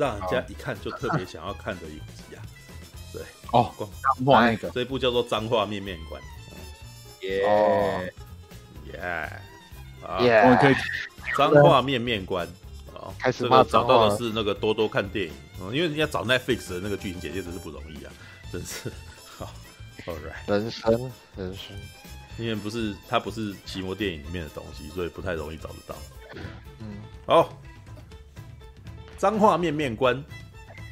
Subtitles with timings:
[0.00, 2.42] 让人家一看就特别想要看的影集啊。
[3.12, 6.20] 对哦，脏话那个，这一部叫做《脏话面面馆》。
[7.26, 7.42] 耶
[8.86, 9.30] 耶
[10.20, 10.40] 耶！
[10.44, 10.74] 我们可以
[11.36, 12.48] 脏话面面观。
[13.18, 18.12] 开始骂找到的是那个多多看电影，嗯，因为人家找 Netflix 的那个剧情简介真是不容易啊，
[18.52, 18.92] 真是
[19.38, 19.50] 好。
[20.06, 21.76] All right，人生人生，
[22.38, 25.94] 因为不是它不是奇摩电影里面的东西，所以不太容易找得到。
[26.78, 27.58] 嗯，好，
[29.20, 30.24] 脏话面面观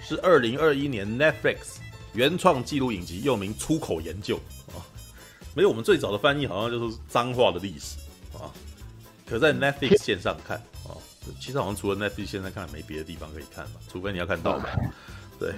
[0.07, 1.79] 是二零二一年 Netflix
[2.13, 4.37] 原创纪录影集，又名出口研究。
[4.67, 4.85] 啊。
[5.55, 7.97] 没有，我们最早的翻译好像就是脏话的历史。
[8.37, 8.53] 啊，
[9.27, 10.59] 可在 Netflix 线上看。
[10.85, 10.93] 啊。
[11.41, 14.79] 其实好像除了 Netflix 线上看，没别的地方可以看吧，除非你要看盗版。
[15.41, 15.55] 对，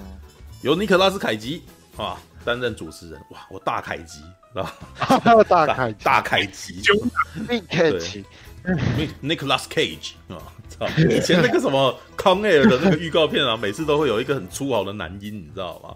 [0.63, 1.65] 由尼可拉斯凯吉
[1.97, 3.21] 啊担任主持人。
[3.31, 4.21] 哇，我大凯吉
[4.55, 4.73] 啊，
[5.49, 6.81] 大凯 大凯吉，
[7.49, 8.25] 尼克奇，
[9.21, 10.39] Nicholas Cage 啊，
[10.71, 10.87] 操！
[11.11, 15.95] 以前那个什么康奈尔的那个预告片啊，每次都会有一个很粗豪的男音，你知道吗？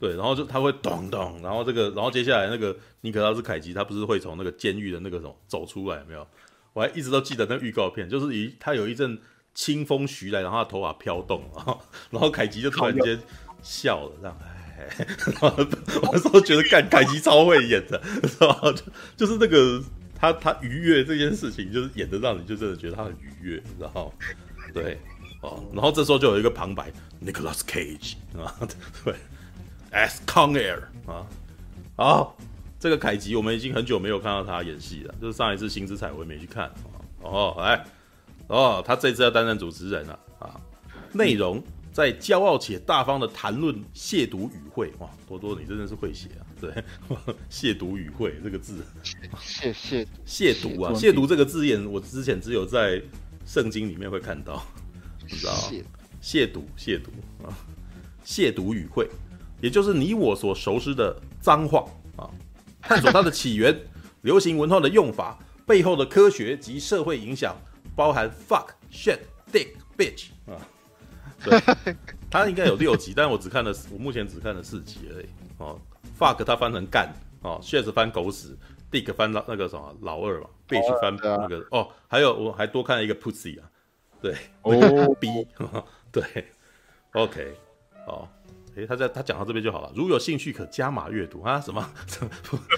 [0.00, 6.26] 对，然后就他会咚咚，然后这个，然后接下来那个尼可拉斯凯奇，他不是会从那个监狱的那个什么走出来，没有？
[6.72, 9.18] 我还一直都记得那预告片，就是一他有一阵
[9.54, 13.18] 清风徐来，然后他头发飘动，然后然后凯吉就突然间
[13.60, 14.38] 笑了，这样，
[14.78, 15.06] 哎，
[15.40, 18.60] 我那时候觉得干凯吉超会演的，是吧？
[18.62, 18.82] 就
[19.16, 19.82] 就是那个
[20.18, 24.12] 他他愉悦这件事情，就是演得让你就真的觉得他很愉悦，然后
[24.74, 24.98] 对
[25.40, 26.92] 哦，然后这时候就有一个旁白
[27.24, 28.54] ，Nicholas Cage 啊，
[29.04, 29.14] 对
[29.92, 31.26] ，As Con Air 啊，
[31.96, 32.36] 好。
[32.80, 35.12] 这个凯吉，我们已经很久没有看到他演戏了。
[35.20, 36.70] 就是上一次《星之彩》，我也没去看。
[37.22, 37.84] 哦，来，
[38.46, 40.54] 哦，他这次要担任主持人了啊！
[41.12, 41.60] 内容
[41.92, 44.92] 在骄傲且大方的谈论亵渎语汇。
[45.00, 46.46] 哇，多多，你真的是会写啊！
[46.60, 46.70] 对，
[47.50, 48.84] 亵渎语汇这个字，
[49.40, 50.92] 亵亵亵渎啊！
[50.94, 53.00] 亵渎这个字眼，我之前只有在
[53.46, 54.64] 圣经里面会看到，
[55.22, 55.58] 你知道吗？
[56.20, 57.54] 亵渎，亵渎啊！
[58.24, 59.08] 亵渎语汇，
[59.60, 61.84] 也就是你我所熟知的脏话
[62.16, 62.28] 啊。
[62.82, 63.76] 探索它的起源、
[64.22, 67.56] 流行文化的用法、背后的科学及社会影响，
[67.94, 69.18] 包含 fuck、shit、
[69.52, 70.58] dick、bitch 啊。
[71.44, 71.60] 对，
[72.28, 75.26] 他应该有六集，但是我只看了，我目前只看了四集而已。
[75.58, 75.80] 哦
[76.18, 77.12] ，fuck 他翻成干，
[77.42, 78.56] 哦，shit 翻狗屎
[78.90, 83.70] ，dick 翻到那个什么老二嘛，bitch 翻那个哦，还有我还多看了一个 pussy 啊，
[84.20, 85.46] 对，哦，b，
[86.10, 86.22] 对
[87.12, 87.54] ，OK，
[88.06, 88.28] 哦。
[88.76, 89.90] 诶，他在他讲到这边就好了。
[89.92, 91.60] 如有兴趣，可加码阅读啊？
[91.60, 91.84] 什么？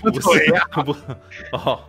[0.01, 0.65] 不不是呀？
[0.83, 0.93] 不
[1.53, 1.85] 哦，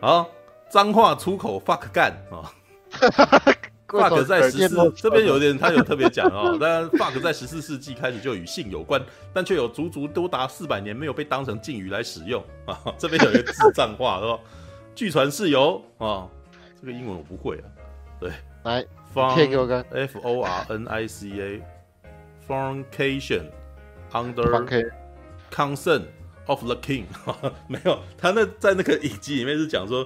[0.00, 0.30] 好，
[0.70, 2.50] 脏话出口 fuck 干啊
[3.92, 6.56] ！fuck 在十四这边有点， 他有特别讲哦。
[6.60, 9.00] 当然，fuck 在十四世纪开始就与性有关，
[9.32, 12.78] 但却有足足多达四百年没有被当成敬语来使用啊！
[12.98, 14.38] 这边有一个智障话是吧？
[14.94, 16.28] 据传是由啊，
[16.80, 17.64] 这个英文我不会啊。
[18.18, 18.30] 对，
[18.64, 18.82] 来
[19.14, 19.34] ，forn
[19.92, 21.62] f o r n i c a。
[22.48, 23.44] Fornication
[24.12, 24.66] under
[25.50, 26.02] consent
[26.46, 27.04] of the king，
[27.68, 30.04] 没有，他那在那个影集里面是讲说，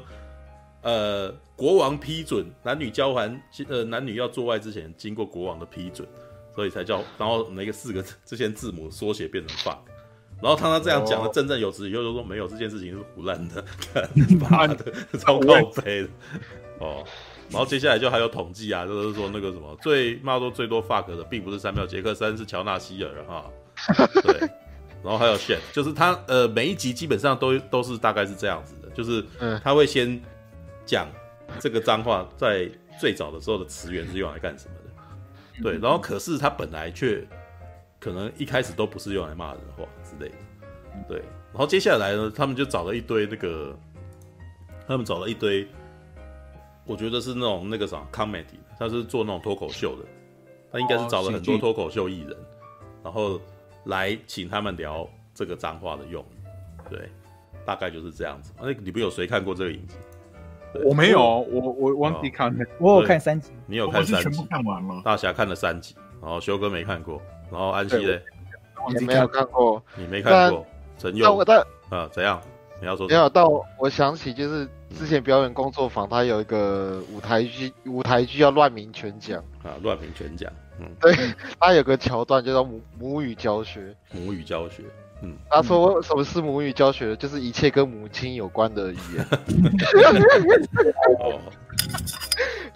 [0.82, 6.06] 呃，国王批准男女交还，呃，男女要做爱之前经过国王的批准，
[6.54, 9.78] 所以才叫，然后那个四个这些字母缩写变成 fuck，
[10.42, 13.64] 然后他他这样讲的振振有词，以后就说没有这件事情是胡乱的，
[14.38, 16.08] 妈的，超靠北的，
[16.78, 17.02] 哦。
[17.48, 23.48] 然后接下来就还有统计啊，就是说那个什么最骂多最多 fuck 的，并不是三秒杰克森，是乔纳希尔哈。
[24.24, 24.40] 对，
[25.00, 29.24] 然后还有 shit，就是他呃每一集基本上都都是大概是这样子的，就是
[29.62, 30.20] 他会先
[30.84, 31.06] 讲
[31.58, 37.26] 这个脏话在最早的时候的词源是用来干什么的，对，然后可是他本来却
[37.98, 40.36] 可能一开始都不是用来骂人的话之类的，
[41.08, 41.18] 对，
[41.52, 43.76] 然后接下来呢，他们就找了一堆那个，
[44.86, 45.66] 他们找了一堆。
[46.88, 48.44] 我觉得是那种那个啥 comedy，
[48.78, 50.06] 他是做那种脱口秀的，
[50.70, 52.36] 他应该是找了很多脱口秀艺人，
[53.02, 53.40] 然后
[53.86, 57.10] 来请他们聊这个脏话的用语，对，
[57.64, 58.52] 大概就是这样子。
[58.56, 59.96] 那你们有谁看过这个影集？
[60.84, 63.52] 我没有，我我忘记看，我有看三集。
[63.66, 64.28] 你有看三集？
[64.28, 65.02] 全部看完吗？
[65.04, 67.20] 大侠看了三集，然后修哥没看过，
[67.50, 68.20] 然后安西嘞，
[68.94, 70.66] 也没有看过，你没看过，
[70.98, 71.44] 陈佑，
[71.90, 72.40] 啊，怎样？
[72.80, 73.28] 你要说没有？
[73.28, 73.44] 但
[73.78, 74.68] 我想起就是。
[74.96, 81.12] 之前表演工作坊，他有一个舞台剧，舞台剧叫乱民全讲啊，乱民全讲，嗯，对，
[81.58, 84.84] 他有个桥段叫做母母语教学，母语教学，
[85.22, 89.24] 嗯，他说什么是母语教学，就是一切跟母亲有关的语言，
[91.20, 91.40] 哦，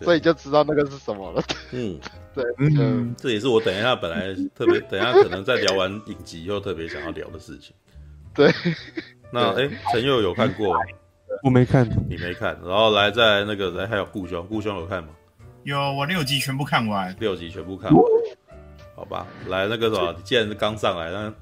[0.00, 1.42] 所以就知道那个是什么了，
[1.72, 1.98] 嗯，
[2.34, 7.75] 对，嗯，这也是我等一下本来特别，等一下可能在聊完影集以后特别想要聊的事情，
[8.34, 8.50] 对，
[9.31, 10.75] 那哎，陈佑有看过？
[11.42, 15.10] 我没看，你没看，然后来在那个来还有顾兄，顾兄有看吗？
[15.62, 18.02] 有，我六集全部看完，六集全部看完。
[18.96, 21.32] 好吧，来那个什么，你既然是刚上来，那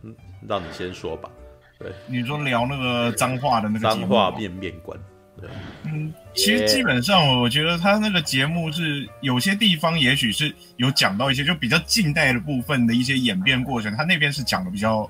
[0.47, 1.31] 让你先说吧。
[1.79, 4.99] 对，你说聊那个脏话的那个脏话面面观。
[5.41, 5.49] 对，
[5.85, 15.09] 嗯，其实基本上我觉得他那个节目是有些地方也许是有讲到一些就比较近代的部分的一些演变过程，他那边是讲的比较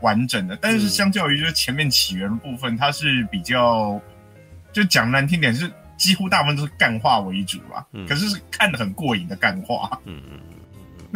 [0.00, 0.56] 完整的。
[0.58, 4.00] 但是相较于就是前面起源的部分，他是比较
[4.72, 7.86] 就讲难听点是几乎大部分都是干话为主啦。
[7.92, 10.00] 嗯，可是是看的很过瘾的干话。
[10.06, 10.55] 嗯嗯嗯。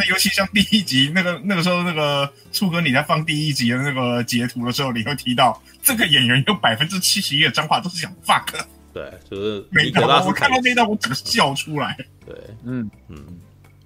[0.00, 5.61] 那尤其像第一集那个那个时候那个初哥你在放第一集的那个截图的时候，你会提到。
[5.82, 8.44] 这个演员有百分之七十一的脏话都是讲 fuck，
[8.93, 10.02] 对，就是没到。
[10.26, 11.97] 我看到那段我整个笑出来。
[12.26, 12.37] 对，
[12.67, 13.17] 嗯嗯。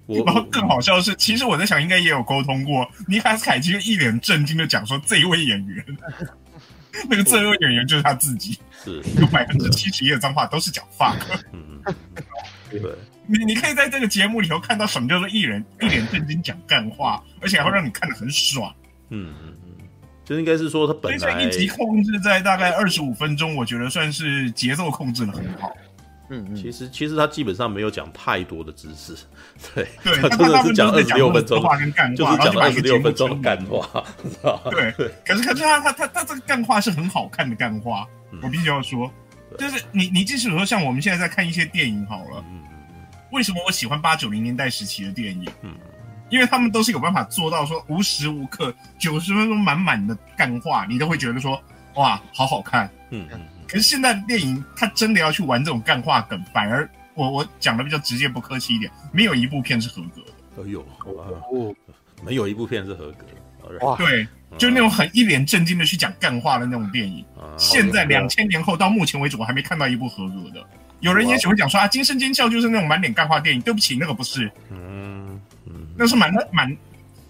[0.05, 2.85] 然后更好笑的是，其实我在想，应该也有沟通过。
[3.07, 5.85] 尼卡斯凯奇就一脸震惊的讲说，这一位演员，
[7.09, 11.15] 那个这一位演员就是他自己，是有百分之七十一的脏话都是讲 fuck。
[11.53, 11.95] 嗯嗯。
[12.69, 12.81] 对，
[13.27, 18.73] 你你可以在这个节目里头看到什么叫做艺人 一脸正经讲干话，而且还会让你看得很爽。
[19.09, 19.71] 嗯嗯嗯。
[20.23, 25.71] 就应该是说，他本来一集控制在大概二十五分钟，我觉得算是节奏控制的很好。
[26.27, 29.15] 嗯嗯，其实其实他基本上没有讲太多的知识，
[29.75, 34.03] 对对，他真的是讲二十六分钟话跟干话，就是讲二十六分钟的干话，
[34.71, 35.11] 对对。
[35.23, 38.07] 可是可是他他他他这个干话是很好看的干话，
[38.41, 39.11] 我必须要说，
[39.57, 42.43] 就是你你即使说像我们现在在看一些电影好了，
[43.31, 45.49] 为什么我喜欢八九零年代时期的电影？
[45.61, 45.73] 嗯。
[46.27, 51.61] 因为他们都是有办法做到说无时无刻九十分钟满满的干话，你都会觉得说
[51.93, 52.89] 哇，好好看。
[53.11, 53.39] 嗯嗯。
[53.67, 60.63] 可是现在的电影，他真的要去玩这种干话梗，反而我我讲的比较直接不客气一点，没有一部片是合格的。
[60.63, 61.75] 哎呦，哦，
[62.23, 63.85] 没有一部片是合格的。
[63.85, 67.23] 哇，对，就那种很一脸正经的去讲干话的那种电影。
[67.57, 70.65] 现在两千年后到目前为止，我还没看到一部合格的。
[71.01, 73.61] 有人也许会讲说啊，《惊声尖叫》就是那种满脸干话电影。
[73.61, 74.51] 对不起，那个不是。
[74.71, 75.39] 嗯
[75.97, 76.75] 那是满满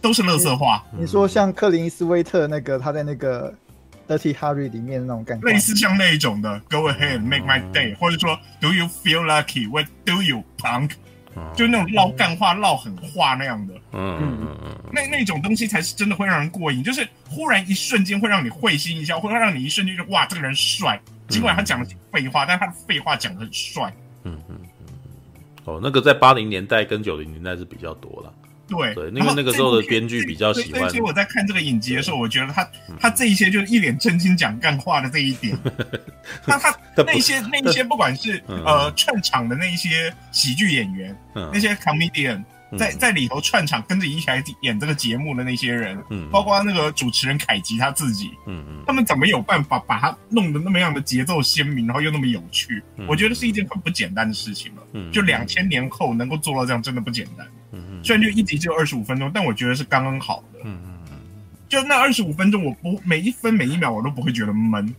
[0.01, 0.83] 都是乐色话。
[0.97, 3.53] 你说像克林斯威特那个他在那个
[4.17, 6.59] 《Dirty Harry》里面的那种感觉，类似像那一种的。
[6.69, 9.69] Go ahead, make my day，或者说 Do you feel lucky?
[9.69, 10.91] What do you punk？
[11.53, 13.73] 就那种唠干话、唠狠话那样的。
[13.93, 14.75] 嗯嗯嗯。
[14.91, 20.99] 那那种东西才是真的会让人过瘾，就是忽然一瞬间会让你会心一笑，会让你一瞬间就哇，这个人帅。
[21.27, 23.93] 尽管他讲的是废话，但他的废话讲的很帅。
[24.23, 24.93] 嗯嗯嗯。
[25.65, 28.33] 哦，那个在八零年代跟九零年代是比较多了。
[28.67, 30.89] 对，对，因为那个时候的编剧比较喜欢。
[30.89, 32.67] 所以，我在看这个影集的时候，我觉得他
[32.99, 35.57] 他这一些就是一脸正经讲干话的这一点，
[36.45, 42.43] 那他那些那一些不管是呃串场的那一些喜剧演员，那些 comedian
[42.77, 45.97] 在在里头串场跟着一起来演这个节目的那些人，
[46.31, 48.31] 包括那个主持人凯吉他自己，
[48.85, 52.81] 他们怎么有办法把他弄得那么样的节奏鲜明，然后又那么有趣？
[53.07, 55.11] 我觉得是一件很不简单的事情了。
[55.11, 57.47] 就两千年后能够做到这样，真的不简单。
[58.03, 60.59] 虽然就一集只有二十五分钟，但我觉得是刚刚好的。
[60.63, 61.17] 嗯嗯嗯，
[61.67, 64.93] 就那二十五分钟，我不每一分每一秒我都不会觉得闷。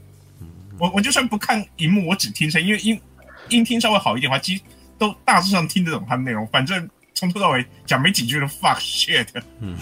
[0.78, 3.00] 我我就算不看荧幕，我只听声，因为音
[3.48, 4.62] 音听稍微好一点的话，其实
[4.98, 6.46] 都大致上听得懂它的内容。
[6.48, 9.26] 反正从头到尾讲没几句的 fuck shit，
[9.60, 9.74] 嗯，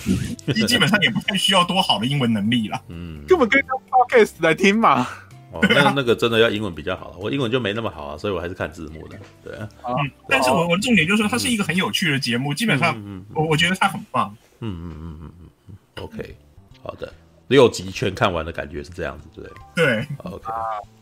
[0.54, 2.80] 基 基本上也不太需要多好的英文能力了。
[2.88, 5.08] 嗯，根本可以当 podcast 来听嘛。
[5.54, 9.16] 哦，那那个真的要英文比较好了，我英文就没那么好啊，所以我还是看字幕的。
[9.44, 14.36] 对啊，嗯，但是我我的重点就是说，它是一个很有趣的节目，基本上，我我觉得它很棒。
[14.60, 15.32] 嗯嗯嗯嗯
[15.68, 16.36] 嗯 OK，
[16.82, 17.12] 好的，
[17.48, 20.52] 六集全看完的感觉是这样子，对对，OK，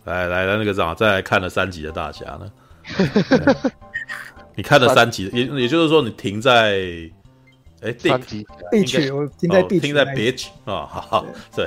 [0.04, 2.52] 来来来，那个啥，再来看了三集的大侠呢？
[4.54, 6.74] 你看了三集，也也就是说，你停在
[7.80, 11.66] 哎，三集 bitch，我停在 bitch，停在 bitch 啊，好好，对，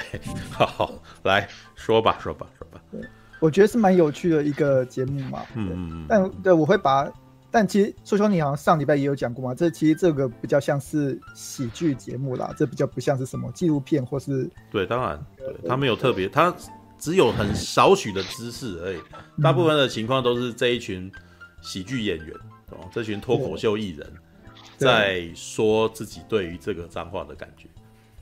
[0.52, 1.48] 好好来。
[1.86, 2.82] 说吧，说吧，说吧。
[2.92, 3.00] 对，
[3.40, 5.46] 我觉得是蛮有趣的一个节目嘛。
[5.54, 6.06] 嗯嗯嗯。
[6.10, 7.08] 但对，我会把，
[7.52, 9.54] 但其实说兄你好像上礼拜也有讲过嘛。
[9.54, 14.50] 这其实这个比较像是喜剧节目啦，这比较不像是什么纪录片或是。
[14.72, 16.52] 对，当然，对，他没有特别，他
[16.98, 19.00] 只有很少许的知识而已。
[19.44, 21.12] 大部分的情况都是这一群
[21.62, 22.30] 喜剧演员
[22.72, 24.12] 哦，这群脱口秀艺人
[24.76, 27.68] 在说自己对于这个脏话的感觉。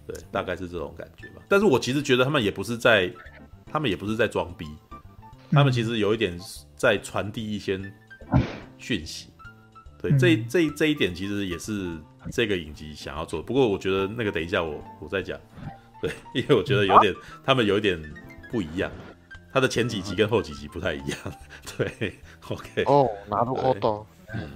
[0.06, 1.42] 对，大概是这种感觉吧。
[1.48, 3.10] 但是我其实觉得他们也不是在。
[3.74, 4.68] 他们也不是在装逼，
[5.50, 6.40] 他们其实有一点
[6.76, 7.82] 在传递一些
[8.78, 9.30] 讯息。
[10.00, 11.98] 对，这这这一点其实也是
[12.32, 13.42] 这个影集想要做。
[13.42, 15.40] 不过我觉得那个等一下我我再讲。
[16.00, 17.12] 对， 因为我觉得有点
[17.44, 18.00] 他们有一点
[18.52, 18.92] 不一样，
[19.52, 21.18] 他的前几集跟后几集不太一样。
[21.76, 22.14] 对
[22.50, 22.84] ，OK。
[22.86, 24.06] 哦，拿入活动。
[24.36, 24.52] 嗯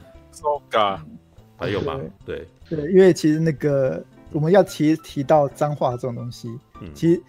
[1.57, 1.99] 还有吗？
[2.23, 6.47] 对对，因为其实那个我们要提提到脏话这种东西，
[6.81, 7.19] 嗯，其实。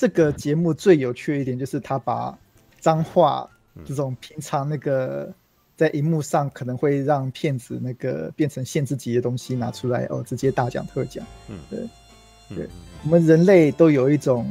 [0.00, 2.34] 这个节目最有趣的一点就是他把
[2.78, 3.46] 脏话
[3.84, 5.30] 这种平常那个
[5.76, 11.22] 在荧幕上可能会让骗子那个变成限制级的东西拿出来哦，直接大讲特讲。
[11.48, 12.68] 嗯，对，对，
[13.04, 14.50] 我们人类都有一种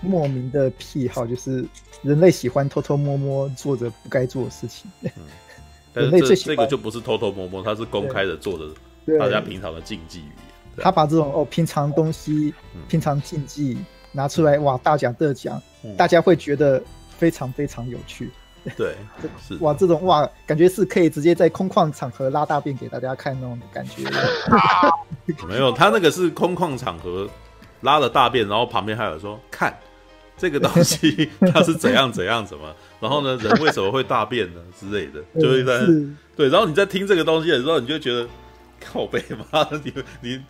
[0.00, 1.64] 莫名的癖好，就是
[2.02, 4.90] 人类喜欢偷偷摸摸做着不该做的事情。
[5.02, 5.22] 嗯，
[5.94, 10.34] 人类最喜欢这个就不是偷偷摸摸，他是公开的做的，大家平常的禁忌语言。
[10.78, 12.52] 他把这种哦平常东西、
[12.88, 13.78] 平常禁忌
[14.14, 15.60] 拿出来哇大奖得奖，
[15.96, 16.82] 大家会觉得
[17.18, 18.30] 非常非常有趣。
[18.78, 18.94] 对，
[19.46, 24.08] 是哇，这种哇，感觉是可以直接在空旷场合拉大便给大家看那种感觉。
[25.46, 27.28] 没有，他那个是空旷场合
[27.82, 29.76] 拉了大便，然后旁边还有说看
[30.38, 35.84] 这个东西 它是怎样怎样怎么，然后呢，人为什么会大便呢之类的，就会在
[36.36, 38.26] 对，然后你在听这个东西的时候，你就觉得
[38.80, 39.92] 靠背吗，你
[40.22, 40.40] 你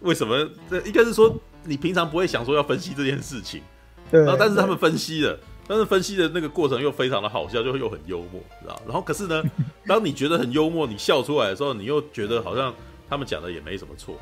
[0.00, 0.48] 为什么？
[0.70, 3.62] 这应该是说你平常不会想说要分析这件事情，
[4.10, 5.38] 对然后但是他们分析了。
[5.70, 8.80] 但是分析的那个过程又非常的好笑，就会又很幽默，知道？
[8.86, 9.42] 然后可是呢，
[9.86, 12.74] 当你觉得很幽默，你笑出来的时候，你又觉得好像
[13.06, 14.14] 他们讲的也没什么错，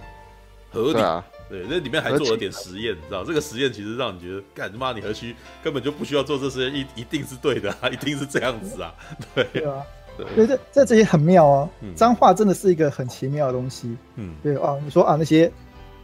[0.72, 0.94] 合理。
[0.94, 3.22] 对啊，对，那里面还做了点实验，你知道？
[3.22, 8.92] 这个实验其实让你觉得，干他妈你何须根本就不需要做这实验，一一定是对的啊， 一定是这样子啊，
[9.32, 9.44] 对。
[9.52, 9.84] 对啊，
[10.18, 11.70] 对，这这这些很妙啊。
[11.94, 13.96] 脏话真的是一个很奇妙的东西。
[14.16, 15.48] 嗯，对啊，你说啊那些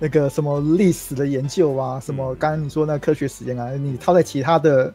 [0.02, 4.92] 那个什么历史的研究啊，什么刚刚你说那科学实验啊，你套在其他的。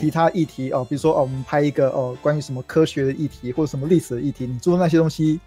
[0.00, 5.38] 其他议题哦，比如说哦，我们拍一个哦，关于什么科学的议题或者什么历史的议题，你做那些东西，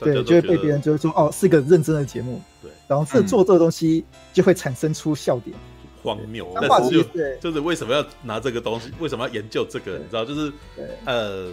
[0.00, 2.42] 对，就会被别人就会说哦，是一个认真的节目。
[2.60, 5.56] 对，然后这做这个东西就会产生出笑点，
[6.02, 6.52] 荒谬。
[6.60, 7.04] 但是就
[7.40, 8.90] 就是为什么要拿这个东西？
[8.98, 9.98] 为什么要研究这个？
[9.98, 10.52] 你知道，就是
[11.04, 11.52] 呃，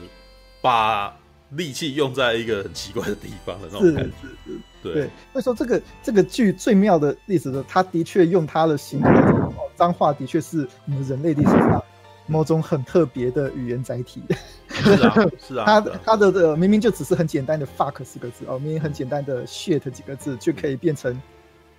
[0.59, 1.15] 把
[1.51, 4.51] 力气用在一个很奇怪的地方的那种感觉。
[4.81, 11.83] 对，所以说这个这个剧最妙的例子呢，他的确用他的形容哦，脏话的确是我们人类历史上。
[12.31, 14.21] 某种很特别的语言载体，
[14.69, 21.19] 是啊，是啊， 他他的这明明就只是很简单的 fuck 四个字哦，明明很简单的 shit 几个字，就可以变成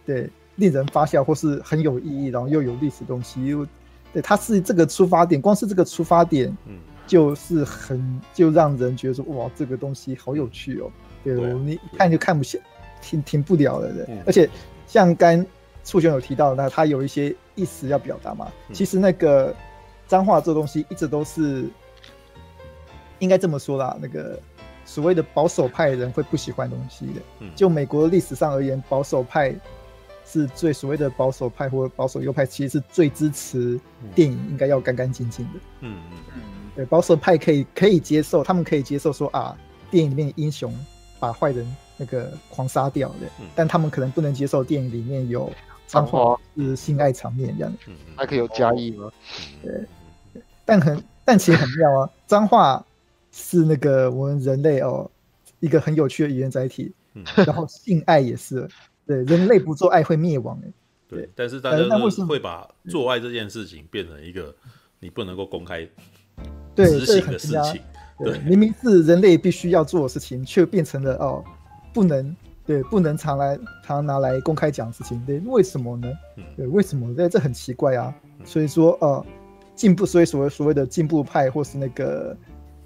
[0.04, 3.64] 对令人发笑或是很有意义，然后又有历史东西，又
[4.12, 10.90] 对，他是这个出发点，光是这个出发点，嗯，就是很就让人觉得说哇，这个东西好有趣哦，
[11.22, 11.52] 对，对。
[11.52, 12.58] 啊，你一看就看不下，
[13.00, 14.48] 停停不了了的，嗯，而且
[14.86, 15.44] 像刚
[15.84, 19.54] 楚雄有提到，那他有一些意思要表达嘛，嗯，其实那个。
[20.10, 21.70] 脏话这东西一直都是，
[23.20, 23.96] 应该这么说啦。
[24.02, 24.36] 那个
[24.84, 27.46] 所谓的保守派人会不喜欢东西的。
[27.54, 29.54] 就美国历史上而言，保守派
[30.26, 33.78] 是最所谓的保守派或保守右派，其实是最支持
[34.12, 35.60] 电影应该要干干净净的。
[35.82, 36.42] 嗯嗯嗯。
[36.74, 39.56] 对，保守派可以可以接受，他们可以接受说啊，
[39.92, 40.76] 电影里面的英雄
[41.20, 41.64] 把坏人
[42.00, 45.52] 那个狂杀掉的，但他们可能不能接受电影里面有
[45.86, 47.90] 脏话是性爱场面这样子。
[48.16, 49.12] 还可以有加意吗？
[49.62, 49.84] 对。
[50.64, 52.10] 但很，但其实很妙啊！
[52.26, 52.82] 脏话
[53.32, 55.10] 是那个我们人类哦，
[55.58, 56.90] 一个很有趣的语言载体。
[57.12, 58.66] 嗯，然后性爱也是，
[59.04, 60.72] 对，人类不做爱会灭亡哎。
[61.08, 64.54] 对，但是大家都会把做爱这件事情变成一个
[65.00, 65.80] 你不能够公开
[66.76, 67.82] 执行的事情。
[68.16, 71.42] 对，明明是人类必须要做的事情，却变成了哦，
[71.92, 75.22] 不能对，不能常来常拿来公开讲事情。
[75.24, 76.08] 对，为什么呢？
[76.56, 77.14] 对，为什么？
[77.14, 78.14] 这这很奇怪啊。
[78.44, 79.24] 所以说，呃。
[79.76, 82.36] 进步，所以所谓所谓的进步派，或是那个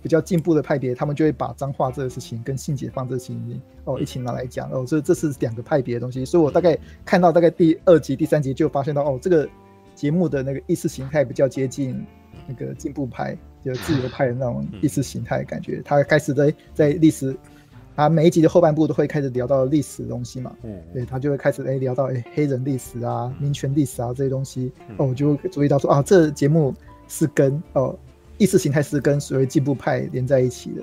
[0.01, 6.25] 比较进步的派别，他们就会把脏话这个事情跟性解放这个事情哦一起拿来讲哦，所以这是两个派别的东西。
[6.25, 9.49] 所以我大概看到大概第二集、第三集就发现到哦，这个
[9.97, 12.01] 节目的那个意识形态比较接近
[12.47, 15.83] 那个进步派，就自由派的那种意识形态感觉。
[15.85, 17.37] 他开始在在历史。
[17.97, 26.75] 他每一集的后半部都会开始聊到历史的东西嘛，嗯，对，他就会开始哎聊到哎黑人历史啊、民权历史啊这些东西，哦，我就会注意到说啊，这节目
[27.07, 27.97] 是跟哦
[28.39, 30.83] 意识形态是跟所谓进步派连在一起的，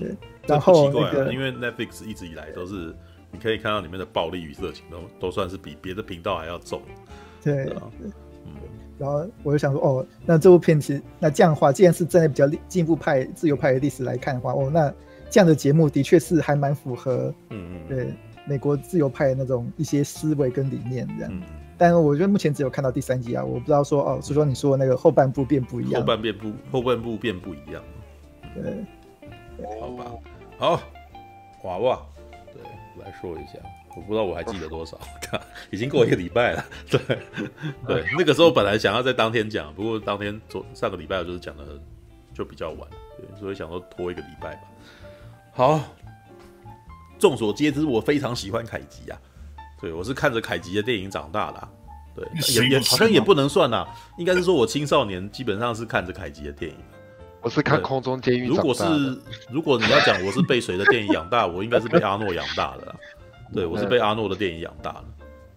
[0.00, 0.16] 对。
[0.46, 2.92] 然后那个因为 Netflix 一直以来都是
[3.30, 6.82] 你可以看到里面的暴力与色情都都算是比别的频道还要重，
[7.42, 7.72] 对，
[8.44, 8.52] 嗯。
[8.98, 14.92] 然后我就想说哦，那这部片其实那这样的话，既然是站在比较进步派、自由派的历史来看的话，哦，那。
[15.30, 18.14] 这样的节目的确是还蛮符合，嗯嗯，对
[18.46, 21.30] 美国自由派的那种一些思维跟理念这样。
[21.32, 21.42] 嗯、
[21.76, 27.82] 但是我觉得目前只有看到第三集啊，我不知道说哦，是说你说的那个后半部变不一样，后半变不后半部变不一样。
[28.54, 28.84] 对，
[29.80, 30.04] 好吧，
[30.56, 30.82] 好，
[31.64, 32.02] 娃娃，
[32.54, 32.62] 对，
[32.96, 33.58] 我来说一下，
[33.94, 34.98] 我不知道我还记得多少，
[35.70, 36.64] 已经过一个礼拜了。
[36.88, 37.00] 对，
[37.86, 41.64] 对， 那个时候本来想要在当天讲，不过当天昨上个礼拜就是讲的
[42.32, 44.60] 就比较晚，对，所以想说拖一个礼拜吧。
[45.58, 45.80] 好，
[47.18, 49.18] 众所皆知，我非常喜欢凯吉啊。
[49.80, 51.68] 对，我是看着凯吉的电影长大的，啊，
[52.14, 52.24] 对，
[52.54, 53.84] 也也好像也不能算呐，
[54.18, 56.78] 应该是说我青少年 基本上是看着凯吉的电影。
[57.40, 58.46] 我是看空中监狱。
[58.46, 58.84] 如果是
[59.50, 62.94] 如果你要讲我是被谁的电影养大， 我应该是被阿诺养大的。
[63.52, 65.04] 对，我是被阿诺的电影养大的。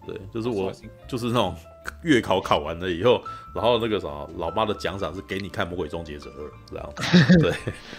[0.08, 0.72] 对，就是我
[1.08, 1.56] 就是那种
[2.04, 3.22] 月考考完了以后，
[3.54, 6.90] 然后那个什么老妈的奖赏是给你看《魔鬼终结者二》这样。
[7.42, 7.54] 对，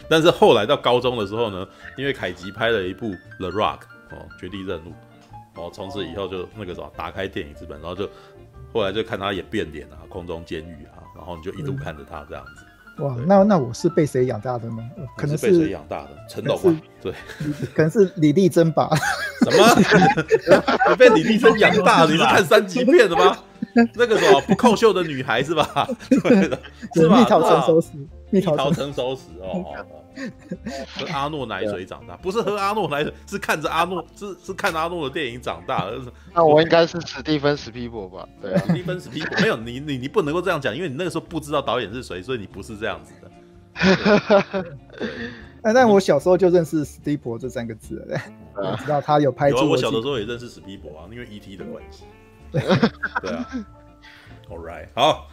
[0.09, 1.67] 但是后来到高中的时候呢，
[1.97, 3.07] 因为凯吉拍了一部
[3.39, 3.79] 《The Rock》
[4.11, 4.93] 哦，绝地任务。
[5.55, 8.09] 哦，从此以后就那个什么，打开电影资本，然后就
[8.73, 13.03] 后来就看他演变脸啊，空中监狱啊，然后你就一路看着他这样子。
[13.03, 14.79] 哇，那那我是被谁养大的呢？
[15.17, 16.11] 可能是被谁养大的？
[16.29, 16.81] 成龙吧？
[17.03, 17.13] 对，
[17.75, 18.91] 可能是李丽珍吧？
[19.45, 19.75] 什么？
[20.91, 22.05] 你被李丽珍养大？
[22.05, 23.37] 你是看三级片的吗？
[23.95, 25.88] 那个什么不扣袖的女孩是吧？
[26.09, 26.59] 对的，
[26.95, 27.19] 是吧？
[27.19, 27.88] 蜜桃成熟时，
[28.31, 29.64] 蜜桃成熟时哦。
[30.95, 35.91] 喝阿诺奶水长大，不是喝阿诺奶水，是看着阿诺，是是看阿诺的电影长大。
[36.35, 38.29] 那我应该是史蒂芬史皮博吧？
[38.43, 43.31] 对啊，史蒂芬史皮博没有你你你不能够这样讲，因为你那个时候不知道导演是谁，所以你不是这样子的。
[45.62, 48.21] 哎，但我小时候就认识史蒂博这三个字了，
[48.55, 49.50] 我知道他有拍。
[49.50, 51.57] 我小的时候也认识史皮博啊，因为 E.T.
[51.57, 52.05] 的关系。
[52.53, 53.49] 对啊
[54.49, 55.29] ，All right，好。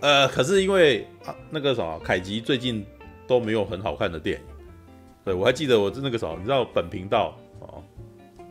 [0.00, 2.84] 呃，可是因为啊，那个什么，凯吉最近。
[3.24, 4.44] 都没有很好看的电影，
[5.24, 7.82] 对，我还记得我是那个什么，你知道本频道哦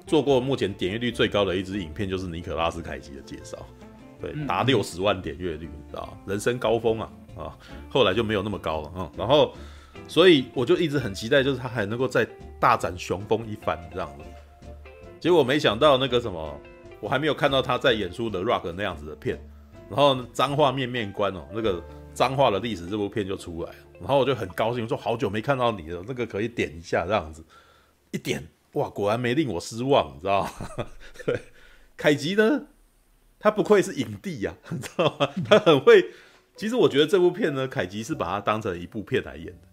[0.08, 3.58] 做过目前点阅率最高的一支影片就是尼可拉斯凯吉的介绍，
[4.20, 6.18] 对，达六十万点阅率，你知道？
[6.26, 7.58] 人生高峰啊啊，
[7.90, 9.54] 后来就没有那么高了，嗯，然后
[10.08, 12.26] 所以我就一直很期待，就是他还能够再
[12.60, 14.24] 大展雄风一番这样子，
[15.20, 16.60] 结果没想到那个什么，
[17.02, 19.38] 我还没有看到他在演出的 Rock 那样子的片，
[19.90, 23.78] 然后脏话面面观哦，那个脏话的历史这部片就出来了。
[24.00, 27.44] 然后我就很高兴，说好久没看到你了，那个可以点一下这样子，
[28.12, 30.88] 一点哇，果然没令我失望，你知道吗？
[31.26, 31.40] 对，
[31.98, 32.68] 凯吉呢，
[33.40, 35.30] 他不愧是影帝呀，你知道吗？
[35.44, 36.06] 他很会。
[36.56, 39.68] 其实我觉得这部片呢，凯吉是把它当成一部片来演的，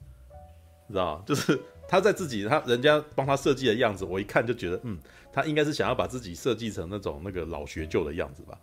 [0.87, 1.22] 你知道吗？
[1.26, 4.98] 就是他在自己他人家帮他设计的样子，我一看就觉得，嗯，
[5.32, 8.58] 他应该是想要把自己设计成那种那个老学究的样子吧，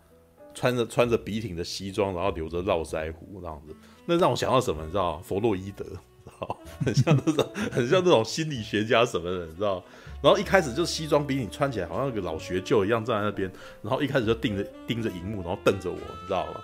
[0.54, 3.74] 穿着穿着笔挺的西装，然后留着络腮胡这样子。
[4.04, 4.84] 那让我想到什么？
[4.84, 9.82] 你知道弗洛伊德，知道 很像那种，很像那种心理学家什么的，你知道？
[10.22, 13.50] 然后一开始就西装笔挺，穿起来好像个老学究一样站在那边，
[13.82, 16.60] 然后一开始就盯着盯着荧幕，然后瞪着我，你知道吗？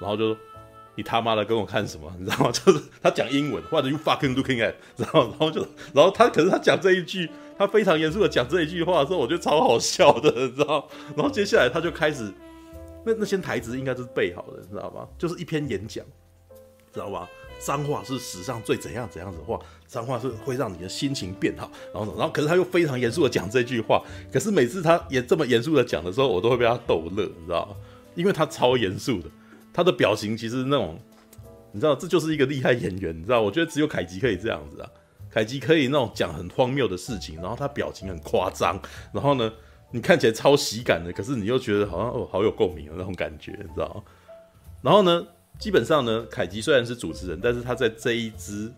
[0.00, 0.36] 然后就
[0.94, 2.12] 你他妈的跟我看什么？
[2.18, 2.50] 你知道吗？
[2.52, 4.74] 就是他讲英文或者 you fucking looking at？
[4.96, 5.60] 然后然后就
[5.94, 10.88] 然后他可是他讲这一句，他非常严肃的讲这一句话的时候，我觉得超好笑的，你知道？
[11.16, 12.32] 然后接下来他就开始，
[13.04, 15.06] 那那些台词应该都是背好的，你知道吗？
[15.18, 16.04] 就是一篇演讲。
[16.92, 17.26] 知道吧？
[17.58, 21.70] 脏话是史上最怎样怎样子的话，脏话是会让你的心情变好。
[21.90, 24.02] 然后，然后，可是他又非常严肃的讲这句话。
[24.30, 27.76] 可是每次他也这么严肃的讲的时候，我都会被他逗乐，你知道吗？
[28.14, 29.30] 因为他超严肃的，
[29.72, 31.00] 他的表情其实那种，
[31.70, 33.40] 你知道，这就是一个厉害演员，你知道？
[33.40, 34.90] 我觉得只有凯吉可以这样子啊，
[35.32, 38.78] 凯基可以那种讲很荒谬的事情，然后他表情很夸张，
[39.12, 39.50] 然后呢，
[39.90, 44.04] 你看起来超喜感的，可是你又觉得好像哦，好有共鸣的那种感觉，你知道？
[44.82, 45.26] 然后呢？
[45.58, 48.72] 基本上呢，凯吉虽然是主持人，但是他在这一支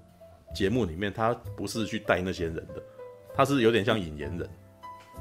[0.54, 2.82] 节目里面，他不是去带那些人的，
[3.32, 4.50] 他是有点像引言人，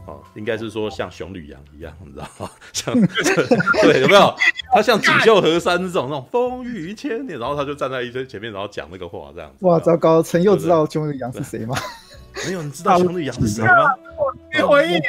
[0.05, 2.49] 哦，应该是说像熊吕阳一样，你知道吗？
[2.73, 2.93] 像
[3.83, 4.33] 对，有没有？
[4.73, 9.65] 他像锦绣河山这种那种风雨千年，然后他就站在一堆前面，然后讲那个话这样子。
[9.65, 10.21] 哇，糟糕！
[10.21, 11.75] 陈佑知道熊吕阳是谁吗？
[12.45, 13.93] 没有，你知道熊吕阳是谁吗？
[14.51, 15.03] 给我一点。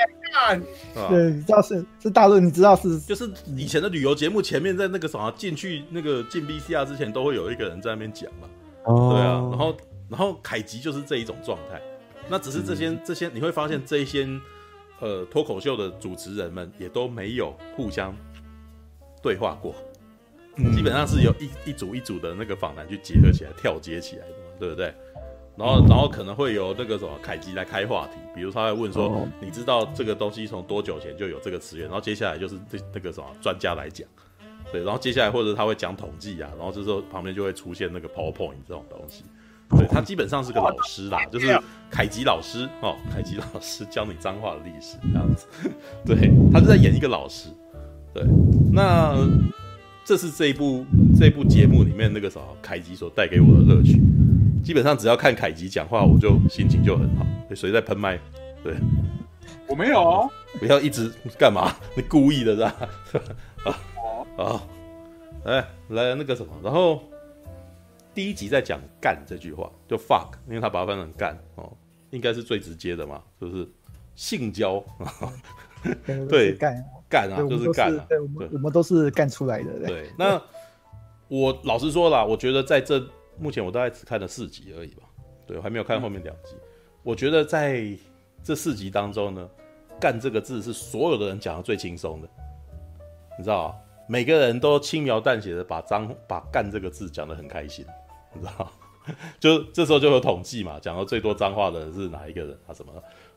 [1.09, 8.49] 对，你知道是是大陆，你知道是就是以前的旅游节目前面在那个什么进去那个进 VCR 之前都会有一个人在那边讲嘛，
[8.85, 9.77] 哦，对啊，然后
[10.09, 11.81] 然后凯吉就是这一种状态，
[12.29, 14.29] 那只是这些这些你会发现这一些
[15.01, 18.15] 呃脱口秀的主持人们也都没有互相
[19.23, 19.75] 对话过，
[20.75, 24.95] 基本上是由一一组一组的那个访谈去结合起来跳接起来的嘛，对不对？
[25.57, 34.09] 然后，然后可能会有那个什么凯吉来开话题，比如他会问说：“哦、你知道这个东西从多久前就有这个词源？”然后接下来就是这那个什么专家来讲，
[34.73, 39.23] 对，然后接下来或者他会讲统计啊，然后这时候旁边就会出现那个 PowerPoint 这种东西，
[39.77, 41.59] 对，他基本上是个老师啦，就是
[41.91, 45.47] 凯吉老师哦，凯吉老师教你脏话的历史这样子，
[46.07, 47.49] 对，他是在演一个老师，
[48.13, 48.25] 对，
[48.73, 49.17] 那
[50.05, 50.85] 这是这一部
[51.19, 54.01] 这一部节目里面那个什么凯吉所带给我的乐趣。
[54.63, 57.27] 基本上只要看凯吉讲话，我就心情就很好。
[57.55, 58.19] 谁在喷麦？
[58.63, 58.75] 对，
[59.69, 60.31] 我没有哦。
[60.59, 61.71] 不要一直干嘛？
[61.95, 62.77] 你故意的是吧？
[64.39, 64.63] 啊啊！
[65.45, 67.03] 哎，来那个什么，然后
[68.15, 71.77] 第一集在讲“干”这句话，就 fuck，因为他把它翻成“干”哦，
[72.11, 73.69] 应该是最直接的嘛，就是
[74.15, 74.83] 性交。
[76.29, 78.07] 对，干干啊，就是干啊。
[78.09, 79.87] 对，我们我们都是干出来的。
[79.87, 80.41] 对，那
[81.29, 83.05] 我老实说啦，我觉得在这。
[83.37, 85.03] 目前我大概只看了四集而已吧，
[85.45, 86.55] 对，我还没有看后面两集。
[86.55, 86.61] 嗯、
[87.03, 87.85] 我觉得在
[88.45, 89.51] 这四集当中呢
[90.01, 92.29] ，“干”这个字是所有的人讲的最轻松的，
[93.37, 93.77] 你知道
[94.09, 97.85] 每个人都轻描淡写的把脏把“干”这个字讲得很开心，
[98.35, 98.71] 你知道
[99.39, 102.73] 就这时候就有统计嘛，讲的最多脏话的人是哪一个人啊？
[102.73, 102.93] 什么？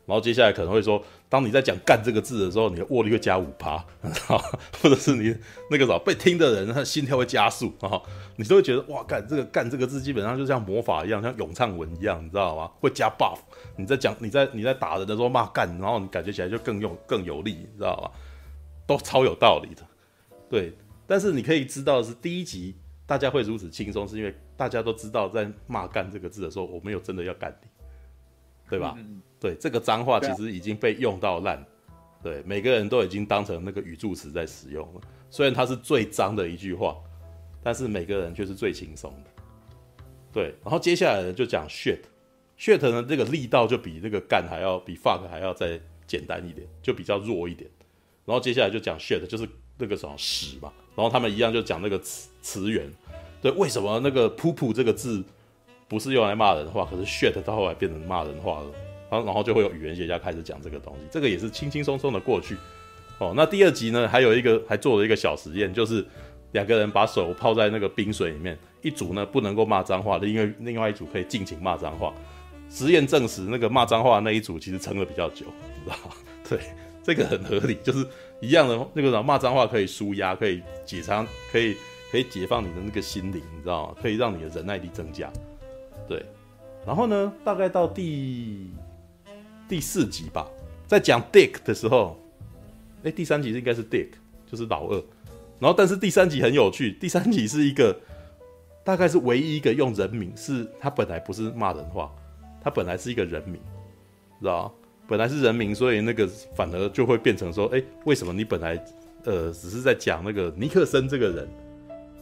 [0.06, 4.38] 然后接下来可能会说，当你在讲“干”这个字的时候，你的握力会加五趴，你知道
[4.80, 5.36] 或者是你
[5.70, 8.00] 那个什么被听的人，他心跳会加速啊，
[8.36, 12.70] 你都会觉得哇，干这个“干”这个字基本上就像魔法一样，像咏唱文一样，你知道吗？
[12.80, 13.36] 会加 buff。
[13.76, 18.10] 你在讲你在你在打人的时候骂“干”，然后你感觉起来就更用更有力，你知道吗？
[18.86, 19.82] 都超有道理的。
[20.48, 20.72] 对，
[21.06, 22.74] 但是你可以知道的是，第一集
[23.08, 27.68] 大家会如此轻松，是因为大家都知道在骂“干”这个字的时候，我没有真的要干你，
[28.68, 28.94] 对吧？
[28.98, 31.64] 嗯对，这个脏话其实已经被用到烂，
[32.22, 35.00] 对，对，每个人都已经当成那个语助词在使用了。
[35.30, 36.98] 虽然它是最脏的一句话，
[37.62, 39.30] 但是每个人却是最轻松的。
[40.30, 47.70] 对，然后接下来呢就讲 shit，shit 呢这个力道就比那个干还要比 fuck 还要再简单一点，就比较弱一点。
[48.26, 50.70] 然后接下来就讲 shit，就是那个什么屎嘛。
[50.98, 52.84] 然后他们一样就讲那个词词源。
[53.40, 55.22] 对，为什么那个噗噗这个字
[55.86, 58.66] 不是用来骂人的话，可是 shit 到后来变成骂人话了？
[59.08, 62.56] 然后，然后就会有语言学家开始讲这个东西，这个也是轻轻松松的过去。
[63.18, 66.04] 哦，那第二集呢，还有一个还做了一个小实验，就是
[66.50, 72.12] 两个人把手泡在那个冰水里面，一组呢不能够骂脏话的，因为另外一组可以尽情骂脏话。
[72.68, 75.46] 实验证实，那个骂脏话那一组其实撑的比较久，
[75.84, 76.14] 知道吗？
[76.48, 76.58] 对，
[77.08, 78.06] 这个很合理， 就是
[78.38, 81.74] 一样的那个什么骂脏话可以舒压，可以解长，可以
[82.12, 83.96] 可以解放你的那个心灵，你知道吗？
[84.02, 85.32] 可以让你的忍耐力增加。
[86.06, 86.22] 对，
[86.86, 88.70] 然后呢，大概到第。
[89.66, 90.48] 第四集吧，
[90.86, 92.18] 在讲 Dick 的时候，
[93.02, 94.08] 哎，第三集应该是 Dick，
[94.50, 94.94] 就是老二。
[95.58, 97.94] 然后，但是第三集很有趣，第三集是一个
[98.82, 102.10] 大概是唯一一个用人名，是他本来不是骂人话，
[102.62, 103.60] 他本来是一个人名，
[104.40, 104.74] 知道
[105.08, 108.78] 本来是人名，所以那个反而就会变成说，哎，为什么你本来
[109.24, 111.48] 呃只是在讲那个尼克森这个人，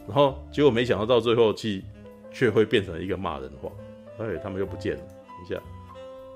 [0.06, 1.82] 然后结果没想到到最后去
[2.30, 3.68] 却会变成一个骂人话，
[4.18, 5.60] 哎，他们又不见了，等一下。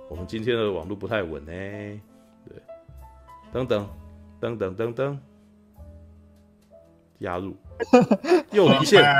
[0.08, 2.56] 我们今天的网络不太稳呢，对，
[3.52, 3.88] 等等，
[4.40, 5.20] 等等等等，
[7.20, 7.54] 加入，
[8.50, 9.14] 又离线，来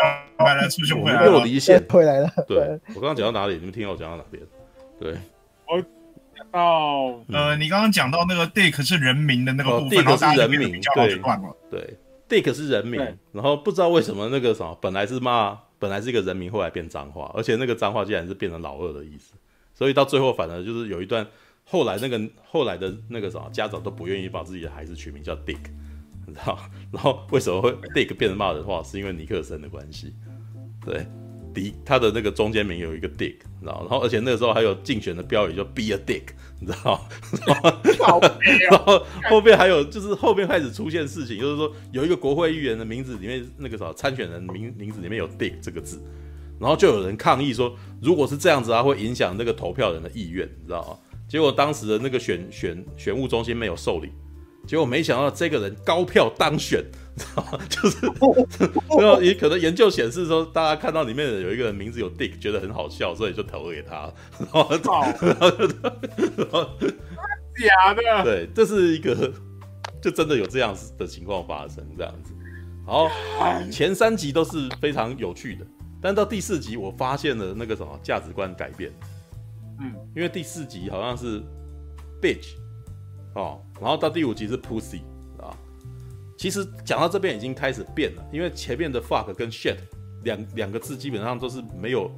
[0.57, 2.29] 了，出现回来了，又离线， 回来了。
[2.49, 3.55] 对，我刚刚讲到哪里？
[3.55, 4.43] 你们听我讲到哪边？
[4.99, 5.17] 对，
[5.69, 5.89] 我讲
[6.51, 11.97] 到，呃，你刚刚讲到那个 Dick 是人名的那个部分，Dick 是人名，对，
[12.29, 13.01] 对，Dick 是人名，
[13.33, 19.35] 然后不知道为什么那个什么，本来是骂，本来是一个人名，后来变脏话，而且那个脏话竟然是变成老二的意思。
[19.75, 21.27] 所以到最后，反而就是有一段，
[21.65, 25.59] 后来那个后来的那个什么家长都不愿意把自己的孩子取名叫 Dick，
[26.27, 26.59] 你知道？
[26.93, 28.83] 然后为什么会 Dick 变成骂人话？
[28.83, 30.15] 是因为尼克森的关系。
[30.85, 31.07] 对，
[31.55, 33.81] 迪他的那个中间名有一个 Dick，你知道？
[33.81, 36.29] 然后而且那个时候还有竞选的标语叫 Be a Dick，
[36.61, 37.07] 你知道？
[38.71, 46.01] 然后后面还有就是后面开始出现事情，就是说有一个国会议员的名字里面那个什么参选人名名字里面有 Dick 这个字。
[46.59, 50.97] 然后就有人抗议说，如果是这样子啊，会影响那个投票人的意愿，你知道吗？
[51.27, 54.11] 结果当时的那个选选选务中心没有受理，
[54.71, 56.81] 结果没想到这个人高票当选？
[57.69, 58.07] 就是，
[59.01, 64.13] 然后也可能研究显示说，大家看到里面的有一个人名字有 Dick，觉得很好笑，所以就投给他。
[64.39, 64.81] 然 后，然
[65.41, 65.51] 后，
[66.37, 66.71] 然后
[67.59, 69.33] 假的，对，这是一个，
[70.01, 72.33] 就真的有这样的情况发生，这样子。
[72.87, 73.09] 好，
[73.73, 75.67] 前三集都是非常有趣的。
[76.01, 78.93] 但到第四集，我发现了那个什么价值观改变，
[79.81, 81.43] 嗯，因为第四集好像是
[82.23, 82.53] bitch
[83.35, 85.01] 哦，然后到第五集是 pussy
[85.39, 85.57] 啊。
[86.37, 89.77] 其实讲到这边已经开始变了，因为前面的 fuck 跟 shit
[90.25, 92.11] 两两个字基本上都是没有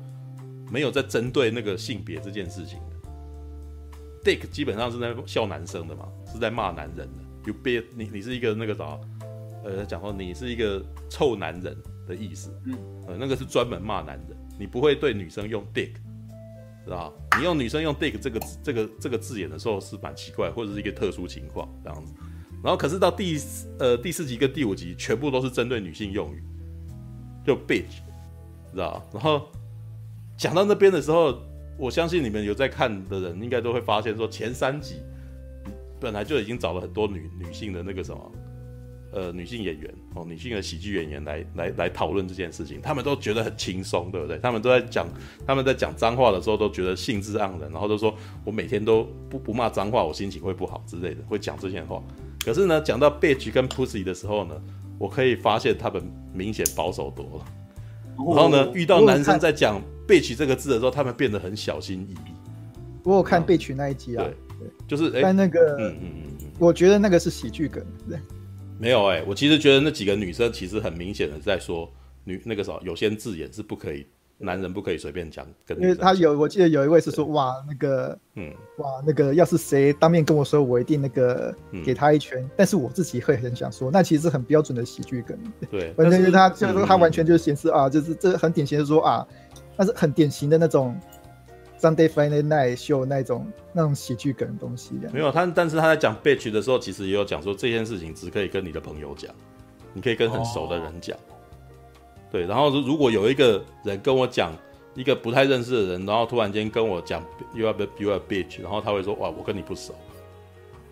[0.70, 4.30] 没有在针对那个性别这件事情的。
[4.30, 7.22] dick 基本上是在笑男生的嘛，是在骂男人的。
[7.46, 8.98] You be 你你是一个那个啥，
[9.64, 11.76] 呃，讲说你是一个臭男人。
[12.04, 15.92] 的意思，嗯，呃，那个是专门骂男人，你不会对女生用 dick，
[16.84, 17.12] 知道？
[17.38, 22.12] 你用女生用 dick 这个这个这个字眼的时候是蛮奇怪，或者是一个特殊情况这样子。
[22.62, 23.36] 然后可是到第
[23.78, 26.42] 呃第四集跟第五集全部都是针对女性用语，
[27.44, 28.02] 就 bitch，
[28.72, 29.02] 知道？
[29.12, 29.48] 然后
[30.36, 31.40] 讲到那边的时候，
[31.76, 34.96] 我相信你们有在看的人应该都会发现说，前三集
[36.00, 38.32] 本来就已经找了很多女女性的那个什么。
[39.12, 44.38] 呃，女性演员哦，女性的喜剧演员来来来讨论这件事情，他们都觉得很轻松，对不对？
[44.38, 45.06] 他们都在讲，
[45.46, 52.02] 他们在讲脏话的时候都觉得兴致盎然，然后都说我每天都不不骂脏话，我心情会不好之类的，会讲这些话。
[52.42, 54.54] 可是呢，讲到 bitch 跟 pussy 的时候呢，
[54.98, 57.44] 我可以发现他们明显保守多了。
[58.16, 62.32] 然后呢，遇到男生在讲 bitch 这个字的时候，他们变得很小心翼翼。
[63.04, 64.24] 我有看 bitch 那一集啊，
[64.58, 68.18] 对，就是哎，但那个，嗯嗯嗯，我觉得那个是喜剧梗，对。
[68.82, 71.88] 没有哎，我其实觉得那几个女生其实很明显的在说
[72.24, 74.04] 女那个什么有些字眼是不可以。
[74.44, 82.42] 男人不可以随便讲，跟因为他有，我记得有一位是说，哇，那个，嗯，哇，那个，要是谁当面跟我说，我一定那个给他一拳。
[82.42, 85.38] 嗯、但是我自己会很想说，那其实是很标准的喜剧梗。
[85.70, 89.24] 对，反正就是他就是说他完全就是显示、嗯、啊，就是这很典型的说啊，
[89.76, 90.98] 那是很典型的那种
[91.82, 94.94] Sunday Friday Night Show 那种那种喜剧梗的东西。
[95.12, 99.34] 没有他，但是他在讲 bitch 的时候，其实也有讲说这件事情只可以跟你的朋友讲，
[99.92, 101.16] 你可以跟很熟的人讲。
[101.16, 101.20] 哦
[102.30, 104.56] 对，然后如果有一个人跟我讲
[104.94, 109.92] 一个不太认识的人，然后突然间跟我讲 you are you are bitch，然后他会说哇，我跟你不熟。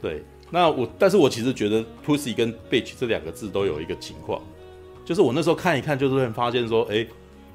[0.03, 4.43] 对，那我但是我其实觉得 pussy 跟 bitch 这两个字都有一个情况，
[5.03, 7.07] 就是我那时候看一看，就是会发现说，哎，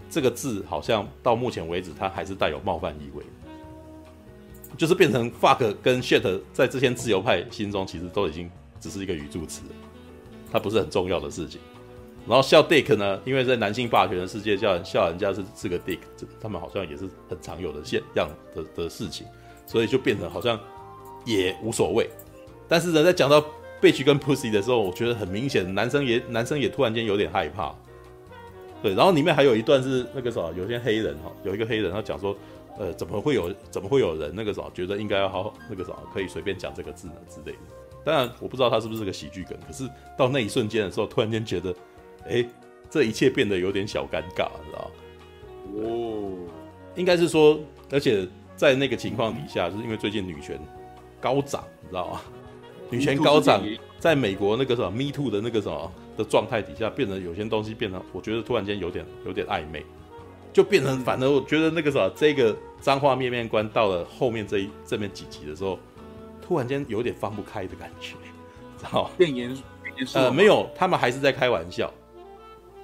[0.09, 3.23] 这个字好像到目前为止它还是带有冒犯意味，
[4.77, 9.61] 就是变成 fuck 跟 shit 在这些自由派心中其实都已经只是一个语助词，
[10.51, 11.59] 它不是很重要的事情。
[12.27, 15.99] 然后笑 Dick 呢，因为在男性霸权的世界，叫笑人家是是个 Dick，
[16.41, 19.27] 他们好像也是很常有的现样的的事情，
[19.67, 20.59] 所以就变成好像
[21.23, 22.09] 也无所谓。
[22.67, 23.39] 但是呢，在讲到
[23.79, 27.75] Bitch 跟 Pussy 的时候，我觉得很明显，男生也男生也突然间有点害怕。
[28.85, 32.37] 对，然后里面还有一段是那个什么，有些黑人哈，有一个黑人他讲说，
[32.77, 37.63] 呃，怎么会有怎么会有人那个什么，觉得应该要好好那个什么，可以随便讲这个字呢之类的。
[38.03, 41.73] 当然我不知道他是不是个喜剧梗，可是到那一瞬间的时候，突然间觉得。
[42.27, 42.43] 哎，
[42.89, 44.91] 这一切变得有点小尴尬，你知道
[45.75, 46.33] 哦，
[46.95, 47.59] 应该是说，
[47.91, 50.59] 而且在那个情况底下，就是因为最近女权
[51.21, 52.21] 高涨，你知道吗？
[52.89, 53.63] 女权高涨，
[53.99, 59.85] 在美国那个什么 Me Too 的那个什么的状态底下，变得有些东西变得，我觉得突然间有点有点暧昧，
[60.53, 65.79] 就变成反正我觉得那个什么这个脏话面面观到了后面这一这边几集的时候，
[66.41, 68.15] 突然间有点放不开的感觉，
[68.77, 69.09] 知道吗？
[69.17, 69.49] 变严
[69.97, 70.17] 严肃？
[70.17, 71.91] 呃，没有，他们还是在开玩笑。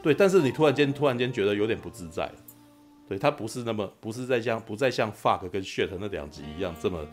[0.01, 2.31] 对，但是你突然间突然间觉得有点不自在，
[3.07, 7.05] 对，他不是那么不是在像不再像 fuck 跟 shit 那两集一样这么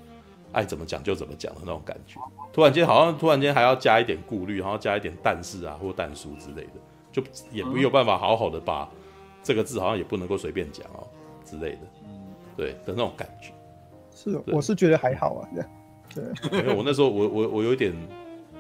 [0.52, 2.20] 爱怎么讲就怎么讲的那种感觉，
[2.52, 6.80] 突然间好像突然间还要加一点顾虑，然后加一点但是啊或但书之类的，
[7.12, 8.88] 就也没有办法好好的把
[9.42, 11.06] 这个字好像也不能够随便讲哦
[11.44, 11.80] 之类的，
[12.56, 13.52] 对的那种感觉。
[14.14, 15.48] 是，我是觉得还好啊，
[16.14, 16.24] 对，
[16.58, 17.94] 因为我那时候我我我有一点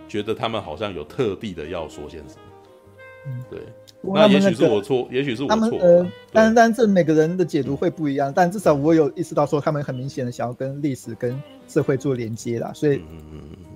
[0.06, 3.60] 觉得他们好像有特地的要说些什么，对。
[4.00, 5.76] 那也许是我错，也许是我错。
[5.80, 13.02] 呃，但但是每个人的解读会不一样，但至少我有意识到说，他们很明显的想要跟历史跟社会做连接啦，所以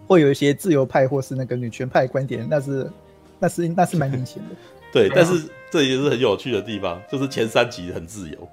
[0.06, 2.90] 会有一些自由派或是那个女权派观点，那是
[3.38, 4.56] 那是那是蛮明显的。
[4.92, 8.48] 对，但是这也是很有趣的地方，就是前三集很自由，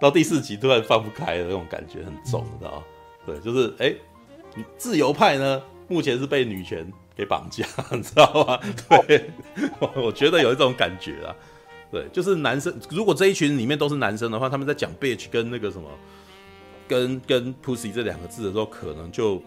[0.00, 2.82] 到第四集突然放不开的那种感觉很重，你知道吗？
[3.26, 3.94] 对，就是哎，
[4.78, 6.90] 自由派呢，目前是被女权。
[7.16, 8.58] 给绑架， 你知道吗？
[9.06, 9.30] 对，
[9.78, 11.36] 我 我觉得有一种感觉啊，
[11.92, 15.86] 对，就是男生，如果这一群里面都是男生的话，他们在讲 bitch 跟那个什么，
[16.90, 19.40] 跟跟 pussy 这两个字的时候，可能就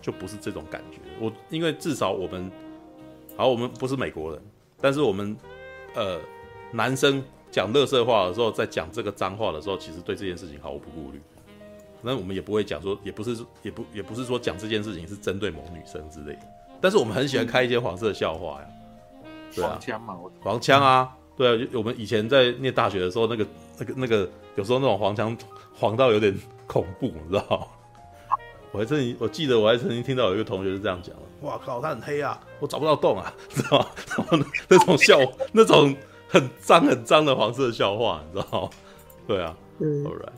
[0.00, 0.98] 就不是这种感觉。
[1.20, 2.50] 我因为至少我们，
[3.36, 4.42] 好，我们不是美国人，
[4.80, 5.36] 但是我们
[5.94, 6.18] 呃，
[6.72, 11.20] 男生讲乐色话的时候，在讲这个脏话的时候，其实对这件事情毫无不顾虑。
[12.02, 16.42] 那我们也不会讲说，也不是也不也不是说讲这件事情是针对某女生之类的。
[16.80, 18.66] 但是我们很喜欢开一些黄色笑话呀，
[19.54, 23.46] 对啊，黄腔嘛，黄腔啊，对啊，我们以前在念大学的时候，那个、
[23.78, 25.36] 那个、那个，有时候那种黄腔
[25.72, 26.36] 黄到有点
[26.72, 27.68] 恐怖， 你知道？
[28.72, 35.18] 我还曾经，我记得我还曾经听到有一个同学是这样讲的：“哇靠，他很黑啊，我找不到洞啊， 知道吗？”然后那种笑，
[35.52, 35.94] 那种
[36.26, 38.70] 很脏很脏的黄色笑话，你知道？
[39.26, 39.54] 对啊。
[39.78, 39.88] 对，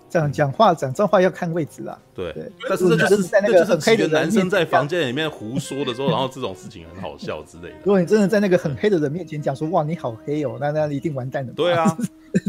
[0.08, 1.98] 这样讲话讲脏话要看位置啦。
[2.14, 7.74] 对，对但是这就是在那个很黑的男生在房间里面胡说的时候，然后这种事情很好笑之类的。
[7.84, 11.52] 如果你真的在那个很黑的人面前讲说哇你好黑哦，那那一定完蛋了。
[11.52, 11.94] 对啊，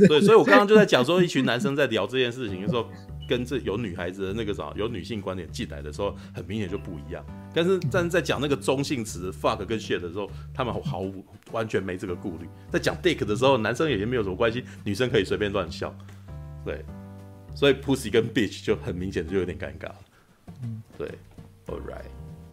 [0.07, 2.85] 对，所以我刚刚就在讲说，一群男生在聊这件事情的时候，
[3.27, 7.25] 跟这有女孩子的那个啥，有女性观点进来的时候，很明显就不一样。
[7.53, 12.47] 但是但是在讲那个中性词 fuck 跟 shit 的时候，他们毫无完全没这个顾虑。
[12.71, 15.95] 在讲 dick 的时候，男生也没有什么关系，女生可以随便乱笑。
[16.63, 16.83] 对。
[17.57, 19.89] 所以 pussy 跟 bitch 就很明显就有点尴尬，
[20.61, 21.07] 嗯，对
[21.67, 22.03] ，all right，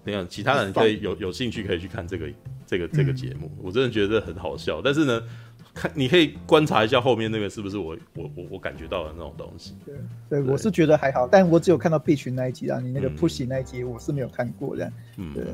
[0.04, 2.28] 你看其他人可以有有兴趣可以去看这个
[2.64, 4.80] 这个这个节目，我真的觉得很好笑。
[4.80, 5.20] 但是呢，
[5.74, 9.74] 看你可以观察一下后面那个是不是我我我我感觉到的那种东西。
[9.84, 9.94] 对，
[10.28, 14.92] 对我是觉得还好，但我只有看到 bitch 那一集啊，你那个 pussy 那一集我是没有看过的。
[15.16, 15.44] 嗯，对，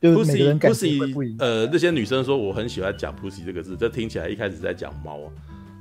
[0.00, 5.20] 就是 pussy pussy 呃，那些女生说我很喜欢讲 pussy 这个字，这听起来一开始在讲猫。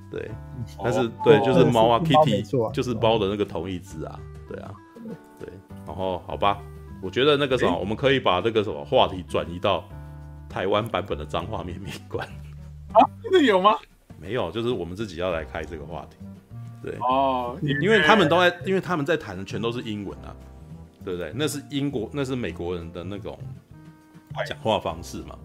[0.10, 0.32] 对，
[0.82, 4.72] 但是对，就是猫啊，Kitty 就是猫的那个同义字啊，对啊，
[5.38, 5.50] 对，
[5.86, 6.62] 然后好吧，
[7.02, 9.84] 我觉得那个什么，我们可以把这个什么话题转移到
[10.48, 12.26] 台湾版本的脏话面面观
[12.98, 13.76] 啊，真的有吗？
[14.20, 16.18] 没有，就是我们自己要来开这个话题，
[16.82, 20.36] 对哦，因为他们都在，因为他们在谈的全都是英文啊，
[21.06, 21.32] 对不对？
[21.36, 23.38] 那是英国，那是美国人的那种
[24.48, 25.38] 讲话方式嘛。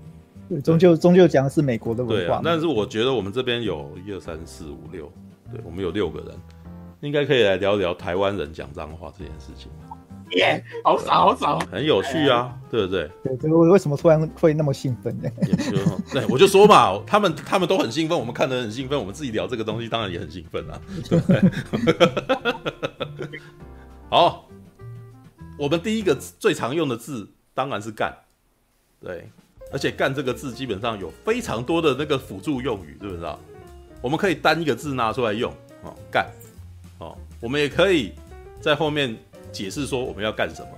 [0.48, 2.24] 对，终究终究讲的是美国的文化。
[2.24, 5.12] 对啊，但是我觉得我们这边有一二三四五六，
[5.52, 6.34] 对，我们有六个人，
[7.00, 9.70] 应该可以来聊聊台湾人讲脏话这件事情。
[10.36, 13.10] 耶，好少好少，很有趣啊，对不对？
[13.22, 15.28] 对，这个为什么突然会那么兴奋呢？
[16.12, 20.80] 对，我就说嘛，他们他们都很兴奋，我们看得很兴奋，我们自己聊这个东西当然也很兴奋啊。
[21.08, 23.40] 对 不对？
[24.08, 24.48] 好，
[25.58, 28.14] 我们第一个最常用的字当然是干，
[29.00, 29.28] 对。
[29.70, 33.38] 而且“干”这个字基本上有非常多的那个辅助用语，知不知道？
[34.02, 35.50] 我们可以单一个字拿出来用，
[35.82, 36.30] 哦，干，
[36.98, 38.12] 哦，我们也可以
[38.60, 39.16] 在后面
[39.52, 40.68] 解释说我们要干什么。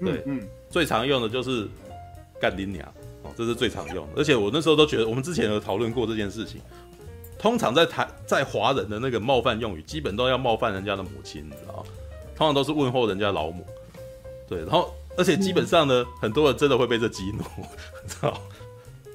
[0.00, 1.66] 对，嗯，嗯，最常用的就是
[2.40, 2.86] “干你娘”，
[3.24, 4.12] 哦，这是最常用的。
[4.16, 6.60] 而且我那时候都觉得，我们之前有讨论过这件事情。
[7.38, 11.84] 通常在台在华人的那个冒犯用语，基本都要冒犯人家的母亲，你知道吗？
[12.36, 13.66] 通常都是问候人家老母。
[14.48, 14.94] 对，然后。
[15.16, 17.42] 而且基本上呢，很多人真的会被这激怒，
[18.06, 18.40] 知道？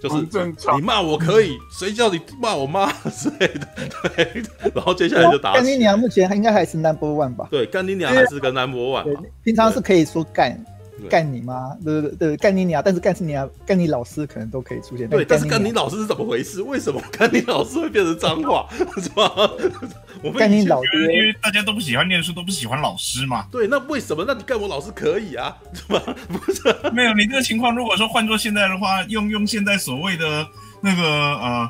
[0.03, 0.27] 就是
[0.75, 3.67] 你骂我可以，谁叫你骂我妈 之类的？
[4.15, 4.43] 对，
[4.75, 5.53] 然后接下来就打。
[5.53, 7.47] 干你娘，目前应该还是 number one 吧？
[7.49, 9.17] 对，干你娘还是个 number one。
[9.43, 10.61] 平常是可以说干。
[11.09, 15.09] 干你妈，对对对，干你娘，但是干你啊，干你老师可能都可以出现。
[15.09, 16.61] 对，但是干你老师是怎么回事？
[16.61, 18.67] 为什么 干你老师会变成脏话？
[19.01, 19.31] 是吧？
[20.23, 23.45] 我干你老爹，因为大家都不喜欢念书，都不喜欢老师嘛。
[23.51, 24.23] 对，那为什么？
[24.27, 25.55] 那你干我老师可以啊？
[25.73, 25.99] 是吧？
[26.27, 26.61] 不是，
[26.93, 30.47] 没有你这个情况，如果说换做现在的话，用用现在所谓的
[30.79, 31.69] 那个呃，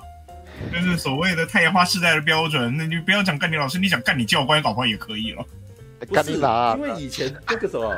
[0.71, 5.45] 就是所谓的太阳花世代的标准，那你不要讲干你老师，你想干你教官，搞不好也可以了。
[6.11, 6.75] 干你哪？
[6.75, 7.95] 因为以前那个什么。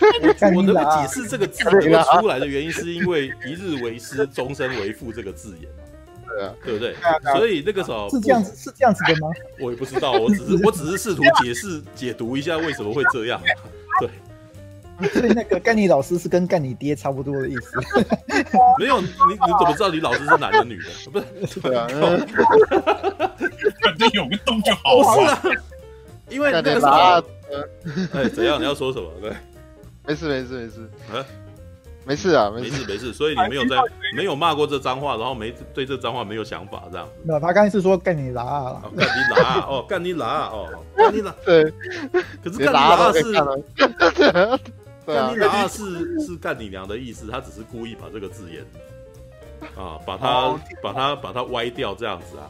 [0.00, 1.80] 我 我能够解释这个字会
[2.20, 5.84] 出来的原因，是因为“一日为师，终身为父”这个字眼嘛？
[6.28, 6.94] 对啊，对不对？
[7.34, 9.28] 所以那个时候是这样子，是这样子的吗？
[9.58, 13.40] 我也不知道，我只是 我只是试图解释解读一下为什么会这样。
[14.00, 17.80] 对，所以那个干你老师是跟干你爹差不多的意思。
[18.78, 21.10] 没有，你你怎么知道你老师是男的女的？
[21.10, 21.86] 不是，对啊，
[23.82, 25.40] 反正有个洞就好了。
[26.28, 27.24] 因为那个时候，
[28.12, 28.60] 哎，怎样？
[28.60, 29.10] 你要说什么？
[29.20, 29.32] 对。
[30.08, 31.26] 没事没事没事，啊，
[32.06, 32.86] 没事啊，没事。
[32.86, 33.76] 没事，所以你没有在
[34.16, 37.06] 没有骂过这脏话，然后没对这脏话没有想法，这样。
[37.22, 41.34] 那他刚才是说干你拉，干你拉哦，干你拉哦，干你拉。
[41.44, 41.64] 对，
[42.42, 43.32] 可是干你拉是，
[45.04, 48.64] 干你拉是是干你娘的意思，他只是故意把这个字眼
[49.76, 52.48] 啊，把它把它把它歪掉这样子啊。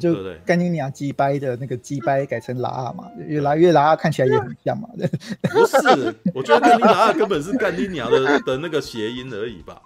[0.00, 4.88] 就干你娘鸡掰的那个鸡掰改成拉二嘛，越来越拉二看起来也很像嘛。
[5.52, 9.80] 不是，我觉得 干你拉二根本是干你娘的的那个谐音而已吧。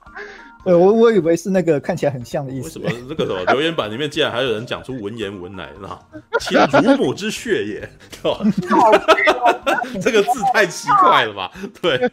[0.64, 2.78] 对，我我以为是那个看起来很像的意思。
[2.78, 5.98] 为什么这个什么留言板里面竟然还有人讲出文言文来呢？
[6.38, 7.90] 亲乳母之血也，
[10.00, 11.50] 这个字太奇怪了吧？
[11.82, 12.08] 对，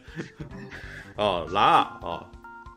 [1.14, 1.62] 哦，拉
[2.02, 2.26] 二哦，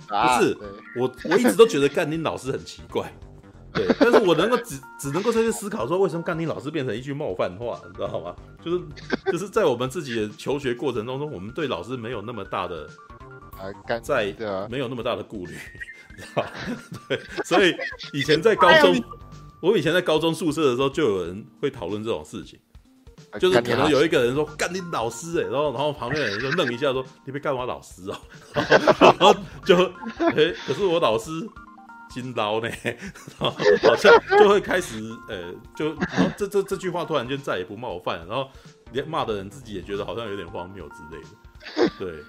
[0.07, 0.55] 不是，
[0.99, 3.11] 我我一直都觉得干丁老师很奇怪。
[3.73, 8.35] 对， 但是我能够只只能够再去思考说，为什么干你老师变成一句冒犯话，你知道吗？
[8.63, 8.81] 就是
[9.31, 12.87] 就是在我们自己的求学过程当中，我们对老师没有那么大的
[13.57, 14.35] 啊，在
[14.69, 15.57] 没有那么大的顾虑，
[16.15, 16.45] 你知道？
[17.09, 17.75] 对，所以
[18.13, 19.03] 以前在高中，
[19.59, 22.59] 我以前在高中宿舍的时候，就有人会讨论这种事情，
[23.39, 28.17] 就是可能有一个人说干你老师哎，然后然后旁边的人就愣一下说你别干我老师哦，
[28.99, 29.33] 然后
[29.65, 29.75] 就
[30.19, 31.31] 哎，可是我老师。
[32.13, 32.69] 金刀呢，
[33.39, 38.47] 好像就会开始，呃，就然后这这这句话突然间再也不冒犯，然后
[38.91, 41.89] 连骂的人自己也觉得好像有点荒谬之类的。
[41.97, 42.23] 对，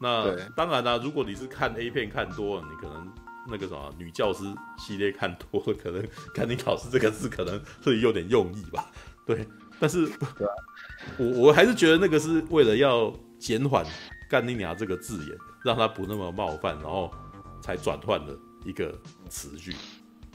[0.00, 3.12] 那对当然啦、啊，如果你是看 A 片看多了，你可能
[3.48, 4.44] 那个什么女教师
[4.78, 8.86] 系列看多了，可能干你考试这个字可能会有点用意吧。
[9.26, 9.44] 对，
[9.80, 10.08] 但是
[11.18, 13.84] 我我还是觉得那个是为了要减缓
[14.30, 17.10] 干你娘这个字眼，让它不那么冒犯，然后
[17.60, 18.38] 才转换的。
[18.64, 18.98] 一个
[19.28, 19.74] 词句，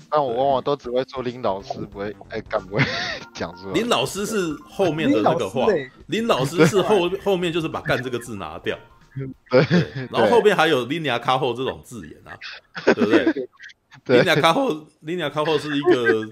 [0.09, 2.83] 但我往往都只会说林老师，不会哎，干不会
[3.33, 3.73] 讲出来。
[3.73, 5.65] 林老师是后面的那个话，
[6.07, 8.77] 林老师是后后面就是把“干”这个字拿掉，
[9.49, 12.37] 对，然后后面还有“林亚卡后”这种字眼啊，
[12.85, 13.49] 对不对
[14.17, 16.27] ？“林亚卡后”“林亚卡后”是一个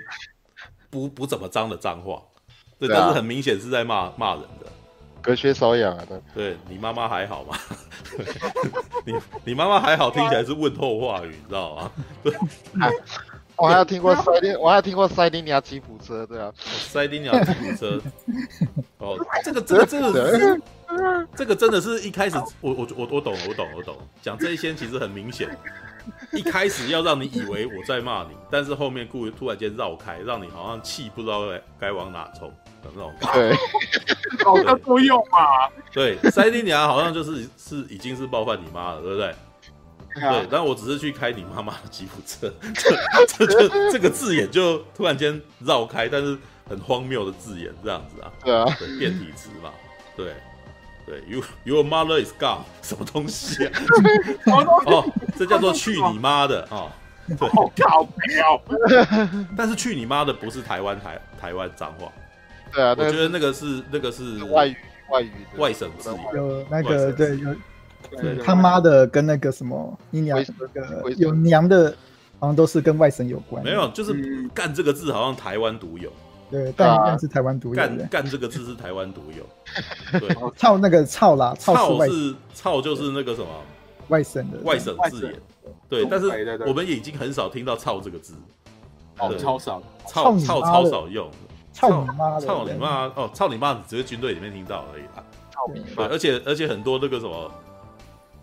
[0.90, 2.22] 不不怎么脏的脏话，
[2.80, 4.72] 对，但是很明显是在骂骂人的。
[5.22, 6.04] 隔靴搔痒啊！
[6.34, 7.58] 对，你妈妈还好吗？
[9.06, 9.14] 你
[9.46, 11.92] 你妈妈还好，听起来是问候话语，你知道吗？
[12.24, 12.34] 对，
[13.58, 18.02] 我还有听过塞丁，我还有听过塞丁尼亚吉普车，对啊，塞丁尼亚吉普车。
[19.00, 20.60] 哦，这个这个这个
[21.36, 24.02] 这个真的是一开始，我我我我懂了，我懂了我懂了。
[24.22, 25.50] 讲这一些其实很明显，
[26.34, 32.52] 一开始要让你以为我在骂你，但是后面故意突然间绕开，让你好像气不知道该该往哪冲
[32.88, 33.14] 的那种。
[33.34, 33.54] 对，
[34.44, 35.40] 好像都用嘛。
[35.92, 39.36] 对，塞丁尼亚好像就是是已经是冒犯你妈了，对不对？
[40.20, 46.36] 对，但我只是去开你妈妈的吉普车， 这这这这个字眼就突然间绕开，但是
[46.68, 48.66] 很荒谬的字眼这样子啊，对啊，
[48.98, 49.70] 变体词嘛，
[50.16, 50.34] 对
[51.06, 53.72] 对，you your mother is gone，什么东西啊？
[54.88, 55.06] 哦，
[55.38, 56.92] 这叫做去你妈的啊，
[57.38, 58.60] 对，好搞笑，
[59.56, 62.12] 但是去你妈的不是台湾台台湾脏话，
[62.74, 64.76] 对啊，我觉得那个是那个是外语
[65.10, 67.56] 外语外省字眼，有那个对有。
[68.42, 71.94] 他妈的，跟那个什么你娘那个有娘的，
[72.40, 73.62] 好像都是跟外省有关。
[73.64, 74.14] 没有，就是
[74.56, 76.10] “干”这个字好像台湾独有。
[76.50, 77.76] 对，干干是台湾独有。
[77.76, 79.46] 干干这个字是台湾独有。
[80.20, 83.48] 对，操那个操啦，操是操就是那个什么
[84.08, 85.36] 外省的外省字眼。
[85.90, 86.30] 对，但是
[86.66, 88.36] 我们也已经很少听到“操”这个字。
[89.20, 89.84] 哦，超少。
[90.08, 91.30] 操操超少用。
[91.78, 92.40] 操你妈！
[92.40, 92.90] 操你妈！
[93.16, 93.80] 哦，操你妈！
[93.88, 95.24] 只是军队里面听到而已啦。
[95.52, 97.52] 操你妈，而且而且很多那个什么。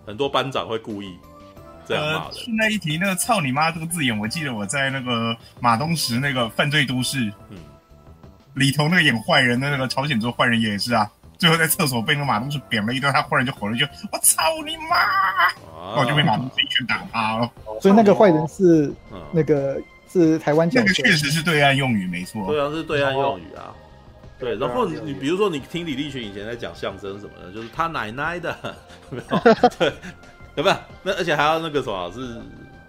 [0.06, 1.16] 很多班长会故意
[1.88, 2.34] 这样骂的。
[2.34, 7.56] 顺带一提，那个“操你妈”这个字眼，我记得我在那个马东石那个《犯罪都市》嗯
[8.52, 14.94] 里头那个演坏人的那个朝鲜族坏人也是啊，最后在厕所被那个马东石扁了一顿，他忽然就吼了一句：“我操你妈！”
[15.96, 17.50] 然后就被马东石一拳打趴了。
[17.80, 18.92] 所以那个坏人是
[19.32, 19.80] 那个
[20.20, 22.46] 是台湾讲的，那个确实是对岸用语，没错。
[22.46, 23.74] 对啊，是对岸用语啊。
[24.38, 28.56] 对，然后你你比如说你听李立群以前在讲相声什么的，就是他奶奶的，
[29.10, 29.38] 有 没有？
[29.78, 29.92] 对，
[30.56, 30.76] 有没有？
[31.02, 32.40] 那而且还要那个什么，是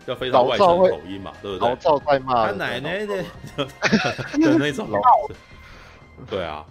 [0.05, 1.67] 要非常外省口音嘛，对不对？
[1.67, 3.23] 老赵在骂他奶奶的
[3.57, 4.87] 的那种。
[6.29, 6.63] 对啊，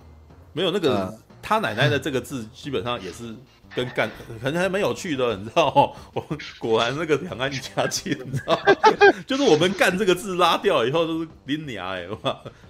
[0.52, 3.34] 没有那个他奶奶的这个字，基本上也是。
[3.74, 4.08] 跟干
[4.40, 5.92] 可能还蛮有趣的，你知道、哦？
[6.12, 8.58] 我们果然那个两岸一家亲，你知道？
[9.26, 12.06] 就是我们干这个字拉掉以后， 就是拎娘哎，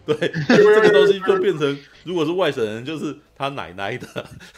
[0.06, 0.16] 对，
[0.48, 4.06] 这个东西就变成，如果是外省人，就是他奶奶的，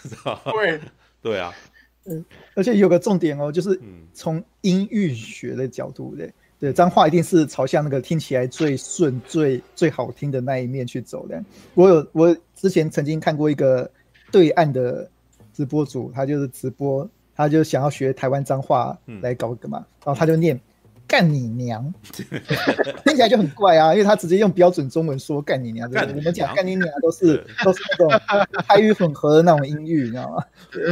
[0.02, 0.80] 知道对，
[1.20, 1.52] 对啊，
[2.04, 2.24] 嗯，
[2.54, 3.80] 而且有个重点哦，就是
[4.14, 6.30] 从音韵学的角度的，
[6.60, 11.42] 对，脏话一定是朝向那个听起来最顺、最最好听的那一面去走的。
[11.74, 13.90] 我有，我之前曾经看过一个
[14.30, 15.10] 对岸的。
[15.56, 20.60] 直播主他就是直播，他就想要学台湾脏话来搞个嘛，嗯、然后他就念
[21.08, 30.44] “干你娘”， 听起来就很怪啊，因为他直接用标准中文说“干你娘”，我们讲“干你娘”都是都是那种台语混合的那种音域，你知道吗？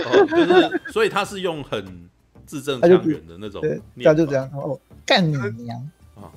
[0.06, 2.08] 哦就是、所以他是用很
[2.46, 5.90] 字正腔圆的那种，对，他就这样哦，干你娘，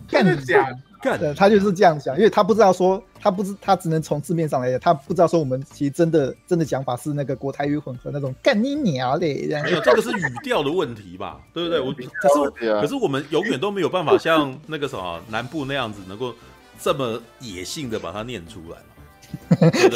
[0.09, 0.81] 干你娘。
[1.01, 9.63] 对，他就是这样想，因为他不知道说，他不知他只能从字面上来讲，他不知道说我们其实真的真的讲法是那个国台语混合那种干你娘嘞，这样。
[9.63, 11.79] 没有，这个是语调的问题吧，对不对？
[11.79, 16.33] 我可是可是我们永远都没有办法像那个什么南部那样子，能够
[16.81, 19.95] 这么野性的把它念出来嘛，对不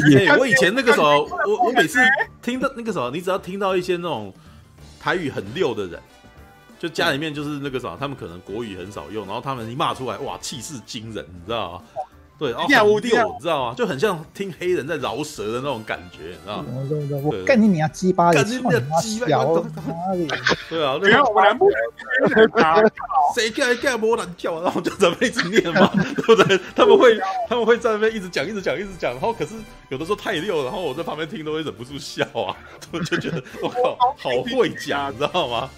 [0.00, 0.10] 对？
[0.26, 2.00] 对，我以前那个时候，我我每次
[2.42, 4.34] 听到那个时候，你只要听到一些那种
[4.98, 6.00] 台语很溜的人。
[6.86, 11.82] 就家里面就是那个啥，他们可能国语很少用，然后他们一骂出来，哇，气势惊人，你知道吗？
[12.38, 13.74] 对，然后很溜，你知道吗？
[13.74, 16.66] 就很像听黑人在饶舌的那种感觉，你知道吗？
[17.24, 19.26] 我干你娘鸡巴，干你娘鸡巴，
[20.68, 21.68] 对啊，对啊，我南部
[23.34, 26.60] 谁叫你干波兰叫，然后就在那边一直念嘛，对不对？
[26.76, 27.18] 他们会
[27.48, 29.54] 他们会在那边一直讲，一直讲，一直讲，然后可是
[29.88, 32.54] 有的时候太溜，然后我在旁边听都会忍不住笑啊，
[32.92, 35.70] 就觉得我靠，好会讲，你知道吗？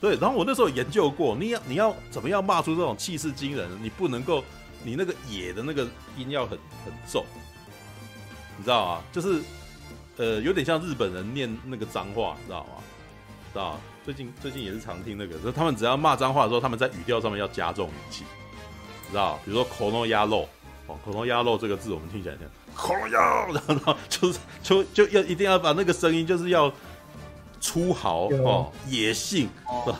[0.00, 3.68] 对，然后我那时候研究过，你要你要怎么样骂出这种气势惊人？
[3.82, 4.42] 你不能够，
[4.82, 5.86] 你那个野的那个
[6.16, 7.22] 音要很很重，
[8.56, 9.02] 你知道吗？
[9.12, 9.42] 就是，
[10.16, 12.82] 呃，有点像日本人念那个脏话，你知道吗？
[13.52, 13.78] 知道？
[14.02, 18.24] 最近最近也是常听那个，就是他们只要骂脏话的时候，他们在语调上面要加重语气，
[19.10, 19.38] 知道？
[19.44, 20.48] 比如说口头鸭肉，
[20.86, 26.72] 哦，口头鸭肉这个字我们听起来像口头鸭，然后就是就就要一定要把那个声音就是要。
[27.60, 29.48] 粗豪哦，野性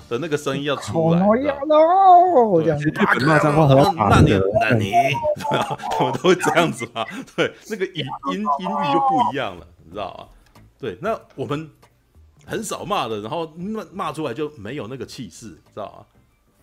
[0.09, 1.21] 的那个声音要出来。
[1.21, 2.91] 要喽，这样子。
[3.27, 4.09] 骂脏话很好。
[4.09, 4.93] 那你那你，
[5.97, 7.05] 他们都会这样子嘛？
[7.37, 10.29] 对，那个音音音域就不一样了，你知道吗？
[10.79, 11.71] 对，那我们
[12.47, 16.07] 很少骂的，然后骂骂出来就没有那个气势，知道吗？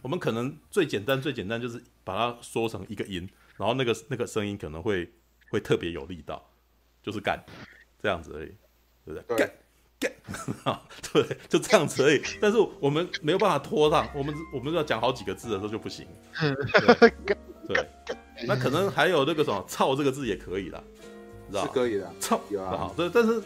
[0.02, 5.12] 我们可能最简单最简单就是把它说成一个音，然后那个那个声音可能会
[5.52, 6.44] 会特别有力道，
[7.04, 7.44] 就是干
[8.02, 8.52] 这样子而已，
[9.06, 9.38] 对不对？
[9.38, 9.52] 干。
[10.00, 10.12] 干
[10.64, 10.82] 啊，
[11.12, 12.22] 对，就这样子而已。
[12.40, 16.08] 但是我们没有办法拖上，我们我们要讲好几个字的时候就不行。
[16.40, 17.36] 对，
[17.68, 17.88] 对，
[18.46, 20.84] 那可能还有那个什么“操”这个字也可以啦，
[21.50, 22.78] 知道是可以的，操有啊。
[22.78, 23.42] 好，对，但是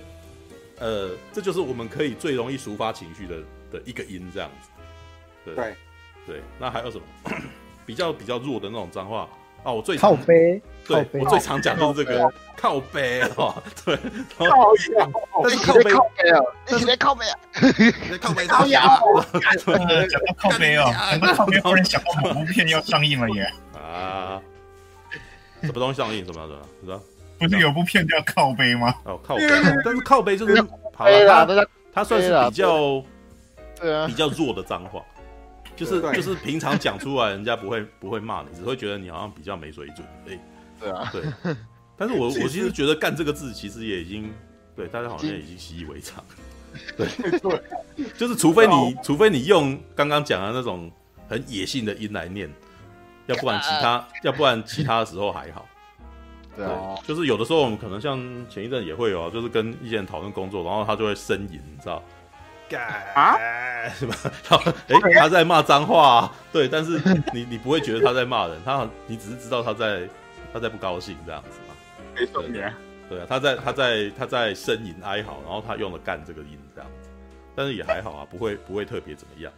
[0.79, 3.37] 呃，这就是我们可以最容易抒发情绪的
[3.71, 4.69] 的一个音，这样子。
[5.45, 5.75] 对对，
[6.27, 7.03] 对，那还有什么
[7.85, 9.29] 比较比较弱的那种脏话
[9.63, 9.71] 啊？
[9.71, 13.95] 我最靠背，对我最常讲就是这个靠背哦，对，
[14.37, 14.91] 靠背，
[15.43, 15.73] 但是靠
[16.13, 17.37] 背啊，你在靠背啊，
[18.21, 18.81] 靠背靠腰，
[20.09, 23.51] 讲到靠背哦，讲到靠背，忽然想到某部片要上映了耶！
[23.77, 24.41] 啊，
[25.61, 26.25] 什么东西上映？
[26.25, 26.59] 什么什么？
[26.81, 26.99] 你知道？
[27.39, 28.93] 不是有部片叫靠背吗？
[29.05, 29.47] 哦，靠背，
[29.83, 30.61] 但是靠背就是
[30.95, 33.03] 好了，它它算是比较
[33.79, 35.01] 对啊比较弱的脏话。
[35.75, 40.05] 就是就是平常讲出来，人家不会不会骂你，只会觉得你好像比较没水准。
[40.27, 40.39] 哎，
[40.79, 41.23] 对啊，对。
[41.97, 44.31] 但是我 我其实觉得“干”这个字，其实也已经
[44.75, 46.23] 对大家好像也已经习以为常。
[46.95, 47.07] 对
[47.39, 50.89] 对，就是除非你除非你用刚刚讲的那种
[51.27, 52.49] 很野性的音来念，
[53.27, 55.67] 要不然其他 要不然其他的时候还好。
[56.55, 58.19] 对啊，就是有的时候我们可能像
[58.49, 62.03] 前一阵也会有，就是跟一些人讨论工作，然后他就会呻吟，你知道。
[62.79, 64.15] 啊，是吧？
[64.43, 64.55] 他
[64.87, 67.01] 哎，他在骂脏话，啊，对，但是
[67.33, 70.07] 你你不会觉得他在骂人，他你只是知道他在
[70.53, 71.75] 他在不高兴这样子嘛？
[72.15, 72.43] 没错，
[73.09, 77.09] 对啊，他在他在他在呻吟哀嚎，然后他用了“干”这个音这样子，
[77.55, 79.51] 但是也还好啊，不会不会特别怎么样，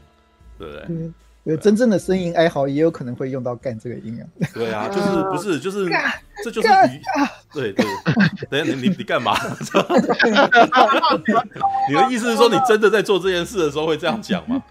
[0.57, 0.85] 对不对？
[0.89, 1.13] 嗯
[1.43, 4.23] 有真正的呻吟哀嚎，也有可能会用到“干”这个音啊。
[4.53, 5.89] 对啊， 就是不是就是
[6.41, 7.01] 这就是语，
[7.53, 7.85] 对对。
[8.49, 9.35] 等下你你你干嘛？
[11.89, 14.63] 你的意思是说你真的在做这件事的时候会这样讲吗？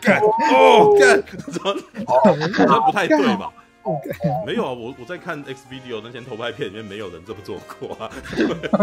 [0.00, 1.22] 干哦干，
[1.52, 1.58] 这
[2.80, 3.52] 不太对吧？
[4.46, 8.10] 没有啊，我我在看 X video 那些偷拍片里面，没有人这么做过啊。
[8.72, 8.82] 不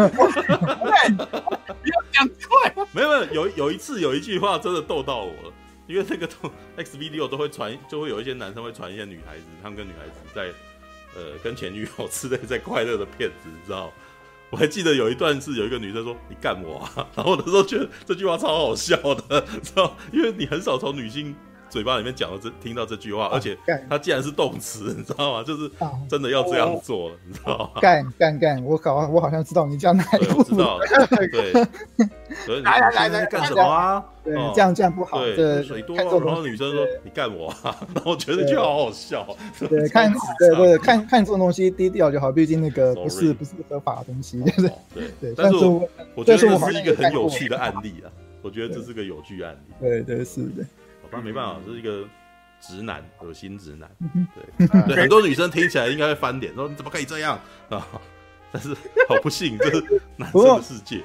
[1.90, 2.74] 要讲出来。
[2.94, 5.52] 没有没有，有有一次有一句话真的逗到我了。
[5.92, 10.52] 因为那个都 X video 都会传，就会有一些男生会传一些女孩子，他们跟女孩子在，
[11.16, 13.92] 呃，跟前女友之类在快乐的片子，你知道？
[14.50, 19.96] 我还记得有一段是有一个女生说：“你干我啊！”然后我那时候觉得这句话超好笑的，知道？
[20.12, 21.36] 因为你很少从女性。
[21.72, 23.58] 嘴巴里面讲的这听到这句话，而且
[23.90, 25.42] 它既然是动词，你知道吗？
[25.48, 25.72] 就是
[26.10, 27.82] 真的要这样做了，你知道吗？
[27.82, 28.64] 干干干！
[28.66, 30.44] 我搞，我好像知道你讲哪一部。
[30.44, 30.78] 知道，
[31.32, 31.54] 对。
[32.46, 34.04] 所以你 来来来干什么啊？
[34.24, 35.18] 对，这样这样不好。
[35.24, 35.96] 对，水多。
[35.96, 39.26] 然后女生说：“你干我啊！” 然后我觉得这句话好好笑。
[39.70, 44.44] 对，看，对对，看看这种东西低调就好，毕竟那个不是不是合法的东西。
[44.94, 45.34] 对对。
[45.36, 45.66] 但是
[46.16, 48.12] 我觉得这是一个很有趣的案例啊！
[48.42, 49.74] 我觉得这是个有趣案例。
[49.80, 50.66] 对对是的。
[51.12, 52.08] 那没办法，这是一个
[52.60, 53.90] 直男，恶心直男。
[54.58, 57.40] 对， 对，很多女生听起来应该会翻脸，说你怎么可以这样
[57.70, 57.88] 啊？
[58.52, 58.76] 但是
[59.08, 61.02] 好不幸，这是男生的世界。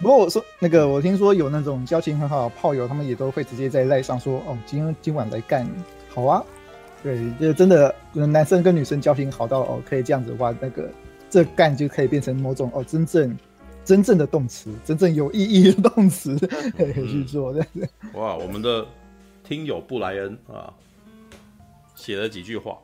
[0.00, 5.68] 不过我说那个，我听说有那种交情很好的炮友，他们也都会直接在赖上说，哦，今天今晚来干，
[6.08, 6.42] 好啊。
[7.02, 10.90] 对，就真的男生跟女生交情好到哦，可以这样子的话，那个
[11.28, 13.36] 这干就可以变成某种哦，真正
[13.84, 16.34] 真正的动词，真正有意义的动词
[16.76, 17.52] 可以去做。
[17.54, 17.88] 对对。
[18.14, 18.86] 哇，我们的。
[19.50, 20.72] 听友布莱恩啊，
[21.96, 22.78] 写了几句话，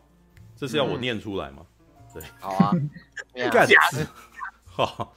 [0.57, 1.59] 这是要我念出来吗？
[1.63, 2.73] 嗯、对，好啊，
[3.53, 4.07] 干字，
[4.75, 5.09] 哈，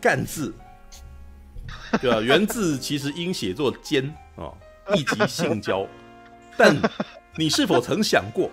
[0.00, 0.52] 干字，
[2.00, 4.50] 对啊， 原字其实应写作奸啊，
[4.96, 5.86] 意即性交，
[6.56, 6.76] 但
[7.36, 8.50] 你是否曾想过，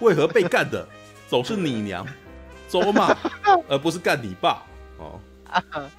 [0.00, 0.88] 为何被干的
[1.28, 2.06] 总是你娘，
[2.70, 3.14] 咒骂，
[3.68, 4.62] 而不是干你爸？
[4.96, 5.20] 哦，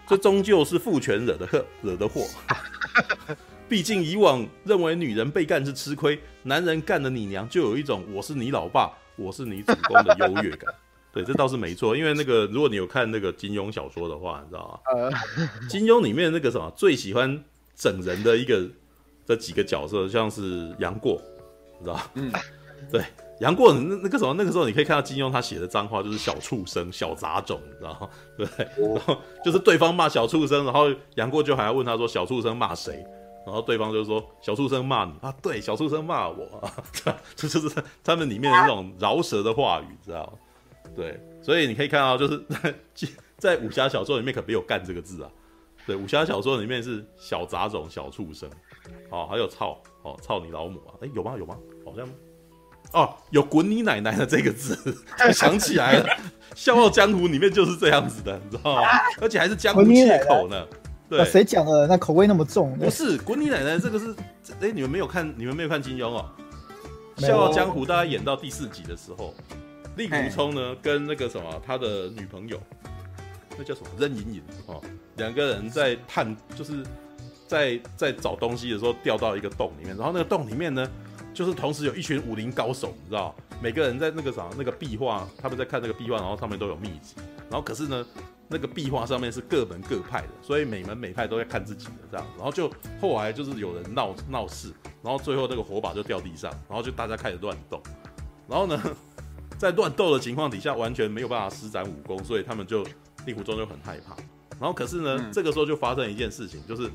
[0.07, 2.28] 这终究是父权惹的祸，惹的祸。
[3.70, 10.74] 毕竟以往认为女人被干是吃亏，男人干了你娘就有一种我是你老爸，我是你主公的优越感。
[11.11, 11.95] 对，这倒是没错。
[11.97, 15.20] 因为那个如果你有看那个金庸小说的话，你知道吗？
[15.68, 17.43] 金庸里面那个什么最喜欢
[17.76, 18.65] 整人的一个
[19.26, 21.22] 这几个角色，像是杨过，
[21.80, 22.01] 你知道吗？
[22.13, 22.32] 嗯，
[22.91, 23.03] 对，
[23.41, 28.09] 杨过那那个什么那个时候你可以看到金庸他写的脏话就是小畜生、小杂种，你知道吗？
[28.38, 28.47] 对，
[28.78, 33.03] 然后就是对方骂小畜生，然后杨过就还要问他说小畜生骂谁？
[33.47, 36.73] 然后对方就说：“小畜生骂你啊，对，小畜生骂我啊，
[37.33, 40.91] 这就是他们里面的那种饶舌的话语，知道吗？
[40.93, 42.75] 对，所以你可以看到，就是在
[43.39, 45.31] 在武侠小说里面可没有‘干’这个字啊。
[45.85, 48.49] 对，武侠小说里面是小杂种、小畜生，
[49.11, 50.99] 哦，还有操，哦，操你老母啊！
[51.01, 51.35] 哎，有吗？
[51.39, 51.57] 有吗？
[51.85, 52.05] 好像
[52.91, 54.77] 哦，有滚你奶奶的这个字，
[55.33, 56.05] 想起来了，
[56.53, 58.81] 《笑傲江湖》里面就是这样子的，你知道吗？
[59.21, 60.67] 而且还是江湖借口呢。”
[61.09, 61.87] 对，谁讲的？
[61.87, 62.77] 那口味那么重？
[62.77, 63.79] 不是，滚你奶奶！
[63.79, 64.13] 这个是，
[64.61, 66.29] 哎，你们没有看，你们没有看金庸哦。
[67.25, 69.33] 《笑傲江湖》大家演到第四集的时候，
[69.95, 72.59] 令狐冲呢跟那个什么他的女朋友，
[73.57, 74.81] 那叫什么任盈盈哦，
[75.15, 76.83] 两个人在探，就是
[77.47, 80.87] 在在找东西的时候掉到一个洞里面，然后那个洞里面呢，
[81.33, 87.15] 就是同时有一群武林高手，你知道，每个人在那个啥那个壁画，他们在看那个壁画，然后上面都有秘籍，
[87.49, 88.05] 然后可是呢，
[88.47, 92.71] 那个壁画上面是各门各派的，所以每门每派都在看自己的这样，然后就
[93.01, 94.73] 后来就是有人闹闹事，
[95.03, 97.81] 然后最后那个火把就掉地上，然后就大家开始乱斗，
[98.47, 98.81] 然后呢，
[99.57, 102.85] 在乱斗的情况底下，完全没有办法施展武功，所以他们就
[103.25, 104.15] 令狐冲就很害怕。
[104.59, 106.89] 然后可是呢，嗯、这个时候就发生一件事情，就是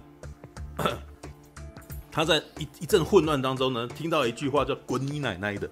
[2.10, 5.70] 他在一一阵混乱当中呢，听到一句话叫“滚你奶奶的”，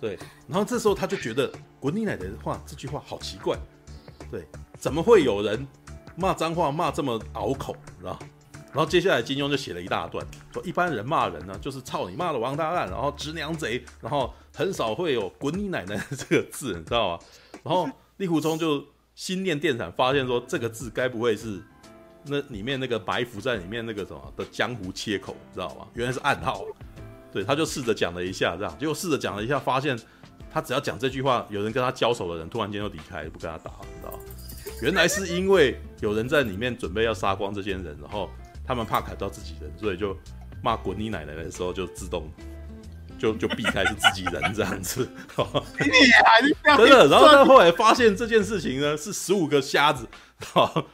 [0.00, 0.18] 对。
[0.48, 1.50] 然后这时候他就觉得
[1.80, 3.58] “滚你奶奶的话”这句话好奇怪，
[4.30, 4.46] 对，
[4.78, 5.66] 怎么会有人
[6.16, 8.18] 骂脏话骂这么拗口，你知道？
[8.72, 17.24] 然后接下来金庸就写了一大段，说一般人骂人呢，就是“操你妈的王八蛋”，然后“直娘贼”，然后很少会有“滚你奶奶”这个字，你知道吗？
[17.62, 18.84] 然后令狐冲就。
[19.16, 21.58] 心念电闪，发现说这个字该不会是
[22.24, 25.86] 那里面那个埋伏在里面那个什么的江湖切口，你知道吗？
[25.94, 26.66] 原来是暗号。
[27.32, 29.98] 对，他就试着讲了一下，这样结果试着讲了一下，发现
[30.52, 34.18] 他只要讲这句话，有人跟他交手的人突然间就离开，不跟他打，你知道吗？
[34.82, 38.30] 原来是因为有人在里面准备要杀光这些人，然后
[38.66, 40.16] 他们怕砍到自己人，所以就
[40.62, 42.30] 骂滚你奶奶的时候就自动。
[43.18, 45.08] 就就避开是自己人这样子，
[45.78, 45.88] 真
[46.90, 47.08] 的。
[47.08, 50.06] 然后他后来发现这件事情呢，是十五个瞎子，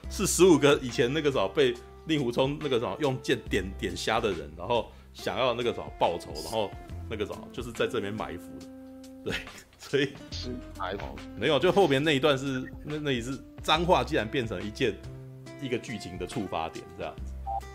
[0.08, 1.74] 是十五个以前那个时候被
[2.06, 6.70] 令狐冲那个时候用剑点点瞎的人，然后想要那个时候报仇，然后
[7.10, 8.46] 那个时候就是在这边埋伏
[9.24, 9.34] 的，对，
[9.76, 11.04] 所以是埋伏
[11.36, 14.94] 没有，就后面那一段是那那一次脏话竟然变成一件
[15.60, 17.32] 一个剧情的触发点这样子，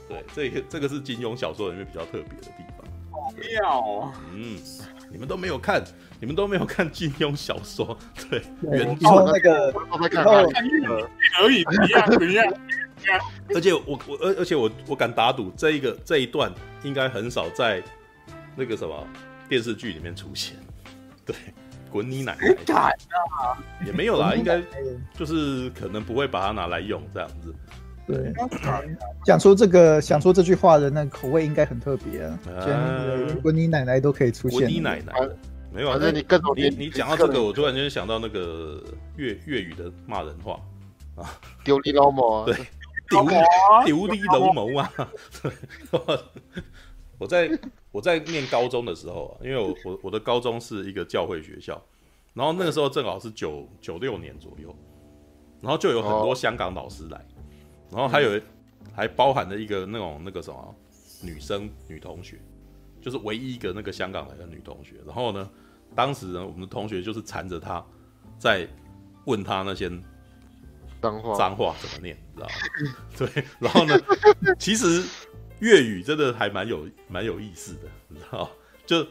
[0.10, 2.86] 对，这个这个是金庸小说里面比较特别的地方。
[3.36, 4.58] 妙，嗯，
[5.12, 5.84] 你们都没有看，
[6.20, 7.98] 你们都没有看金庸小说，
[8.30, 9.08] 对，对原著。
[9.26, 9.74] 那个，
[10.12, 10.44] 然后
[11.40, 12.54] 可以，一样
[13.00, 13.22] 一样，
[13.54, 16.52] 而且我我而而且我我敢打赌，这一个这一段
[16.84, 17.82] 应该很少在
[18.56, 19.08] 那个什么
[19.50, 20.56] 电视剧里面出现，
[21.26, 21.36] 对，
[21.98, 24.62] 滚你奶奶，啊，也没有啦，应该
[25.18, 27.52] 就是可能不会把它拿来用这样子。
[28.06, 28.32] 对，
[29.26, 32.38] 讲出这个，想说这句话的那个口味应该很特别啊！
[33.42, 35.12] 滚你奶奶都可以出现，滚你奶奶，
[35.74, 35.98] 没有啊？
[36.00, 38.80] 那你更你你讲到这个，我突然间想到那个
[39.16, 40.60] 粤粤语的骂人话
[41.16, 41.34] 啊，
[41.64, 42.56] 丢你老母，对，
[43.10, 43.26] 丢
[43.88, 44.94] 丢你老母啊！
[47.18, 47.60] 对，我在
[47.92, 51.82] 我在念高中的时候啊，因为我我我的高中是一个教会学校，
[52.34, 54.76] 然后那个时候正好是九九六年左右，
[55.62, 57.26] 然后就有很多香港老师来。
[57.90, 58.42] 然后还有，
[58.94, 60.76] 还包含了一个那种那个什么
[61.22, 62.38] 女生女同学，
[63.02, 64.96] 就是唯一一个那个香港来的女同学。
[65.06, 65.50] 然后呢，
[65.96, 67.82] 当时呢，我们的同学就是缠着她，
[68.38, 68.68] 在
[69.24, 69.90] 问她那些
[71.02, 72.54] 脏话脏话怎么念，你知道吗？
[73.18, 73.46] 对。
[73.58, 73.98] 然后呢，
[74.60, 75.02] 其实
[75.60, 78.50] 粤语真的还蛮有蛮有意思的，你知道
[78.86, 79.06] 就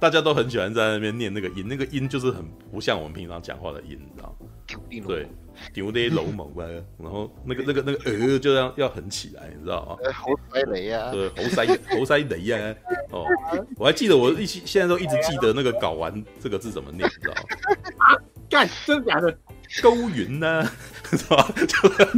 [0.00, 5.06] 大家都很喜欢在那边念那个音，那个音就是很不像我们平常讲话的音，你知道吗？
[5.06, 5.28] 对。
[5.72, 6.66] 丢那些龙猛啊，
[6.98, 10.12] 然后那个 那个那个呃，就要要横起来，你知道吗？
[10.12, 12.74] 猴塞雷啊，对，猴塞猴塞雷啊，
[13.12, 13.24] 哦，
[13.78, 18.18] 我还记得我一起现在都一直记得那个睾丸这个字怎么念，你知道吗？
[18.50, 19.38] 干，真的假的？
[19.80, 20.68] 勾云呢，
[21.16, 21.52] 是吧？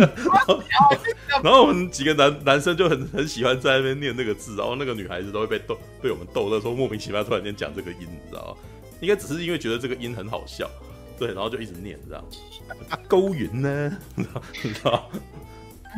[1.43, 8.57] 然后我们几个男男生就很很喜欢在那边念那个字，然后那个女孩子都会被逗，被我们逗的时候莫名其妙突然间讲这个音，你知道吗？
[9.01, 10.71] 应该只是因为觉得这个音很好笑。
[11.19, 12.23] 对，然后就一直念这样，
[13.09, 15.11] 勾云呢，你知道？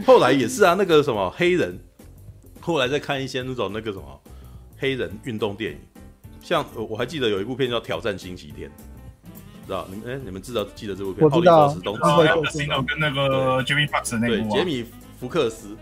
[0.07, 1.77] 后来也是啊，那个什么黑人，
[2.61, 4.23] 后来再看一些那种那个什么
[4.77, 5.79] 黑人运动电影，
[6.41, 8.71] 像我还记得有一部片叫《挑战星期天》，
[9.69, 9.87] 知道？
[9.91, 11.25] 你们哎，你们知道记得这部片？
[11.25, 11.69] 我知道。
[12.83, 14.35] 跟那个杰米福克斯那部。
[14.35, 14.85] 对，杰米
[15.21, 15.77] 福克斯。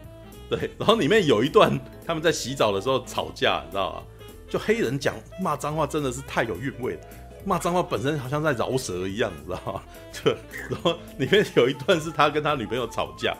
[0.51, 4.03] 对， 然后里面有一段他们在洗澡的时候吵架，你知道吗？
[4.49, 7.01] 就黑人讲骂脏话，真的是太有韵味了。
[7.45, 9.83] 骂脏话本身好像在饶舌一样，你知道吗？
[10.13, 10.31] 就
[10.69, 13.37] 然后里面有一段是他跟他女朋友吵架，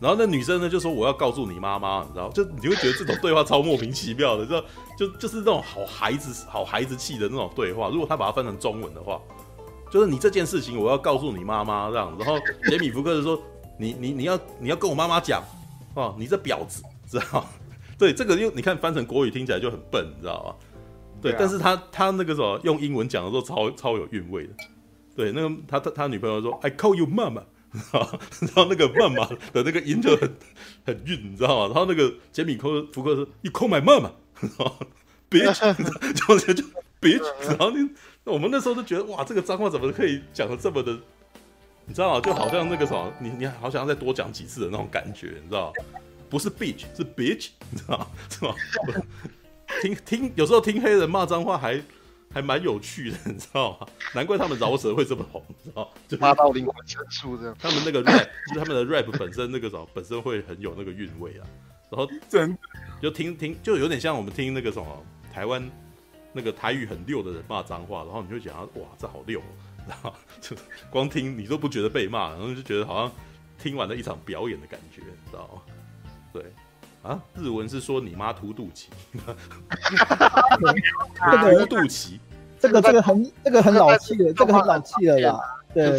[0.00, 4.60] 然后那女生呢就说我要告诉你妈妈，你知道就你会觉得这种对话超莫名其妙的，就
[4.98, 7.88] 就就是那种好孩子好孩子气的那种对话。
[7.88, 9.20] 如果他把它翻成中文的话，
[9.92, 12.16] 就是你这件事情我要告诉你妈妈这样。
[12.18, 12.38] 然后
[12.68, 13.40] 杰米福克斯说
[13.78, 15.44] 你你你要你要跟我妈妈讲
[15.94, 17.46] 哦，你这婊子，知道？
[17.98, 20.54] 对，这个又你看翻成国语听起来就很笨，你知道吗？
[21.20, 24.54] 对，对啊、但是他他那个什么用英文讲的时候超超有韵味的。
[25.14, 27.42] 对，那个他他他女朋友说 I call you mama，
[27.92, 30.34] 然后那个 mama 的那个音就很
[30.86, 31.66] 很韵，你知道吗？
[31.66, 35.74] 然后那个杰米科福克说 You call my mama，bitch，
[36.14, 36.64] 就就就
[37.02, 37.90] bitch，然后你
[38.24, 40.96] 我们那时候都觉得哇，这个脏话怎么可以讲的这么的，
[41.84, 42.20] 你知道吗？
[42.20, 45.98] 就好像那个什么，你你好想要再多讲几次的那种感觉，你知道吗？
[46.30, 48.06] 不是 bitch，是 bitch，你知道吗？
[48.30, 48.54] 是吧？
[49.82, 51.82] 听听，有时候听黑人骂脏话还
[52.32, 53.86] 还蛮有趣的，你知道吗？
[54.14, 55.90] 难怪他们饶舌会这么红，你知道吗？
[56.08, 57.56] 就骂到灵魂深处这样。
[57.58, 61.46] 他们那个 rap，就是他们的 rap 本身那个什么，本身会很有那个韵味啊。
[61.90, 62.56] 然后真
[63.02, 65.62] 就听听，就有点像我们听那个什么台湾
[66.32, 69.40] 那个台语很溜的人骂脏话，然后你就讲哇，这好溜，
[69.88, 70.56] 然后就
[70.90, 73.12] 光听你都不觉得被骂，然后就觉得好像
[73.58, 75.62] 听完了一场表演的感觉，你知道吗？
[76.32, 76.44] 对。
[77.02, 78.84] 啊，日文是说你妈凸肚脐，
[81.58, 82.16] 凸肚脐，
[82.60, 85.40] 这个这个很这个很老气的，这个很老气的啦。
[85.74, 85.98] 对，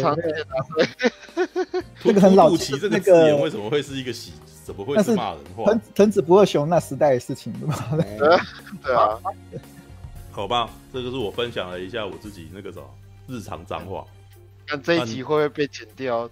[2.02, 2.78] 这个很老气。
[2.78, 4.32] 这个字眼为什么会是一个喜？
[4.64, 5.66] 怎么会是骂人话？
[5.66, 8.40] 藤藤子不二雄那时代的事情，对 吧？
[8.82, 9.20] 对啊。
[10.34, 12.84] 好吧，这个是我分享了一下我自己那个什么
[13.28, 14.04] 日常脏话。
[14.68, 16.28] 那这一集会不会被剪掉？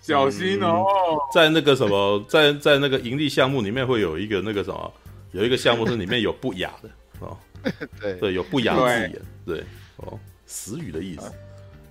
[0.00, 0.86] 小心哦，
[1.34, 4.92] 在那个什么，在在那个盈利项目里面会有一个那个什么，
[5.32, 6.88] 有一个项目是里面有不雅的
[7.20, 7.36] 哦，
[8.00, 9.64] 对对，有不雅字眼，对
[9.98, 11.30] 哦，死语的意思，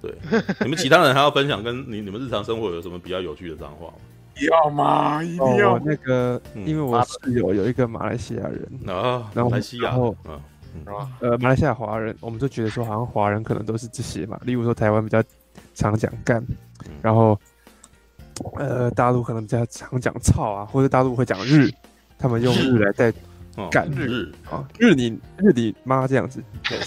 [0.01, 0.13] 对，
[0.61, 3.93] 你们其他人还要分享跟你你们日常生活有什么比较有趣的脏话吗？
[4.41, 5.23] 要吗？
[5.23, 9.95] 一定要那个，因为我室友有一个马来西亚人啊，马来西亚，
[10.73, 10.85] 嗯。
[11.19, 15.23] 呃，马来西亚华人，我们就觉得说好像华人可能都是这些嘛，例如说台湾比较
[15.73, 16.45] 常讲干，
[17.01, 17.39] 然后。
[18.55, 21.69] 呃，大陆可能比较常讲操啊，或者大陆会讲日，
[22.17, 22.79] 他们用日。
[22.79, 23.13] 来代
[23.69, 23.87] 干。
[23.91, 26.41] 日啊，日你日你妈这样子，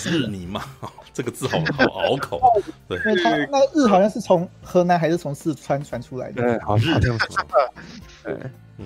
[0.05, 0.61] 日你妈，
[1.14, 2.41] 这个字好好拗口。
[2.89, 6.99] 对，因为他那日好像是从河南还是从四川传出来的，对，好像。
[6.99, 8.37] 对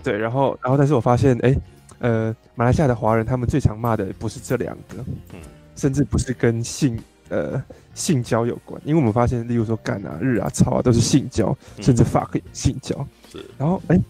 [0.02, 1.56] 对，然后然后但是我发现，哎，
[1.98, 5.40] 呃，马来西亚的华人他们最常骂的不是这两个，嗯
[5.76, 6.98] 甚至不是跟性。
[7.30, 13.06] 呃，性交有关，因为我们发现，例如说干啊、日啊、操啊，都是性交，甚至 fuck 也性交。
[13.30, 14.00] 是，然后哎，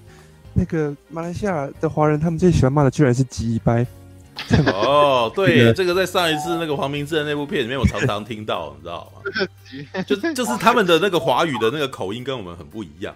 [0.54, 3.84] 那个马来西亚的华人，他们最喜欢骂的居然是鸡掰。
[4.72, 9.20] 哦，对，这个在上一次那个黄明志的那部片里面，我常常听到，你知道吗？
[10.06, 13.12] 就就是他们的那个华语的那个口音跟我们很不一样。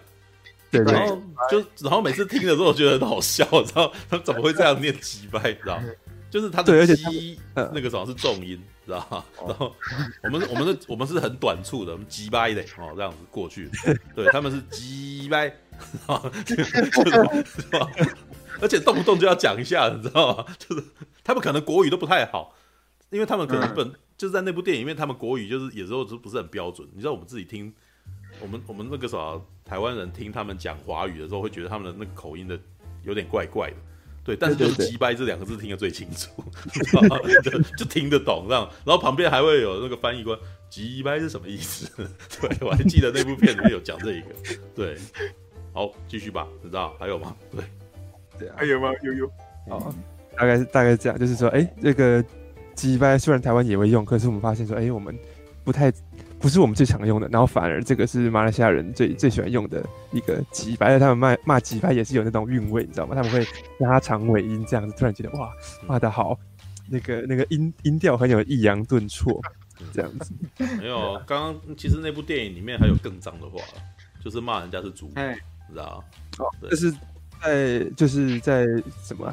[0.73, 5.39] 对，然后就然后每次听的时候，我觉得很好笑，你知道他怎么会这样念鸡掰？
[5.51, 5.81] 你知道？
[6.31, 9.25] 就是他的鸡，那个什么是重音，知道吗？
[9.47, 9.77] 然后
[10.25, 13.69] 我们我们是我们是很短促的，我们鸡掰的哦，这样子过去。
[14.15, 17.87] 对，他们是鸡掰，是吧？
[18.63, 20.47] 而且动不动就要讲一下，你知道吗？
[20.59, 20.83] 就是
[21.23, 22.55] 他们可能国语都不太好，
[23.11, 26.89] 因为他们可能本就是在那部电影里面，他们国语就是有时候就不是很标准。
[26.95, 27.71] 你知道我们自己听，
[28.41, 32.59] 我们我们那个啥台湾人听他们讲华语的时候，会觉得他们的那个口音的
[33.03, 33.77] 有点怪怪的。
[34.25, 36.31] 对，但是就是“鸡掰”这两个字听得最清楚，
[37.43, 38.71] 就就听得懂这样。
[38.85, 40.39] 然后旁边还会有那个翻译官
[40.71, 41.91] ，“鸡掰”是什么意思？
[42.41, 44.27] 对，我还记得那部片里面有讲这一个。
[44.77, 44.97] 对，
[45.73, 47.35] 好，继续吧，知道还有吗？
[47.51, 47.65] 对，
[48.39, 48.93] 对啊，还有吗？
[49.03, 49.29] 有有。
[49.69, 49.93] 好，
[50.37, 52.25] 大概是大概是这样，就是说，哎，这个
[52.77, 55.19] “鸡掰”虽然台湾也会用，可是我们发现说，哎，我们
[55.65, 55.93] 不太。
[56.43, 63.15] 不是我们最常用的，然后反而这个是马来西亚人最最喜欢用的一个鸡掰，他们骂骂鸡掰也是有那种韵味，你知道吗？
[63.15, 63.47] 他们会
[63.79, 65.53] 拉长尾音，这样子突然觉得哇
[65.87, 66.37] 骂得好，
[66.91, 69.41] 那个那个音音调很有抑扬顿挫，
[69.93, 70.33] 这样子。
[70.81, 73.63] 没有，刚刚其实那部电影里面还有更脏的话，
[74.23, 75.35] 就是骂人家是猪，哎，
[75.71, 76.05] 知道
[76.39, 76.45] 吗？
[76.69, 76.93] 这是
[77.41, 78.67] 在就是在
[79.05, 79.33] 什么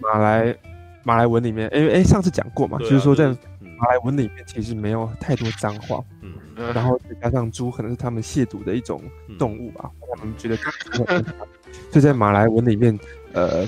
[0.00, 0.56] 马来
[1.04, 3.36] 马来文里面，因为哎上次讲过嘛，就是说在
[3.78, 6.02] 马来文里面其实没有太多脏话。
[6.22, 6.32] 嗯
[6.74, 9.02] 然后再加上猪，可能是他们亵渎的一种
[9.38, 9.90] 动物吧。
[10.16, 12.98] 他们觉得，所以在马来文里面，
[13.34, 13.66] 呃，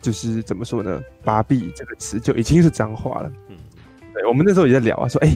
[0.00, 3.32] 就是怎么说呢？“巴比”这个词就已经是脏话了。
[3.48, 3.56] 嗯，
[4.12, 5.32] 对，我们那时候也在聊啊，说，哎，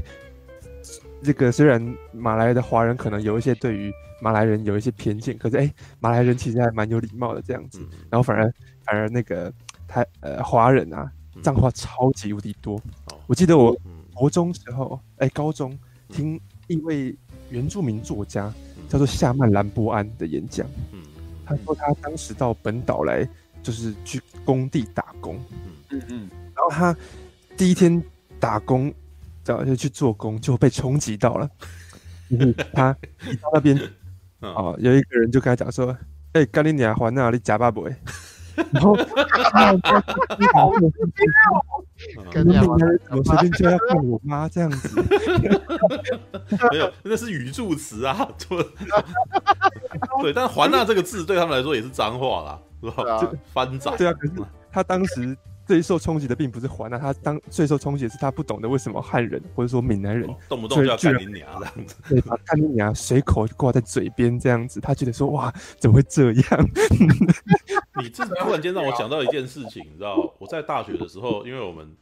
[1.23, 1.81] 这个虽然
[2.13, 7.79] 马来的华人可能有一些对于马来人有一些偏见，可是，哎，马来人其实还蛮有礼貌的这样子。
[8.11, 8.53] 然后反而
[8.85, 9.53] 反而那个
[9.87, 11.09] 他呃华人啊，
[11.45, 12.77] 脏话超级无敌多。
[13.27, 13.77] 我记得我
[14.15, 16.41] 国中时候，哎，高中听。
[16.69, 17.17] 一位
[17.49, 18.53] 原住民作家
[18.89, 20.67] 叫做夏曼兰波安的演讲，
[21.45, 23.25] 他说他当时到本岛来
[23.63, 25.39] 就是去工地打工，
[25.91, 26.03] 嗯。
[26.09, 26.97] 嗯，然后他
[27.57, 28.03] 第一天
[28.41, 28.93] 打工，
[29.45, 31.49] 然后就去做工就被冲击到了，
[32.73, 32.97] 他
[33.31, 33.81] 一到那边，
[34.43, 35.97] 哦，有一个人就跟他讲说，
[36.33, 37.89] 哎，干你娘还那你假巴不？
[38.73, 38.97] 然后，
[42.31, 42.79] 跟你我
[43.25, 45.01] 随便就要看我妈这样子，
[46.73, 48.29] 没有，那是语助词啊，
[50.23, 53.19] 对，但“还那”这个字对他们来说也是脏话啦，是吧？
[53.21, 54.13] 就翻掌，对啊。
[54.13, 54.33] 可是
[54.73, 55.37] 他当时
[55.67, 66.45] 最受冲击的并不是华纳，他当最受冲击的是他不懂得为什么汉人或者说闽南人、哦、动不动就要干你娘这样子， 对，把干你娘随口挂在嘴边这样子，他觉得说哇，怎么会这样？
[68.01, 71.95] 你这突然间让我想到一件事情，你知道，我在大学的时候，因为我们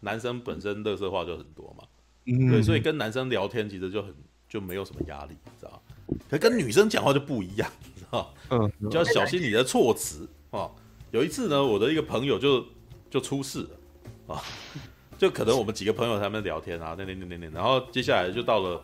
[0.00, 1.84] 男生本身乐色话就很多嘛，
[2.26, 4.14] 嗯，对，所以跟男生聊天其实就很
[4.48, 5.82] 就没有什么压力，你知道，
[6.30, 10.70] 可跟女生讲话就不一样，你知道，嗯，你就要小心你的措辞啊。
[11.10, 12.64] 有一次呢，我的一个朋友就
[13.12, 14.42] 就出事了啊，
[15.18, 18.82] 就可能我们几个朋友在那边聊天啊，那那那那那，然后接下来就到了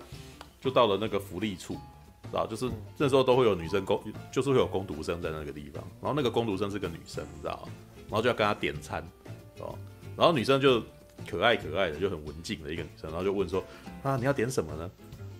[0.60, 1.72] 就到了那个福利处，
[2.24, 3.98] 知道，就是那时候都会有女生工，
[4.30, 7.66] 就是会有工读生在那个地方，然后那个工读生是个女生，你知道，
[8.08, 9.02] 然后就要跟她点餐，
[9.60, 9.74] 哦，
[10.14, 10.82] 然后女生就
[11.26, 13.64] 可爱可爱的，就很文静的一个女生，然后就问说
[14.02, 14.90] 啊，你要点什么呢？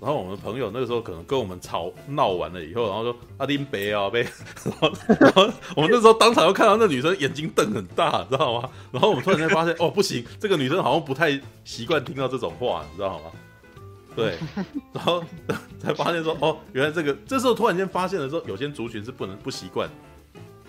[0.01, 4.23] 然后我们朋友那个时候可能跟我们吵闹完了以后，然后说阿丁北啊北，
[4.65, 8.71] 然后 然后我们那时候当场又看到那女生眼睛瞪很大，你知道吗？
[8.93, 13.31] 然后我们突然间发现哦不行，这个女生好像不太习惯听到这种话，你知道吗？
[14.15, 14.37] 对，
[14.93, 15.23] 然后
[15.81, 19.89] 才发现说哦，原来这个这时候突然间发现的时候，有些族群是不能不习惯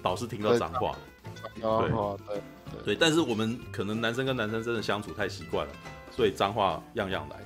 [0.01, 2.41] 导师听到脏话的，对对
[2.86, 5.73] 对，但是我们可能男生跟男生真的相处太习惯了，
[6.15, 7.38] 所以脏话样样来，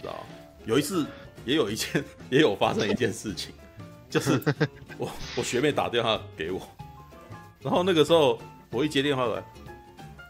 [0.00, 0.14] 知道。
[0.64, 1.06] 有一次，
[1.44, 3.52] 也有一件， 也有发生一件事情，
[4.08, 4.40] 就是
[4.98, 6.60] 我我学妹打电话给我，
[7.60, 8.38] 然后那个时候
[8.70, 9.42] 我一接电话来，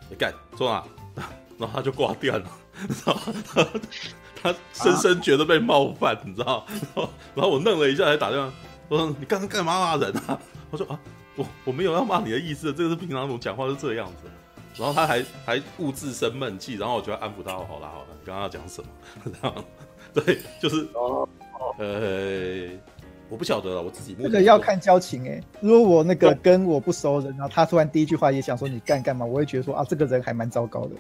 [0.09, 0.85] 你干说哪？
[1.59, 2.45] 然后他就挂掉了，
[3.05, 3.65] 然后他
[4.43, 6.65] 他深深觉得被冒犯，你知道？
[6.71, 8.51] 然后然后我愣了一下，才打电话，
[8.89, 10.41] 我说你刚刚干嘛骂人啊？
[10.71, 10.99] 我说啊，
[11.37, 14.31] 我我没有要骂你的意思，这个是平常我讲话是这样子。
[14.79, 18.89] 然后他还还兀自生闷气，然后我就要安抚他，好啦好啦，你刚刚要讲什么？
[19.43, 19.63] 然后。
[20.15, 21.29] 对，就是哦，
[21.79, 22.69] 呃，
[23.29, 25.41] 我不晓得了，我自己那个要看交情哎。
[25.61, 30.97] 如果我那个跟我不熟人，然后他突然第一句话也想说你干干嘛，我会觉得说啊，这个人还蛮糟糕的。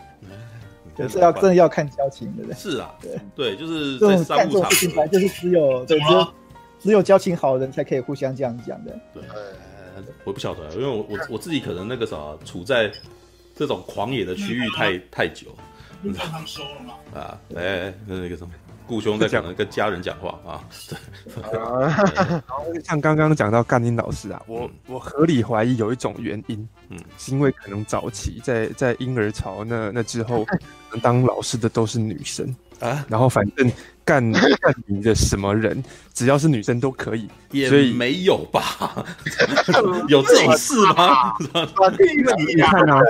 [0.97, 6.33] 可是要真的要看交情的人，是啊，对对，就是这种干这种事情本来就是只有对，只有
[6.79, 8.99] 只有交情好的人才可以互相这样讲的。
[9.15, 9.23] 对，
[10.25, 12.93] 我不晓得，因为我我我自己可能那个啥，处在
[13.55, 15.47] 这种狂野的区域太太久。
[16.03, 16.95] 你把他们收了吗？
[17.15, 18.53] 啊，哎，那个什么。
[18.91, 20.99] 顾兄在讲跟家人讲话啊，对，
[21.55, 30.45] 然后像刚刚讲到干林老师啊，我我合理怀疑有一种原因，嗯，是因为可能早期在在婴儿潮那那之后，
[31.01, 33.71] 当老师的都是女生啊，然后反正
[34.05, 34.29] 干
[34.61, 35.81] 干你的什么人，
[36.13, 37.29] 只要是女生都可以，
[37.69, 39.07] 所以没有吧？
[40.11, 41.33] 有这种事吗？
[42.01, 43.01] 因为你看啊。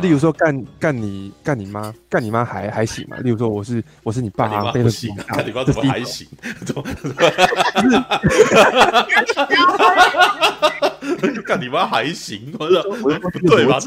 [0.00, 3.16] 例如说干干你干你妈干你妈还还行嘛？
[3.18, 4.84] 例如说我是我是你爸，干你妈干
[5.46, 6.26] 你妈怎么还行？
[11.46, 12.52] 干你妈还行？
[12.58, 12.82] 我说
[13.46, 13.78] 对吧？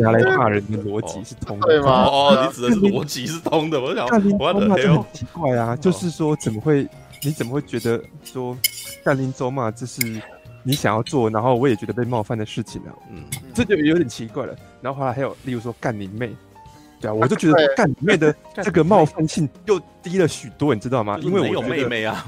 [0.00, 2.04] 拿来骂人的逻辑是通的，对吗？
[2.04, 3.80] 哦，你指的是逻辑是通的。
[3.80, 6.86] 我想干你妈就很奇怪啊，就是说怎么会？
[7.22, 8.56] 你怎么会觉得说
[9.04, 9.70] 干林州嘛？
[9.70, 10.20] 这是？
[10.66, 13.22] 你想要做，然后我也觉得被冒犯的事情啊，嗯，
[13.54, 14.52] 这就有点奇怪了。
[14.82, 16.34] 然后后来还有，例如说干你妹，
[17.00, 21.18] 对啊，我就觉得干你妹的这个冒犯性又低了许多，你知道吗？
[21.22, 22.26] 因为我有 妹妹啊，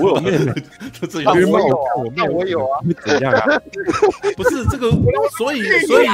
[0.00, 0.52] 我有妹妹，
[0.92, 1.34] 就这样。
[1.34, 3.60] 我有啊，我妹我有啊，怎样啊？
[4.36, 4.88] 不是这个，
[5.36, 6.06] 所以所以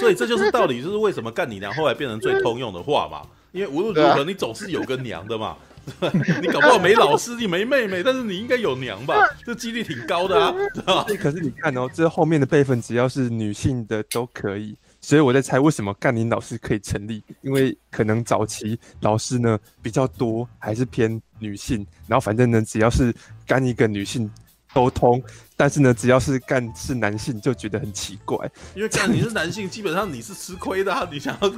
[0.00, 3.20] 所以这就是道理，就是为什么干你娘后来变成最通用的话嘛？
[3.52, 5.56] 因为无论如何，你总是有个娘的嘛。
[6.40, 9.14] 你搞不好没老师，你没妹妹，但是你应该有娘吧？
[9.44, 11.06] 这几率挺高的啊， 知道吧？
[11.20, 23.14] 可是你看哦，这后面的辈分只要是女性的都可以，所以我在猜为什么干林老师可以成立，因为可能早期老师呢比较多，还是偏女性，然后反正呢只要是
[23.46, 24.30] 干一个女性。
[24.72, 25.22] 沟通，
[25.56, 31.08] 但是呢，只要是干是男性就觉得很奇怪，因为干你是男性，基本上你是吃亏的啊。
[31.10, 31.48] 你想要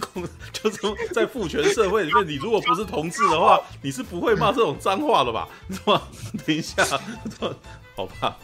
[0.53, 0.79] 就是
[1.13, 5.49] 在父权社会里面，你如果不是同志的话，你是不会骂这种脏话的吧？
[5.71, 6.03] 是吧？
[6.47, 6.85] 等一下，
[7.95, 8.37] 好吧，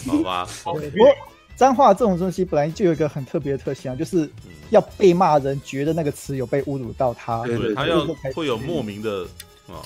[0.00, 0.48] 好吧。
[0.70, 1.08] 不过
[1.56, 4.30] 脏话这种东西本来就有一个很特别的特性啊，就是
[4.70, 9.26] 要被骂人觉得那个词有被侮辱到他，对，对，他要会有莫名的。
[9.68, 9.82] 啊，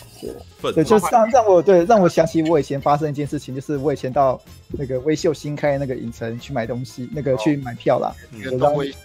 [0.60, 8.14] 对，对，就是让让我对让我想起我以前发生一件事情，就是我以前到那个微秀新开那个影城去买东西，那个去买票啦。
[8.30, 8.96] 嗯，到威秀，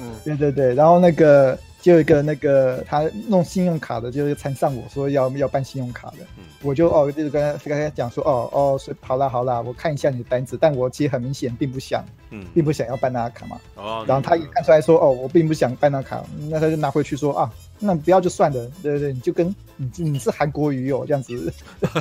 [0.00, 17.48] 嗯，对对对，然后那个就有一个那个他弄信用卡的，就是缠上我说要要办信用卡的，嗯，我就哦就是跟他跟他讲说哦哦，好啦好啦，我看一下你的单子，但我其实很明显并不想，嗯，并不想要办那卡嘛，哦，然后他也看出来说哦，我并不想办那卡，那他就拿回去说啊。
[17.80, 21.52] 那不要就算了，对对对，你就跟你你是韩国鱼哦这样子，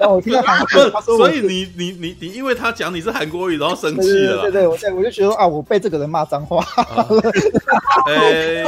[0.00, 4.42] 然后我听到韩国语，他说，所以你你你你，因为他讲你是韩国语，然后生气了。
[4.42, 6.64] 对对对，我我就觉得啊，我被这个人骂脏话。
[8.06, 8.64] 哎、欸，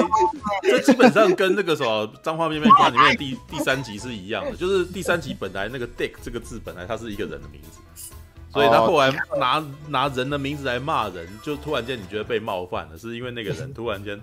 [0.62, 8.10] 这基本上跟那个什么脏话面面观里面的第第三集是一样的，就是第三集本来那个 Dick 这个字本来它是一个人的名字，
[8.52, 14.20] 所以他后来拿拿人的名字来骂人，就突然间你觉得被冒犯了，是因为那个人突然间。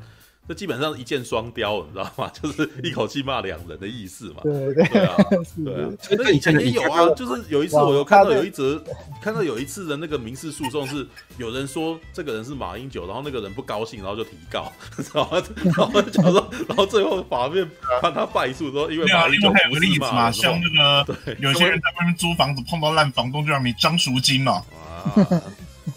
[0.51, 2.29] 这基本上一箭双雕，你知道吗？
[2.43, 4.41] 就是一口气骂两人的意思嘛。
[4.43, 5.15] 对对对啊，
[5.63, 5.89] 对啊。
[6.19, 8.83] 那以前也有啊，就是有一次我有看到有一则，
[9.23, 14.69] 看到有一次的那个民事诉讼是有人说这个人是马英九，然后那个人不高兴，然后就提告，
[15.13, 17.65] 然后然后就讲说，然后最后法院
[18.01, 24.61] 判他败诉，说因为马英九还有个例子嘛，像那个有些人在外面租房子碰到烂房东就让你张赎金嘛。
[25.05, 25.15] 啊，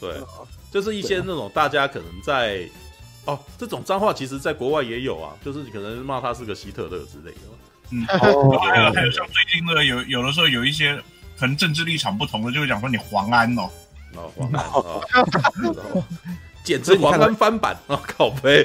[0.00, 0.14] 对，
[0.70, 2.68] 就是一些那种大家可能在。
[3.26, 7.40] 哦，这种脏话其实在国外也有啊，就是你可能骂他是个希特勒之类的。
[7.90, 10.96] 嗯， 还有还有像最近的有有的时候有一些
[11.38, 13.70] 可能政治立场不同的，就会讲说你黄安哦，
[14.16, 16.04] 哦黄安 哦，
[16.62, 18.64] 简直黄安翻版啊，靠北。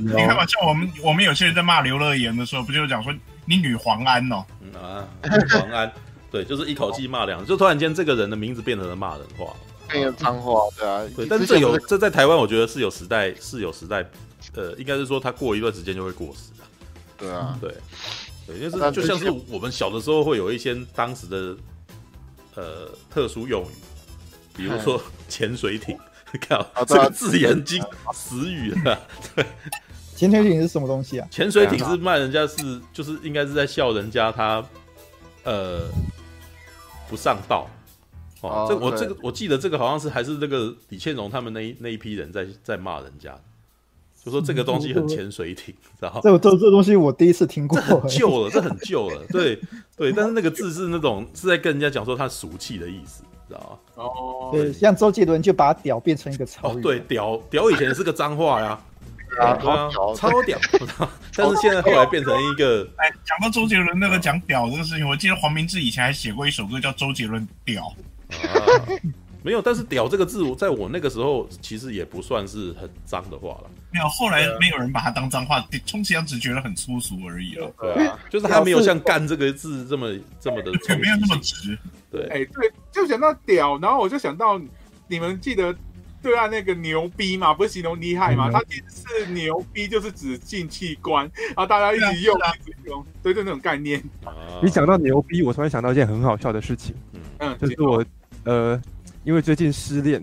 [0.00, 3.12] 你看嘛，像我们我们有些人在骂刘乐言的时候，不就讲说
[3.44, 4.44] 你女黄安哦？
[4.74, 5.04] 啊，
[5.50, 5.90] 黄安，
[6.30, 9.46] 对，就是一口气骂两，就突然间这个人的名字变成了骂人话。
[9.92, 14.04] 那个脏话，对啊，对，但是这有这在台湾，我觉得是有时代，是有时代，
[14.54, 16.64] 呃，应该是说它过一段时间就会过时的，
[17.18, 17.74] 对啊，对，
[18.46, 21.56] 对，就是就像是我们小的时候会有一些当时的
[22.54, 23.74] 呃特殊用语，
[24.56, 25.98] 比如说潜水艇，
[26.40, 27.82] 看这个字眼经
[28.12, 29.00] 死语了，
[29.34, 29.46] 对，
[30.14, 31.28] 潜水艇是什么东西啊？
[31.30, 34.64] 潜水艇是骂人家是就是应该是在笑人家他
[35.44, 35.88] 呃
[37.08, 37.68] 不上道。
[38.40, 43.36] 哦，这我这个我记得这个好像是还是那个李倩蓉他们那一那一批人在在骂人家，
[44.24, 49.58] 就说这个东西很潜水艇，然后这这这东西我第一次听过，很旧了，这很旧了，对
[49.96, 53.60] 对，但是那个字是那种是在跟人家讲说他俗气的意思，知道
[53.96, 54.02] 吗？
[54.04, 58.80] 哦，对，像周杰伦就把“屌”变成一个超语，对，“屌”屌以前是个脏话呀，
[59.40, 59.58] 啊，
[60.14, 60.56] 超屌，
[61.34, 67.82] 但是现在后来变成一个， 哎，讲到周杰伦那个讲“屌”这个事情，我记得黄明志以前还写过一首歌叫《周杰伦屌》。
[68.28, 68.84] 啊，
[69.42, 73.70] 没有，但是“屌”这个字，我在我那个时候其实也不算是很脏的话了。
[73.90, 77.72] 没有，后来没有人把它当脏话，充其量只觉得很粗俗而已了。
[77.80, 81.78] 对啊，就是还没有像“干”这个字这么这么的， 没有那么直。
[82.10, 84.60] 对，哎，对，就想到“屌”，然后我就想到
[85.06, 85.74] 你们记得
[86.20, 88.50] 对岸那个“牛逼”嘛，不是形容厉害嘛？
[88.50, 94.02] 他其实是“牛逼”，就是指进器官，然后大家一起用，一直用，对，就那种概念。
[94.62, 96.94] 你讲到“牛逼”，我突然想到一件很好笑的事情，
[97.38, 98.04] 嗯，就是我。
[98.44, 98.80] 呃，
[99.24, 100.22] 因为最近失恋，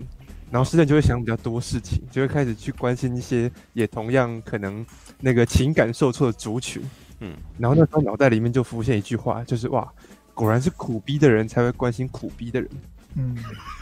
[0.50, 4.84] 然后失恋就会想比较多事情，就会开始去关心一些也同样可能
[5.20, 6.82] 那个情感受挫的族群。
[7.20, 9.90] 嗯，然后那时候脑袋里面就浮现一句话，就是哇，
[10.34, 12.70] 果然是苦逼的人才会关心苦逼的人。
[13.14, 13.34] 嗯，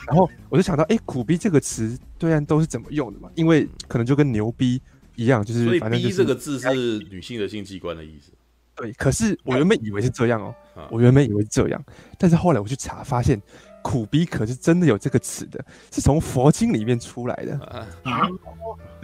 [0.07, 3.29] 然后我就想到，哎，苦逼这个词对岸都是怎么用的嘛？
[3.35, 4.81] 因为可能就跟牛逼
[5.17, 8.31] 一样，就是反正就是这个字是女性的性器官的意思。
[8.77, 10.55] 对，可是我原本以为是这样哦，
[10.91, 11.85] 我原本以为是这样，
[12.19, 13.41] 但是后来我去查发现。
[13.85, 15.63] 苦逼可是真的有这个词的，
[15.93, 17.87] 是从佛经里面出来的啊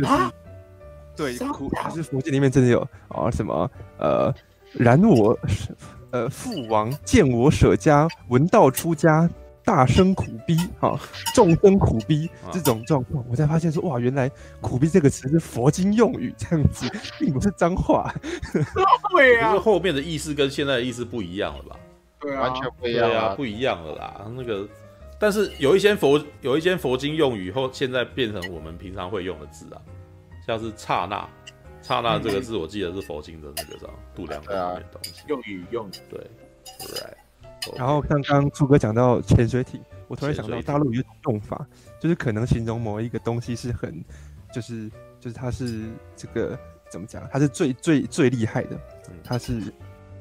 [0.07, 0.33] 啊！
[1.15, 4.35] 对，苦可是佛经里面真的有啊什么呃，
[4.73, 5.39] 然我
[6.13, 9.29] 呃父王见我舍家闻道出家，
[9.63, 10.99] 大声苦逼啊，
[11.35, 14.31] 众生苦逼这种状况，我才发现说哇，原来
[14.63, 18.11] 苦逼这个词是佛经用语，这样子并不是脏话。
[19.13, 21.77] 对啊，因为后面的意思跟现在的意思不一样了吧？
[22.21, 24.31] 对啊，完全不一样啊，不一样了啦。
[24.37, 24.69] 那个，
[25.19, 29.81] 但是有一些佛有一些佛经用语后，现在变成我们平常会用的字啊，
[30.47, 31.27] 像是刹那，
[31.81, 35.23] 刹那这个字，我记得是佛经的那个啥度量的那东西。
[35.29, 36.21] 用语用对
[36.79, 37.77] ，right。
[37.77, 41.67] 然后刚刚朱哥讲到潜水艇，我突然想到大陆有一种用法，
[41.99, 44.05] 就是可能形容某一个东西是很，
[44.53, 46.59] 就是就是它是这个
[46.91, 48.79] 怎么讲，它是最最最厉害的，
[49.25, 49.73] 它是。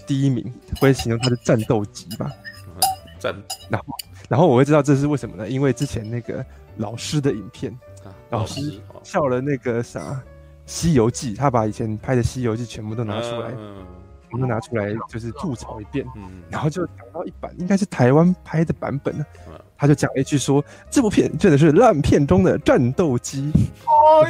[0.09, 0.51] 第一名
[0.81, 2.31] 会形容他的战斗机吧？
[3.21, 3.35] 战，
[3.69, 3.85] 然后
[4.27, 5.47] 然后我会知道这是为什么呢？
[5.47, 6.43] 因为之前那个
[6.77, 7.77] 老师的影片，
[8.31, 10.13] 老师笑了那个啥
[10.65, 13.53] 《西游记》，他把以前拍的《西游记》全部都拿出来，
[14.29, 19.25] 全部拿出来就是吐槽一遍，嗯然后就讲到一版应该是台湾拍的版本呢，
[19.77, 23.51] 他就讲了一句说：“这部片真的是烂片中的战斗机。”
[23.87, 24.25] 哦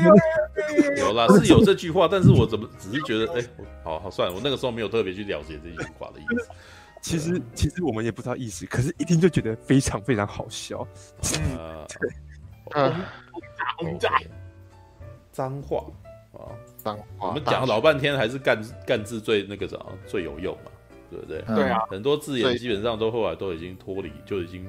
[0.98, 3.48] 有啦，是有这句话，但是我怎么只是觉得，哎、欸，
[3.84, 6.50] 好好算了，我那个时候没有特别去了解这句话的意思。
[7.02, 10.86] 其实其实我们也不知道意思，可是一听就觉得非常非常好笑。
[11.58, 12.12] 呃、对，
[12.76, 12.94] 嗯，
[15.32, 15.84] 脏话。
[16.34, 16.54] 啊，
[16.84, 19.78] 脏话，我们讲了老半天，还是干干字最那个啥
[20.08, 20.72] 最有用嘛？
[21.12, 21.42] 对不对？
[21.56, 24.66] 对啊，很多字眼基本上都后来都已经脱离，就已经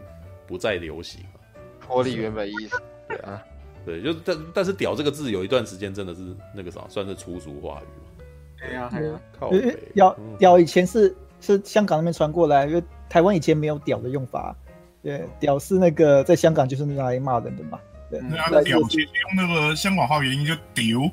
[0.46, 2.80] 不再流行了，脱离原本意思。
[3.06, 3.42] 对啊，
[3.84, 6.22] 对，就但但是“屌”这个字有一段时间真的是
[6.54, 8.24] 那个啥，算是粗俗话语嘛。
[8.58, 9.76] 对呀，对呀，靠北。
[9.94, 14.56] 屌屌以前是是香港那边传过来，因为台湾以前没有“屌”的用法。
[15.02, 17.78] 对，屌是那个在香港就是拿来骂人的嘛。
[18.10, 21.10] 对，那屌其实用那个香港话原因就屌。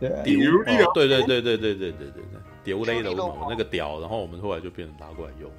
[0.00, 5.50] 对，屌，对对对对对对对对对，屌雷的嘛，那个屌，然后我们后来就变成拿过来用。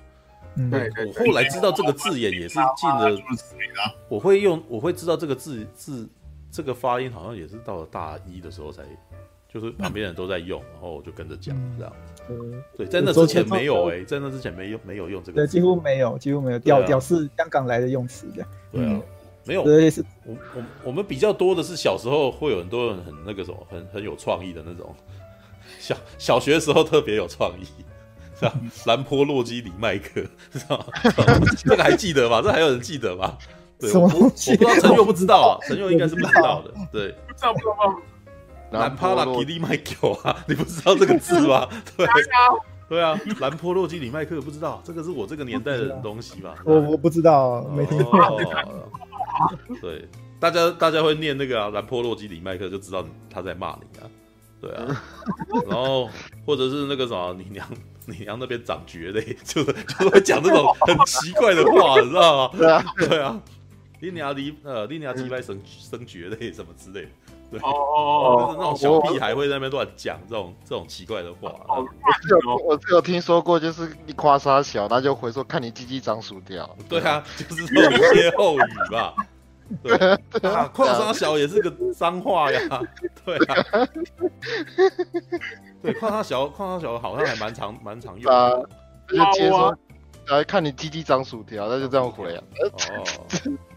[0.71, 3.11] 对，我后来知道这个字眼也是进了，
[4.07, 6.07] 我会用，我会知道这个字字
[6.49, 8.83] 这个发音好像也是到了大一的时候才，
[9.49, 11.93] 就是旁边人都在用，然后我就跟着讲这样。
[12.29, 16.59] 嗯，对，在那之前没有哎，在那之前没有没有用这个，对，几乎没有，几乎没有。
[16.59, 19.01] 屌屌是香港来的用词的，对啊，
[19.45, 19.63] 没有。
[19.63, 24.93] 对，是我我我们比较多的是小时候会有很多人很那个什么，很很有创意的那种，
[25.79, 27.65] 小小学的时候特别有创意。
[28.37, 28.53] 是吧？
[28.85, 30.21] 兰波洛基里麦克，
[30.51, 30.85] 是吧？
[31.57, 32.41] 这个还记得吗？
[32.41, 33.37] 这还有人记得吗？
[33.79, 36.69] 对，我我不知道陈佑不知道啊，陈佑应该是不知道的。
[36.91, 37.97] 对，不知道不知道吗？
[38.71, 41.65] 兰帕拉基里麦克啊， 你不知道这个字吗？
[41.95, 42.11] 对啊，
[42.89, 46.55] 对啊，兰波洛基里麦克不知道，这个是我这个年代的东西吧？
[46.65, 48.19] 我我不知道，没听过。
[49.81, 50.07] 对，
[50.39, 54.09] 大家大家会念那个啊兰坡洛基里麦克，就知道他在骂你啊。
[54.61, 55.03] 对啊，
[55.67, 56.09] 然后
[56.45, 57.67] 或者是那个什么，你娘。
[58.07, 62.53] 你娘那边长蕨类，就是就是会讲这种很奇怪的话，你知道吗？
[62.55, 63.41] 对啊，对啊。
[63.99, 67.09] 你娘离呃，你娘鸡掰生生蕨类什么之类的，
[67.59, 71.53] 对哦哦哦，就是那种小屁孩会在那边乱讲这种这种奇怪的话。
[71.67, 71.87] 我
[72.29, 76.69] 有我有听说过，就是你夸他小，他就回说看你鸡鸡长薯条。
[76.89, 79.13] 对啊，就是这种歇后语吧。
[79.81, 79.95] 对
[80.51, 82.59] 啊，夸他小也是个脏话呀。
[83.23, 83.87] 对啊。
[85.81, 88.69] 对，夸他小，夸他小，好像还蛮常蛮常用的。
[89.07, 89.77] 就接说，
[90.27, 92.43] 来看你鸡鸡长薯条，那就这样回啊。
[92.71, 93.03] 哦，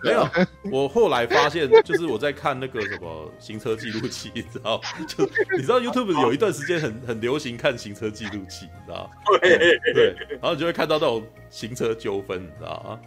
[0.03, 0.29] 没有，
[0.71, 5.25] 我后来发现，就是我在看那个什么行车记录器，你知道， 就
[5.57, 9.11] 你知道 YouTube 有一段时间很很流行看行车记录器，你知道？
[9.41, 13.01] 对对，然后你就会看到那种行车纠纷，你知道吗？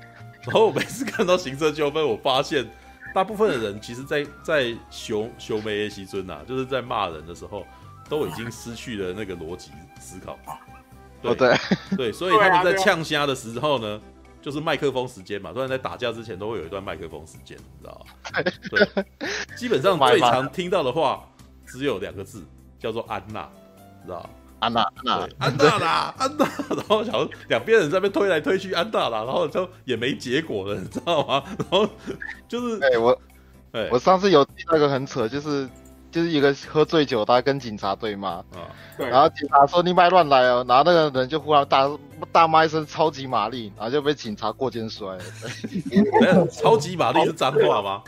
[0.44, 2.68] 然后我每次看到行车纠纷，我发现
[3.14, 7.66] 大部分的人其实在，在在修修眉耶西尊呐，就是在骂人的时候。
[8.10, 10.38] 都已经失去了那个逻辑思考，
[11.22, 11.55] 对对
[11.97, 14.01] 对，所以他们在呛虾的时候呢，
[14.41, 18.41] 就是麦克风时间嘛，当然在打架之前都会有一段麦克风时间，你知道吗？
[18.69, 19.05] 对，
[19.55, 21.24] 基本上最 常听到的话
[21.65, 22.43] 只有两个字，
[22.80, 23.47] 叫做安娜，
[24.03, 24.28] 知道
[24.59, 26.45] 安娜，安娜，安娜啦，安娜，
[26.76, 31.43] 然后想两边人在那边推来推去，安娜啦，然后就也没结果了，你知道吗？
[31.57, 31.88] 然后
[32.47, 33.22] 就是，哎，我，
[33.74, 35.69] 哎，我上次有听到一个很扯，就是。
[36.12, 38.43] 就是一个喝醉酒，他跟警察对骂，啊，
[38.97, 41.89] 对，然后警察说你别乱来哦，然后那个人就忽然大
[42.32, 45.18] 大骂一声超级玛丽，然后就被警察过肩摔。
[46.51, 48.01] 超级玛丽是脏话吗？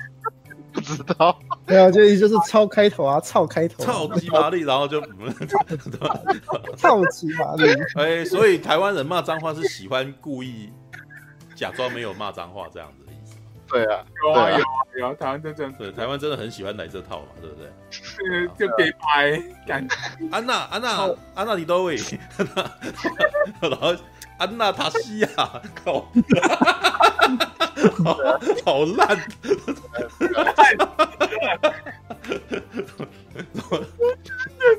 [0.74, 1.38] 不知道，
[1.68, 5.00] 没有，就就是超开头啊，超开头，超级玛丽，然后就
[6.76, 7.72] 超级玛丽。
[7.96, 10.72] 哎，所以台湾人骂脏话是喜欢故意
[11.56, 13.03] 假装没有骂脏话这样子。
[13.74, 14.62] 对啊，有啊有啊
[14.96, 17.68] 有啊，台湾真正对台湾真的很喜欢来这套嘛，对不对？
[18.58, 19.96] 就给拍感觉。
[20.32, 21.96] 安娜安娜安娜你都会，
[23.62, 23.96] 然后
[24.38, 25.28] 安娜塔西亚，
[25.84, 26.06] 靠，
[28.64, 29.20] 好烂，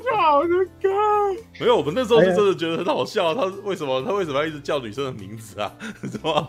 [0.02, 0.48] 这好的
[0.80, 0.88] 歌。
[1.60, 5.72] 没有，我们那时候是真的觉得很好笑，他为什么他为什么要一直叫女生的名字啊？
[6.02, 6.48] 是吧？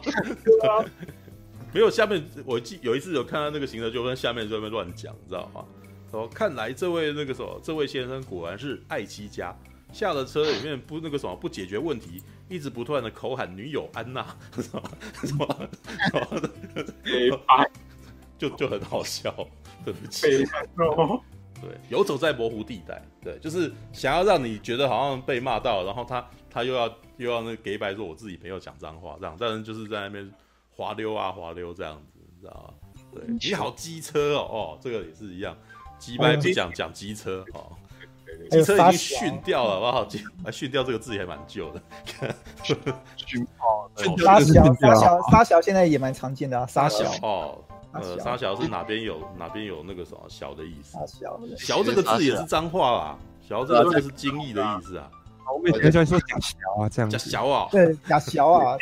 [1.75, 5.65] 没有，下面我记有一次有看到那个行车纠纷，下面在那边乱讲，你知道吗？
[6.09, 9.53] 说看来这位那个什么，这位先生果然是爱妻家，
[9.91, 14.89] 下了车里面不那个什么不解决问题，一直不断的口喊女友安娜，什 么
[15.25, 15.69] 什么，
[18.39, 19.29] 就就很好笑，
[19.83, 20.27] 对不起，
[21.59, 26.87] 对，游走在模糊地带，对，就是想要让你觉得好像被骂到，然后他他又要
[27.17, 30.31] 又要那个给白说我自己没有讲脏话，这样，但是就是在那边。
[30.75, 32.73] 滑溜啊滑溜这样子，你知道吗？
[33.13, 35.55] 对，你好机车哦哦，这个也是一样，
[35.97, 37.71] 机掰不讲讲机车哦，
[38.51, 40.07] 机车已经训掉了，好不好？
[40.43, 41.81] 还训掉这个字也蛮旧的，
[43.15, 50.97] 训哦，沙 小沙小沙小现在也蛮常见的啊，沙小哦，呃，沙小是哪边有哪边有那个什么小的意思？
[51.07, 55.09] 小小这个字也是脏话啦，小这个字是精义的意思啊。
[55.53, 58.77] 我们以前就说假小啊，这样假小啊，对，假小啊，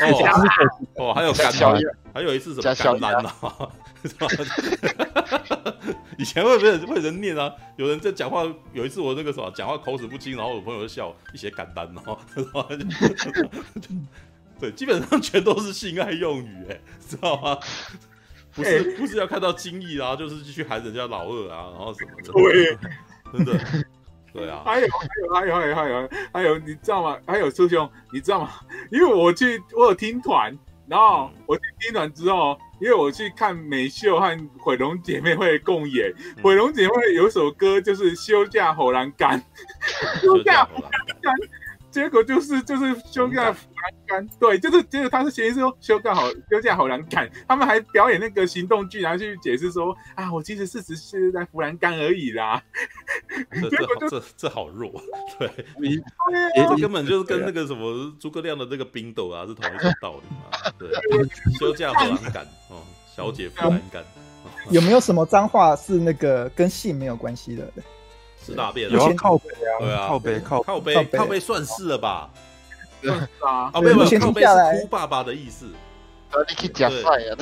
[0.95, 1.51] 哦，还有干，
[2.13, 3.33] 还有一次什么干男啊，
[6.17, 7.53] 以前会不会会人念啊？
[7.77, 12.17] 有人在讲话，有一次我那个什么讲话口齿不清，然后我朋友就笑，一写感单，然后
[14.59, 17.57] 对，基本上全都是性爱用语，哎，知道吗？
[18.55, 22.77] 不是不是要看到精液啊，就是继续喊人家老二啊，然后什么的，对，
[23.33, 23.59] 真的，
[24.33, 24.63] 对啊。
[24.65, 27.17] 还有还有还有还有还有还有，你知道吗？
[27.25, 28.49] 还有师兄，你知道吗？
[28.91, 30.57] 因为我去我有听团，
[30.87, 36.11] 然后我去听团之后，因为我去看美秀和毁容姐妹会共演，
[36.41, 39.41] 毁容姐妹会有首歌就是休假火狼干，
[40.21, 40.91] 休假火狼
[41.21, 41.33] 干。
[41.93, 52.61] 结果就是就是休假好难干，对，就是结果他是嫌疑说休假好休假好难干，他们还表演那个行动剧，然后去解释说啊，我其实是只是在扶栏杆而已啦。
[53.51, 54.91] 这这这这好弱，
[55.37, 55.49] 对，
[55.79, 56.01] 你
[56.55, 60.89] 这根本就是跟那个什么诸葛亮的那个冰斗啊是同一个道理嘛， 对，
[61.59, 62.81] 休假好难干哦，
[63.15, 64.03] 小姐弗兰干。
[64.69, 67.71] 有没有什么脏话是那个跟性没有关系的？
[68.45, 72.29] 吃大便，有靠背啊，对啊，靠背靠靠背靠背算是了吧？
[73.41, 75.67] 啊，哦，没有没有，靠背是哭爸爸的意思。
[76.49, 77.37] 你可以假赛啊，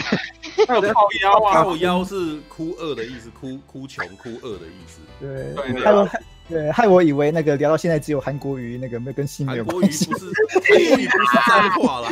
[0.67, 4.99] 还有靠腰啊，靠腰是哭二的意思，哭哭穷哭二的意思。
[5.19, 5.53] 对。
[5.53, 6.09] 对对，
[6.49, 10.11] 对，害我以为那个聊到现在只有韩国瑜那个没有跟新没有关系。
[10.11, 12.09] 韩国瑜不是韩国瑜不是脏话啦。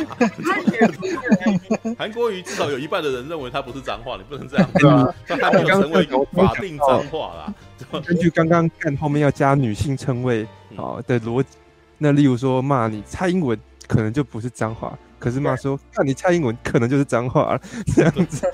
[1.98, 4.66] 韩国瑜至少有一半的人认为他不是脏话，你不能这样。
[4.72, 7.54] 子啊， 他还没有成为法定脏话啦。
[8.06, 10.46] 根据刚刚看后面要加女性称谓
[10.76, 11.56] 好的逻辑，
[11.98, 17.60] 那例如说骂你蔡英文可能就不是脏话，可是骂说看你蔡英文可能就是脏话了，
[17.94, 18.46] 这样子。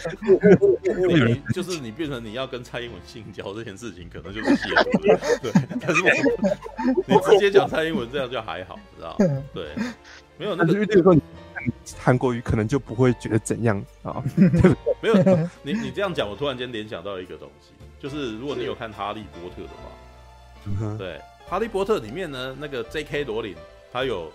[1.08, 5.40] 你就是你变成你要跟蔡英文性交这件事情，可能就是亵渎。
[5.40, 6.02] 对，但是
[7.06, 9.16] 我你直接讲蔡英文这样就还好，知道？
[9.52, 9.68] 对，
[10.38, 10.86] 没有那个。
[11.98, 14.22] 韩国瑜可能就不会觉得怎样啊？
[15.00, 15.14] 没有，
[15.62, 17.72] 你你这样讲，我突然间联想到一个东西。
[17.98, 19.90] 就是如果你有看《哈利波特》的话，
[20.66, 21.08] 嗯、对，
[21.48, 23.24] 《哈利波特》里面呢，那个 J.K.
[23.24, 23.54] 罗琳
[23.92, 24.30] 他有，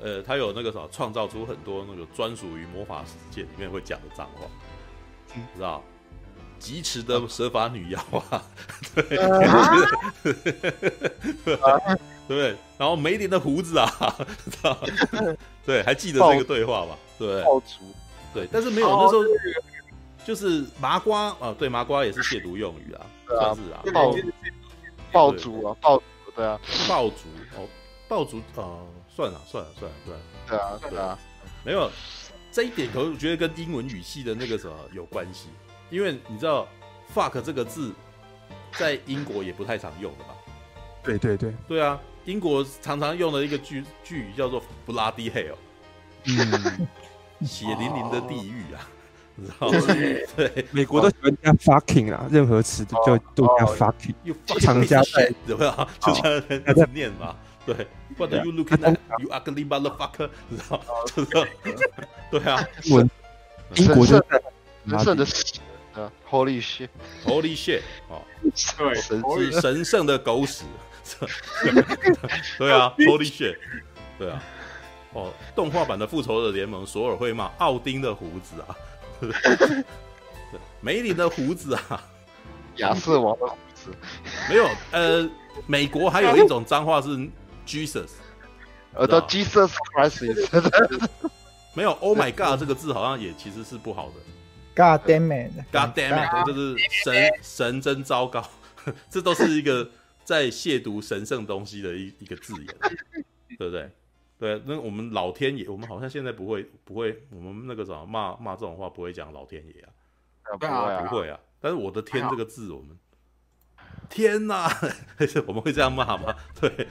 [0.00, 4.46] 呃，他有那个什么，创造出很多那个专属于魔法世界里面会讲的脏话，
[5.36, 5.82] 嗯、知道？
[6.58, 8.00] 疾驰的蛇发女妖
[8.30, 8.42] 啊，
[8.94, 9.16] 对，
[11.60, 11.78] 啊、
[12.26, 14.16] 对，然后梅林的胡子啊？
[15.64, 16.98] 对，还记得这个对话吧？
[17.18, 17.94] 对，爆竹，
[18.32, 19.22] 对，但是没有那时候。
[20.26, 24.10] 就是麻瓜啊，对，麻瓜也是亵渎用语啊，算是啊，爆
[25.12, 26.02] 爆竹啊，爆竹，
[26.34, 26.58] 对啊，
[26.88, 27.26] 爆竹
[27.58, 27.68] 哦，
[28.08, 28.80] 爆竹啊，
[29.14, 31.18] 算了算了算了算了，对啊对啊，
[31.62, 31.90] 没有
[32.50, 35.48] 这一点，可我觉得跟英文语系的那个什么有关系，
[35.94, 36.66] 因为你知道
[37.14, 37.94] fuck 这个字
[38.72, 40.34] 在英国也不太常用的吧？
[41.04, 41.54] 对对对。
[41.68, 45.54] 对啊，英国常常用的一个句句语叫做 bloody hell，
[46.24, 46.88] 嗯，
[47.46, 48.90] 血淋淋的地狱啊。
[49.36, 49.94] 知道吗？
[50.36, 55.88] 对，美国都喜欢加 fucking 啊，任何词都就都加 fucking，又常加在，怎么样？
[56.00, 57.36] 就这样在念嘛。
[57.64, 57.74] 对
[58.18, 58.96] ，What are you looking at?
[59.18, 61.46] You ugly motherfucker，知道？
[62.30, 63.10] 对啊，英
[63.76, 64.22] 英国就
[64.86, 65.16] 神圣。
[65.16, 65.24] 的
[65.94, 68.22] 啊，Holy shit，Holy shit，哦，
[68.76, 70.64] 对，是神圣的狗屎，
[72.58, 73.56] 对啊，Holy shit，
[74.18, 74.42] 对啊，
[75.12, 78.76] 哦，动画版的复仇者联盟，索尔会骂奥丁的胡子啊。
[80.80, 82.02] 梅林的胡子啊，
[82.76, 83.90] 亚瑟王的胡子。
[84.48, 84.68] 没有。
[84.90, 85.28] 呃，
[85.66, 87.08] 美国还有一种脏话是
[87.66, 88.08] Jesus，
[88.92, 91.08] 呃，叫 Jesus Christ，
[91.74, 94.14] 没有 Oh my God 这个字好像也其实是不好的。
[94.74, 98.44] God damn it，God damn it，就是神神真糟糕，
[99.08, 99.88] 这都是一个
[100.24, 102.66] 在亵渎神圣东西的一一个字眼，
[103.58, 103.90] 对不对？
[104.36, 111.38] 对，那我们老天爷，我们好像现在不会不会，我们那个什么骂骂这种话不会讲老天爷啊，不会啊，不会啊。
[111.60, 112.98] 但是我的天这个字，我们
[114.10, 114.68] 天哪，
[115.46, 116.34] 我们会这样骂吗？
[116.60, 116.88] 对，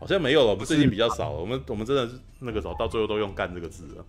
[0.00, 1.38] 好像没有了，我们最近比较少了。
[1.38, 4.04] 我们我们真的是那个时候到最后都用干这个字了。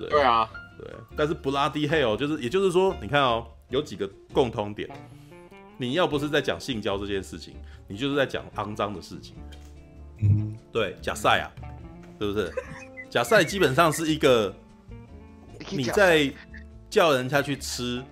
[0.00, 0.90] 对，对啊，对。
[1.16, 4.88] 但是 bloody hell 就是，也就是说，你看哦，有几个共通点。
[5.76, 7.54] 你要不是在讲性交这件事情，
[7.88, 9.34] 你就是在讲肮脏的事情。
[10.22, 11.50] 嗯，对，假赛啊。
[12.20, 12.52] 是不是？
[13.10, 14.54] 假赛基本上是一个
[15.70, 16.32] 你在
[16.88, 18.02] 叫人家去吃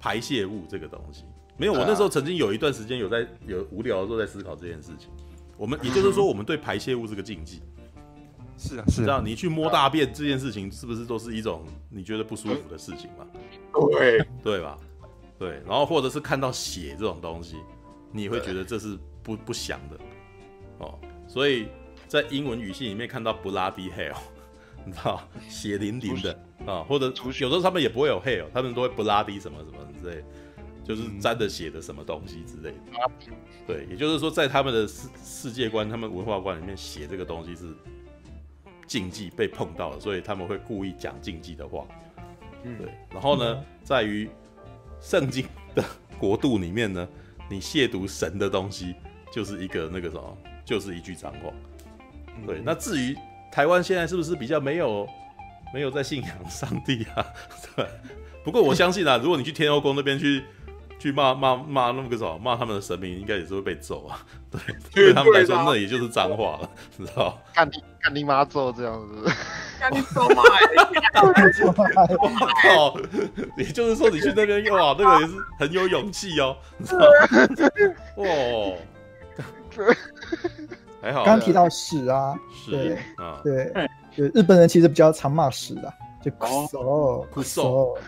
[0.00, 1.24] 排泄物这个东西。
[1.56, 5.08] 没有，我那时候曾经有一段时间有在有无聊的时候在思考这件事情。
[5.56, 7.62] 我们也就是说，我们对排泄物这个禁忌。
[8.58, 9.24] 是啊，是这样。
[9.24, 13.26] 你去摸大便这件事情，是不是都是一种你觉得不舒服的事情嘛？
[13.92, 14.78] 对，对吧？
[15.38, 17.56] 对，然后或者是看到血这种东西，
[18.12, 19.98] 你会觉得这是不不祥的
[20.78, 21.66] 哦，所以。
[22.08, 24.14] 在英文语系里面看到 bloody hell，
[24.86, 26.32] 你知道血淋淋的
[26.64, 30.24] 啊，或者有时候他们也不会有 hell，他们都会 bloody 什么什么之类。
[30.84, 33.10] 就是沾着血的什么东西之类的。
[33.66, 37.74] 对，也就是说，在他们的世世界观、他们文化观里面，血这个东西是
[38.86, 41.86] 禁忌，被碰到了，所以他们会故意讲禁忌的话。
[42.64, 42.88] 嗯，对。
[43.10, 44.28] 然后呢，在于
[45.00, 45.84] 圣经的
[46.18, 47.08] 国度里面呢，
[47.50, 48.94] 你亵渎神的东西
[49.32, 51.52] 就是一个那个什么，就是一句脏话。
[52.46, 52.60] 对。
[52.64, 53.16] 那至于
[53.52, 55.08] 台湾现在是不是比较没有
[55.74, 57.26] 没有在信仰上帝啊？
[57.76, 57.86] 对。
[58.44, 60.44] 不过我相信啊，如果你去天后宫那边去
[60.98, 64.18] 去骂骂骂那么个什么，骂他们的神明，应该也是会被揍啊。
[64.50, 64.60] 对，
[64.94, 69.30] 对他们来说，那也就是脏话了，知道干你干你妈揍这样子，
[69.78, 70.42] 干你揍妈！
[71.22, 72.28] 我
[72.62, 72.96] 靠！
[73.58, 77.06] 也就是说，你去那边哇，那个也是很有勇气哦，你知道
[78.16, 78.26] 哇，
[81.02, 81.24] 还好。
[81.24, 82.34] 刚提到屎啊，
[82.68, 83.72] 对啊，对，
[84.16, 85.92] 对，日本人其实比较常骂屎的。
[86.22, 87.98] 就酷搜，酷搜，哦，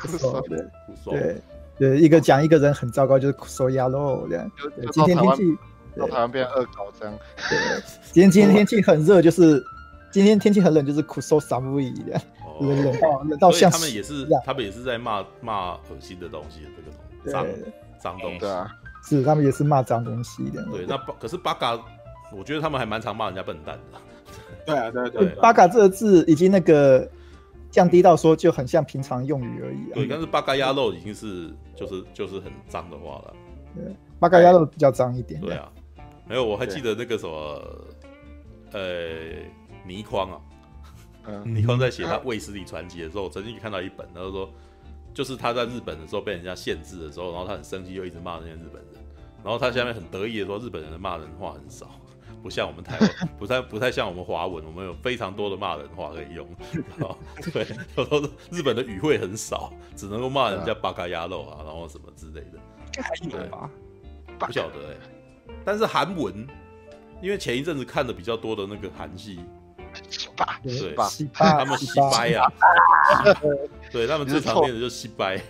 [0.00, 0.64] 酷手，对，
[1.04, 1.36] 对，
[1.78, 4.50] 对，一个讲一个人很糟糕，就是酷搜鸭肉这样。
[4.92, 5.58] 今天天气，
[5.94, 7.14] 到台湾变恶搞这样。
[7.36, 7.82] 对，
[8.12, 9.62] 今天今天 天气很热，就是
[10.10, 12.20] 今天天气很冷，就是酷搜啥不一样，
[12.60, 13.70] 冷冷到冷到像。
[13.70, 16.94] 他们也是，他们也是在骂骂恶心的东西，这个东
[17.24, 17.46] 西，脏
[18.00, 18.70] 脏东西啊，
[19.06, 20.64] 是他们也是骂脏东西的。
[20.72, 21.78] 对，那可是巴嘎，
[22.32, 23.98] 我觉得他们还蛮常骂人家笨蛋的。
[24.64, 25.26] 对啊，对对。
[25.42, 27.06] 巴嘎这个字已经那个。
[27.70, 29.94] 降低到说就很像平常用语而已啊。
[29.94, 33.34] 对，但是八嘎鸭肉已经是就是就是很脏的话了。
[33.74, 33.84] 对，
[34.18, 35.40] 八嘎鸭肉比较脏一点。
[35.40, 35.70] 对啊，
[36.26, 37.62] 没有，我还记得那个什么，
[38.72, 39.10] 呃，
[39.86, 40.40] 倪匡啊，
[41.26, 44.48] 嗯， 倪匡在写他卫斯理传奇的时候，我曾经看到一本，他说，
[45.12, 49.04] 就是他在日本的时候被人家限制的时候，然后他很生气，又一直骂那些日本人，
[49.44, 51.90] 然后他下面很得意的说，日本人的骂人话很少。
[52.42, 56.46] 不像我们台湾，不太不太像我们华文，我们有非常多的骂人话可以用。
[57.52, 62.58] 对，有时候日本的语汇很少，只能够骂人家八嘎鸭肉啊，然后什么之类的。
[63.02, 63.68] 还有吧？
[64.38, 65.54] 不晓得哎、欸。
[65.64, 66.46] 但是韩文，
[67.20, 69.40] 因为前一阵子看的比较多的那个韩戏，
[70.62, 70.94] 对，
[71.32, 72.50] 他们西掰啊，
[73.90, 75.40] 对他们最常练的就是西掰，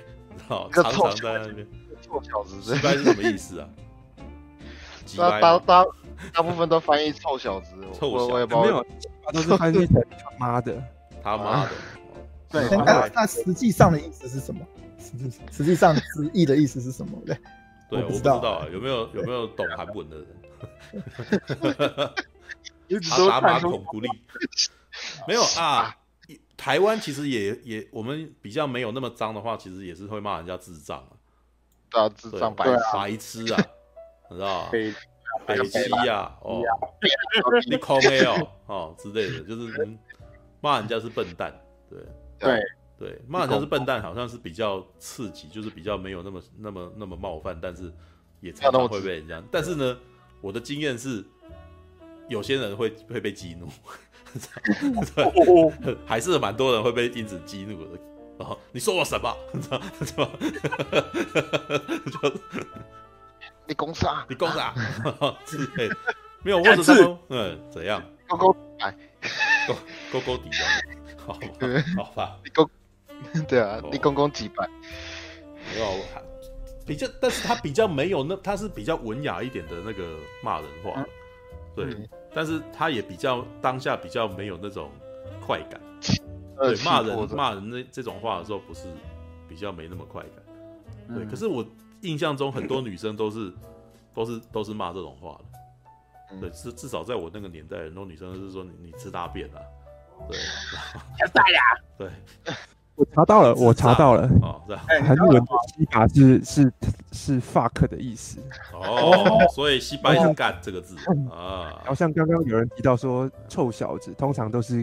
[0.49, 1.67] 好，常常在那边。
[2.03, 3.69] 臭小子，西掰是什么意思啊？
[5.17, 5.85] 大大
[6.33, 8.87] 大部分都翻译臭小子，臭小子我也不没有，
[9.33, 10.83] 都是翻译成他妈的，
[11.23, 11.71] 他妈的。
[12.49, 14.61] 对，那那实际上的意思是什么？
[14.99, 17.21] 实际实际上直译的意思是什么？
[17.27, 17.37] 对，
[17.91, 20.27] 对，我不知道啊，有没有有没有懂韩文的人？
[23.11, 24.09] 阿达玛孔古力，
[25.27, 25.97] 没有啊。
[26.57, 31.11] 台湾其实也也，我们比较没有那么脏的话，其实也是会骂人家智障啊，
[31.91, 33.63] 对啊，智障白白痴啊。
[34.31, 34.93] 你知道北
[35.47, 36.63] 北基呀，哦，
[37.69, 38.33] 你空没有
[38.67, 39.89] 哦之类的，就是
[40.61, 41.53] 骂人家是笨蛋，
[41.91, 41.99] 对
[42.39, 42.61] 对
[42.99, 47.93] 对，骂人家是笨蛋，好像是比较刺激，就是比较没有那么那么那么冒犯，但是
[48.41, 49.43] 也常常会被人家。
[49.51, 49.99] 但是呢，
[50.41, 51.25] 我的经验是，
[52.29, 53.69] 有些人会会被激怒，
[56.07, 58.01] 还是蛮多人会被因此激怒的。
[58.39, 59.37] 哦，你说我什么？
[59.53, 59.85] 你知道吗？
[62.13, 62.33] 就。
[63.67, 64.25] 你攻啥？
[64.29, 64.73] 你攻啥？
[65.47, 65.89] 是哎，
[66.43, 68.03] 没有，或者是嗯，怎样？
[68.29, 68.95] 勾勾哎，
[69.67, 69.75] 勾
[70.13, 70.63] 勾勾底啊，
[71.27, 71.39] 好，
[71.97, 72.37] 好吧。
[72.45, 72.69] 你攻，
[73.49, 74.69] 对啊，你攻攻几百？
[75.73, 75.87] 没有，
[76.87, 81.05] 比较，但是他比较没有那，他是比较文雅一点的那个骂人话，
[81.75, 84.91] 对，但是他也比较当下比较没有那种
[85.45, 85.81] 快感，
[86.59, 88.83] 对，骂人骂人那这种话的时候，不是
[89.49, 91.67] 比较没那么快感，对，可是我。
[92.07, 93.53] 印象中很多女生都是
[94.15, 95.39] 都是都是骂这种话
[96.31, 99.61] 的，对，至至少在我那个年代，很多女生都是说你你吃大便了，
[100.29, 100.39] 对，
[102.09, 102.11] 对，
[102.95, 104.63] 我查到了，我查到了，哦，
[105.05, 105.47] 韩文的
[105.77, 106.73] 西巴是是
[107.13, 108.41] 是 fuck 的意思，
[108.73, 110.97] 哦，所以西巴是干这个字。
[111.31, 114.83] 啊，然后像刚刚有人提到说臭小子，通常都是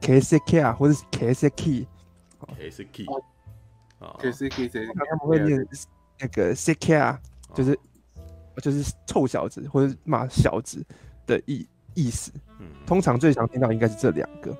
[0.00, 3.08] ksk 啊，或者是 ksk，ksk，
[3.98, 5.66] 啊，ksk，他们会念。
[6.20, 7.20] 那个 “sick 啊”
[7.54, 7.78] 就是
[8.62, 10.84] 就是臭小子或者骂小子
[11.26, 12.30] 的意意思。
[12.58, 14.54] 嗯，通常最常听到应该是这两个，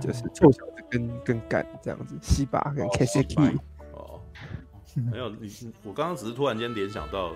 [0.00, 2.16] 就是臭小子跟跟干这样子。
[2.22, 3.58] 西巴跟 “ksiki”。
[3.92, 4.20] 哦，
[5.12, 5.50] 没有你，
[5.84, 7.32] 我刚刚只是突然间联想到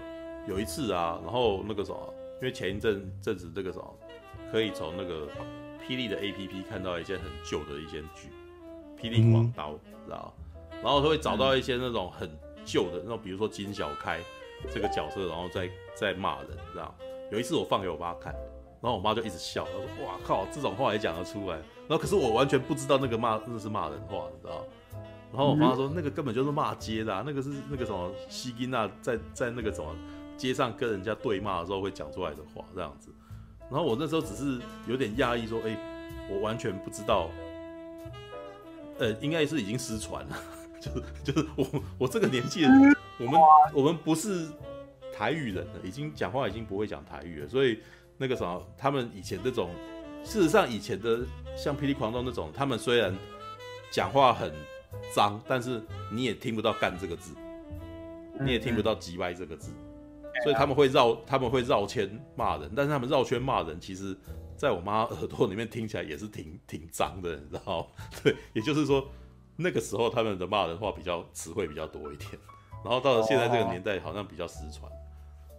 [0.48, 3.94] 有一次啊，然后那个什么，因为前一阵阵子这个什么，
[4.50, 5.28] 可以从那个
[5.86, 8.28] 霹雳的 APP 看到一些很旧的一些剧，
[9.00, 9.72] 《霹雳狂刀》，
[10.04, 10.32] 知道？
[10.82, 12.28] 然后他会找到一些那种很。
[12.64, 14.20] 旧的那种，比如说金小开
[14.72, 16.94] 这个角色，然后再再骂人，这样？
[17.30, 18.32] 有一次我放给我妈看，
[18.80, 21.56] 然后我妈就一直笑，她说：“哇靠，这种话也讲得出来。”
[21.89, 24.64] 然后可是我完全不知道那个骂那是骂人话，你知道？
[25.30, 29.94] 然后我妈说那个根本就是骂街的，啊，那个是那个什么西金娜在在那个什么
[30.36, 33.09] 街上跟人家对骂的时候会讲出来的话这样子。
[33.70, 35.74] 然后我那时候只是有点讶异，说，哎，
[36.30, 37.30] 我完全不知道，
[38.98, 40.36] 呃，应该是已经失传了，
[40.82, 43.40] 就是 就是我我这个年纪，我们
[43.72, 44.48] 我们不是
[45.14, 47.78] 台语人了，已经讲话已经不会讲台语了，所以
[48.18, 49.70] 那个什么，他们以前这种，
[50.24, 51.20] 事实上以前的
[51.56, 53.14] 像霹雳狂刀那种，他们虽然
[53.92, 54.52] 讲话很
[55.14, 55.80] 脏，但是
[56.10, 57.32] 你也听不到干这个字，
[58.40, 59.70] 你也听不到鸡歪这个字。
[60.42, 64.16] 所以他们会绕，他们会绕圈骂人，但是他们绕圈骂人，其实
[64.56, 67.86] 在我妈耳朵里面听起来也是挺挺脏的，你知道？
[68.24, 69.06] 对，也就是说
[69.56, 72.30] 那个时候他们的骂人话比较词汇比较多一点，
[72.84, 74.90] 然后到了现在这个年代好像比较失传，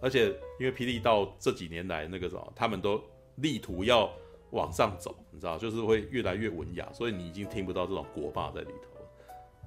[0.00, 3.02] 而且因为霹雳到这几年来那个什么，他们都
[3.36, 4.10] 力图要
[4.50, 8.88] 往上走，你知道，就是会越来越文雅，所以你已经听不到这种国骂在里头，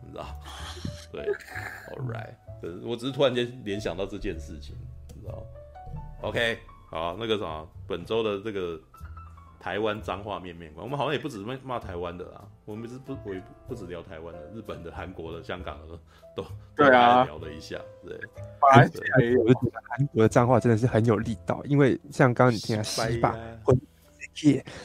[0.05, 0.25] 你知道？
[1.11, 1.23] 对
[1.91, 2.35] ，All right，
[2.87, 4.75] 我只是突然间联想到这件事情。
[5.15, 5.43] 你知道
[6.21, 6.59] OK，
[6.89, 8.79] 好，那个什么，本周的这个
[9.59, 15.99] 台湾脏话面面观，我们好像也不止骂骂台湾的啦，我们是不我也不止聊台湾的，日本的、韩国的、香港的
[16.35, 18.17] 都对啊聊了一下，对。
[18.73, 18.99] 而且
[19.37, 23.35] 我觉得韩国的脏话真的是很有力道，因为像刚刚你听的西巴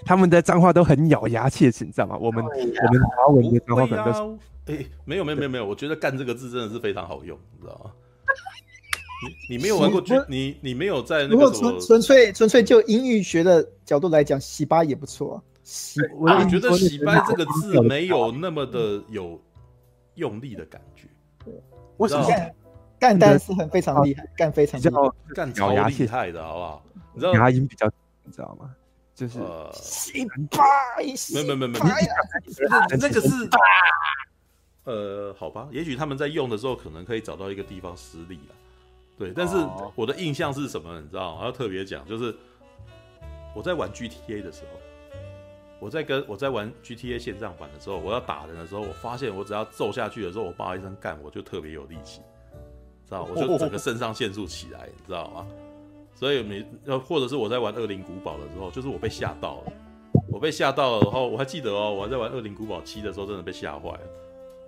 [0.06, 2.16] 他们的脏话都很咬牙切齿，你知道吗？
[2.16, 4.12] 我们我们华文的脏话可能都
[4.66, 7.92] 是，哎，没有没有没有没有，我觉得干这个字真的是非常好用，你知道吗？
[9.48, 15.42] 你你没有玩过剧，你你没有在那个纯纯粹纯粹就英语学的角度来讲，洗吧也不错。
[15.62, 19.40] 洗，我觉得洗吧这个字没有那么的有
[20.16, 21.06] 用力的感觉。
[21.44, 21.54] 对
[21.98, 22.26] 为什么？
[22.98, 26.84] 干单是很非常厉害，干非常厉害干超厉害的，好不好？
[27.14, 27.90] 你知道牙音比较，
[28.24, 28.70] 你知道吗？
[29.14, 29.38] 就是
[29.72, 30.34] 洗吧，
[31.32, 31.84] 没有没有没有没有，
[32.98, 33.28] 那个是
[34.84, 38.54] 呃，好吧，也许他们在用的时候，可能可以找到一个地方失利了。
[39.18, 39.56] 对，但是
[39.94, 41.00] 我的印象是什么？
[41.00, 41.40] 你知道吗？
[41.40, 42.34] 我要特别讲，就是
[43.54, 44.80] 我在玩 GTA 的时候，
[45.78, 52.20] 我在跟我在玩 GTA 线上版的时候，我要打人的时候，我发现我只要揍下去的时候，我叭一声干，我就特别有力气，
[53.06, 53.24] 知道？
[53.24, 55.46] 我就整个肾上腺素起来，你知道吗？
[56.14, 59.72] 所以每要或者是我在玩《恶灵古堡》的时候，就是我被吓到了，
[60.28, 64.00] 我被吓到了，然后我还记得哦，我还在玩《恶灵古堡七》的时候，真的被吓坏了。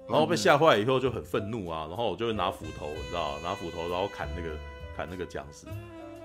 [0.06, 4.50] 然后被吓坏以后就很愤怒啊，然后我就会拿斧头，你知道拿斧头然后砍那个
[4.94, 5.66] 砍那个僵尸，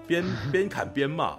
[0.06, 1.38] 边 边砍边骂，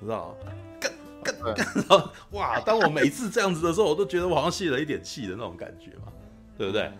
[0.00, 0.34] 你知道
[0.80, 0.90] 干
[1.22, 2.58] 干干，然后哇！
[2.60, 6.10] 当我每次这样子的时候，我都觉得我好像泄了一点气的那种感觉嘛，
[6.56, 6.90] 对不对？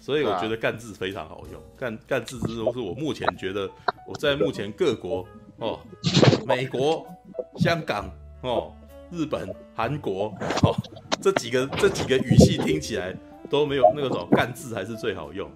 [0.00, 3.70] 所以我觉得干字非常好用，干干字之都是我目前觉得
[4.06, 5.26] 我在目前各国
[5.56, 5.80] 哦，
[6.46, 7.06] 美国、
[7.56, 8.10] 香港
[8.42, 8.74] 哦、
[9.10, 10.26] 日本、韩国
[10.62, 10.76] 哦
[11.22, 13.16] 这几个这几个语系听起来。
[13.52, 15.46] 都没有那个什么干字还是最好用，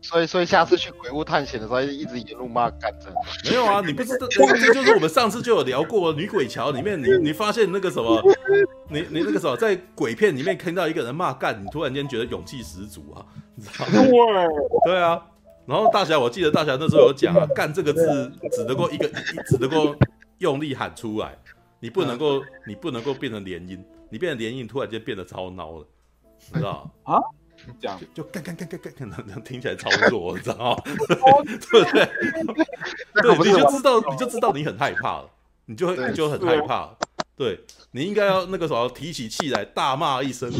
[0.00, 3.08] 所以所以下次去鬼屋探险的时候，一直一路骂干字。
[3.50, 8.22] 没有啊，你不知道， 这就是我们上次就有聊过女鬼桥里面，你你发现那个什么，
[8.88, 13.98] 你你那个什么，在鬼片里面听到一个人骂干，你突然间觉得勇气十足啊，你知道吗？
[14.84, 15.20] 对啊，
[15.66, 19.08] 然后大侠，我记得大侠那时候有讲啊，干这个字只能够一个，
[19.48, 19.96] 只能够
[20.38, 21.36] 用力喊出来，
[21.80, 25.86] 你不能够你不能够变成连音，你变成连音，突然间变得超孬了，
[26.52, 27.18] 你知道啊？
[27.80, 30.82] 讲就干干干干干，可能听起来超弱，你知道吗？
[31.46, 32.08] 对不对？
[33.22, 35.30] 对， 你就知道，你就知道你很害怕了，
[35.66, 36.90] 你就会你就很害怕。
[37.36, 37.58] 对，
[37.92, 40.50] 你应该要那个时候提起气来大骂一声，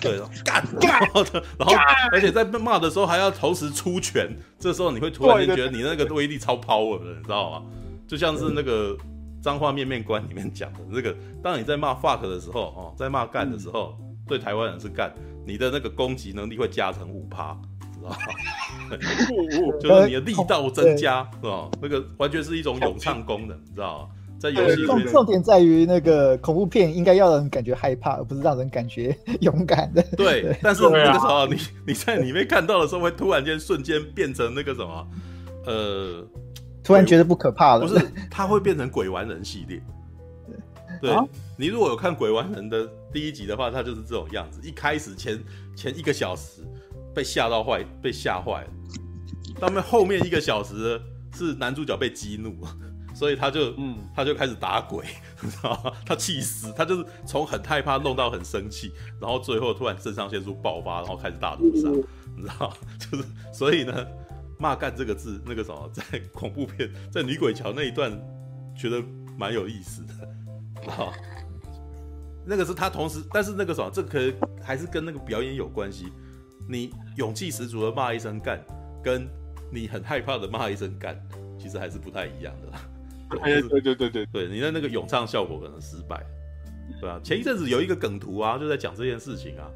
[0.00, 1.72] 对，干干，然后
[2.12, 4.28] 而且在骂的时候还要同时出拳，
[4.58, 7.62] 这时候你会突然间觉得你那个威力超 power 的，你知道吗？
[8.06, 8.96] 就像是那个
[9.42, 13.96] 脏话面面观里面讲的那个，当你在骂 fuck 的时候，哦，在骂干的时候，
[14.28, 15.12] 对台湾人是干。
[15.44, 17.58] 你的那个攻击能力会加成五趴，
[17.94, 18.16] 知道吗？
[19.80, 21.70] 就是你的力道增加，是吧？
[21.80, 24.08] 那个完全是一种咏唱功能，你知道吗？
[24.38, 30.02] 在游戏里面，重点在于那个恐怖片应该要让人感觉害怕，而不是让人感觉 勇敢的。
[30.16, 31.56] 对，但是那个时候你
[31.86, 35.08] 你在里面看到的时候，会突然间瞬间变成那个什么，
[35.66, 36.24] 呃，
[36.84, 37.86] 突然觉得不可怕了。
[37.86, 39.82] 不是，它会变成鬼玩人系列。
[41.00, 41.16] 对，
[41.56, 44.60] 你如果有看《鬼玩人》的第一集的话，他就是这种样子。
[44.62, 45.42] 一开始前
[45.76, 46.62] 前一个小时
[47.14, 48.70] 被吓到坏，被吓坏了。
[49.58, 51.00] 到面后面一个小时
[51.34, 52.64] 是男主角被激怒，
[53.14, 55.04] 所以他就嗯，他就开始打鬼，
[55.42, 55.92] 你知道吗？
[56.06, 61.88] 他气死，他就是从很害怕弄到很生气，然后最后突然肾上腺素爆发，然后开始大屠杀，
[62.36, 62.76] 你知道吗？
[62.98, 64.06] 就是所以呢，
[64.58, 66.02] 骂干这个字，那个什么，在
[66.32, 68.12] 恐怖片，在女鬼桥那一段，
[68.76, 69.02] 觉得
[69.36, 70.14] 蛮有意思的。
[70.86, 71.12] 好，
[72.48, 74.18] 那个是他同时，但是那个什么，这可
[74.62, 76.06] 还是跟那个表演有关系。
[76.66, 78.58] 你勇气十足的骂一声干，
[79.02, 79.28] 跟
[79.70, 81.18] 你很害怕的骂一声干，
[81.58, 82.80] 其实还是不太一样的啦。
[83.42, 86.24] 对对对对对，对你的那个咏唱效果可能失败，
[87.00, 89.68] 对啊，前一阵子有一个梗图啊，就在讲这件事情啊。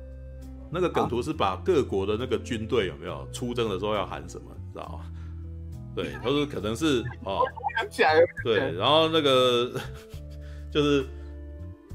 [0.71, 5.05] 那个梗图是把各国的那个军队有没有出征的时候要喊什么，你知道吗？
[5.95, 7.41] 对， 他说可能是哦，
[8.43, 9.79] 对，然后那个
[10.73, 11.05] 就是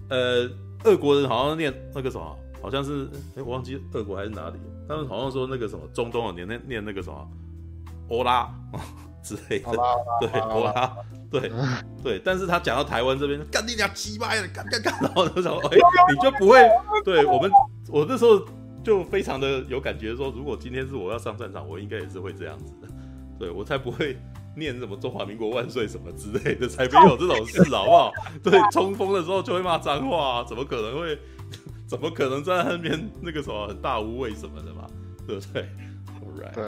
[0.10, 0.48] 呃，
[0.84, 4.58] 俄国人好像念那个什么，好像是哎，我忘记俄国还是哪里。
[4.88, 7.28] 他们好像说那个什么中东啊，念那念那个什么
[8.10, 8.50] 欧拉
[9.22, 9.72] 之类的，
[10.22, 10.96] 对欧拉，
[11.30, 11.52] 对
[12.02, 12.22] 对。
[12.24, 15.78] 但是他讲到台湾这边，干你俩鸡巴的，干干干， 然后就说哎，
[16.10, 16.60] 你就不会
[17.04, 17.52] 对我们，
[17.90, 18.42] 我那时候
[18.82, 22.88] 就非常的有感觉，说如果今天是我要上战场，我应该也是会这样子的，
[23.38, 24.18] 对我才不会
[24.58, 28.12] 念什么中华民国万岁什么之类的，才没有这种事，好不好？
[28.44, 31.18] 对，冲锋的时候就会骂脏话，怎么可能会？
[31.88, 34.86] 怎么可能在那边那个什么很大无畏什么的嘛，
[35.26, 35.62] 对不对
[36.20, 36.54] ？All right.
[36.54, 36.64] 对。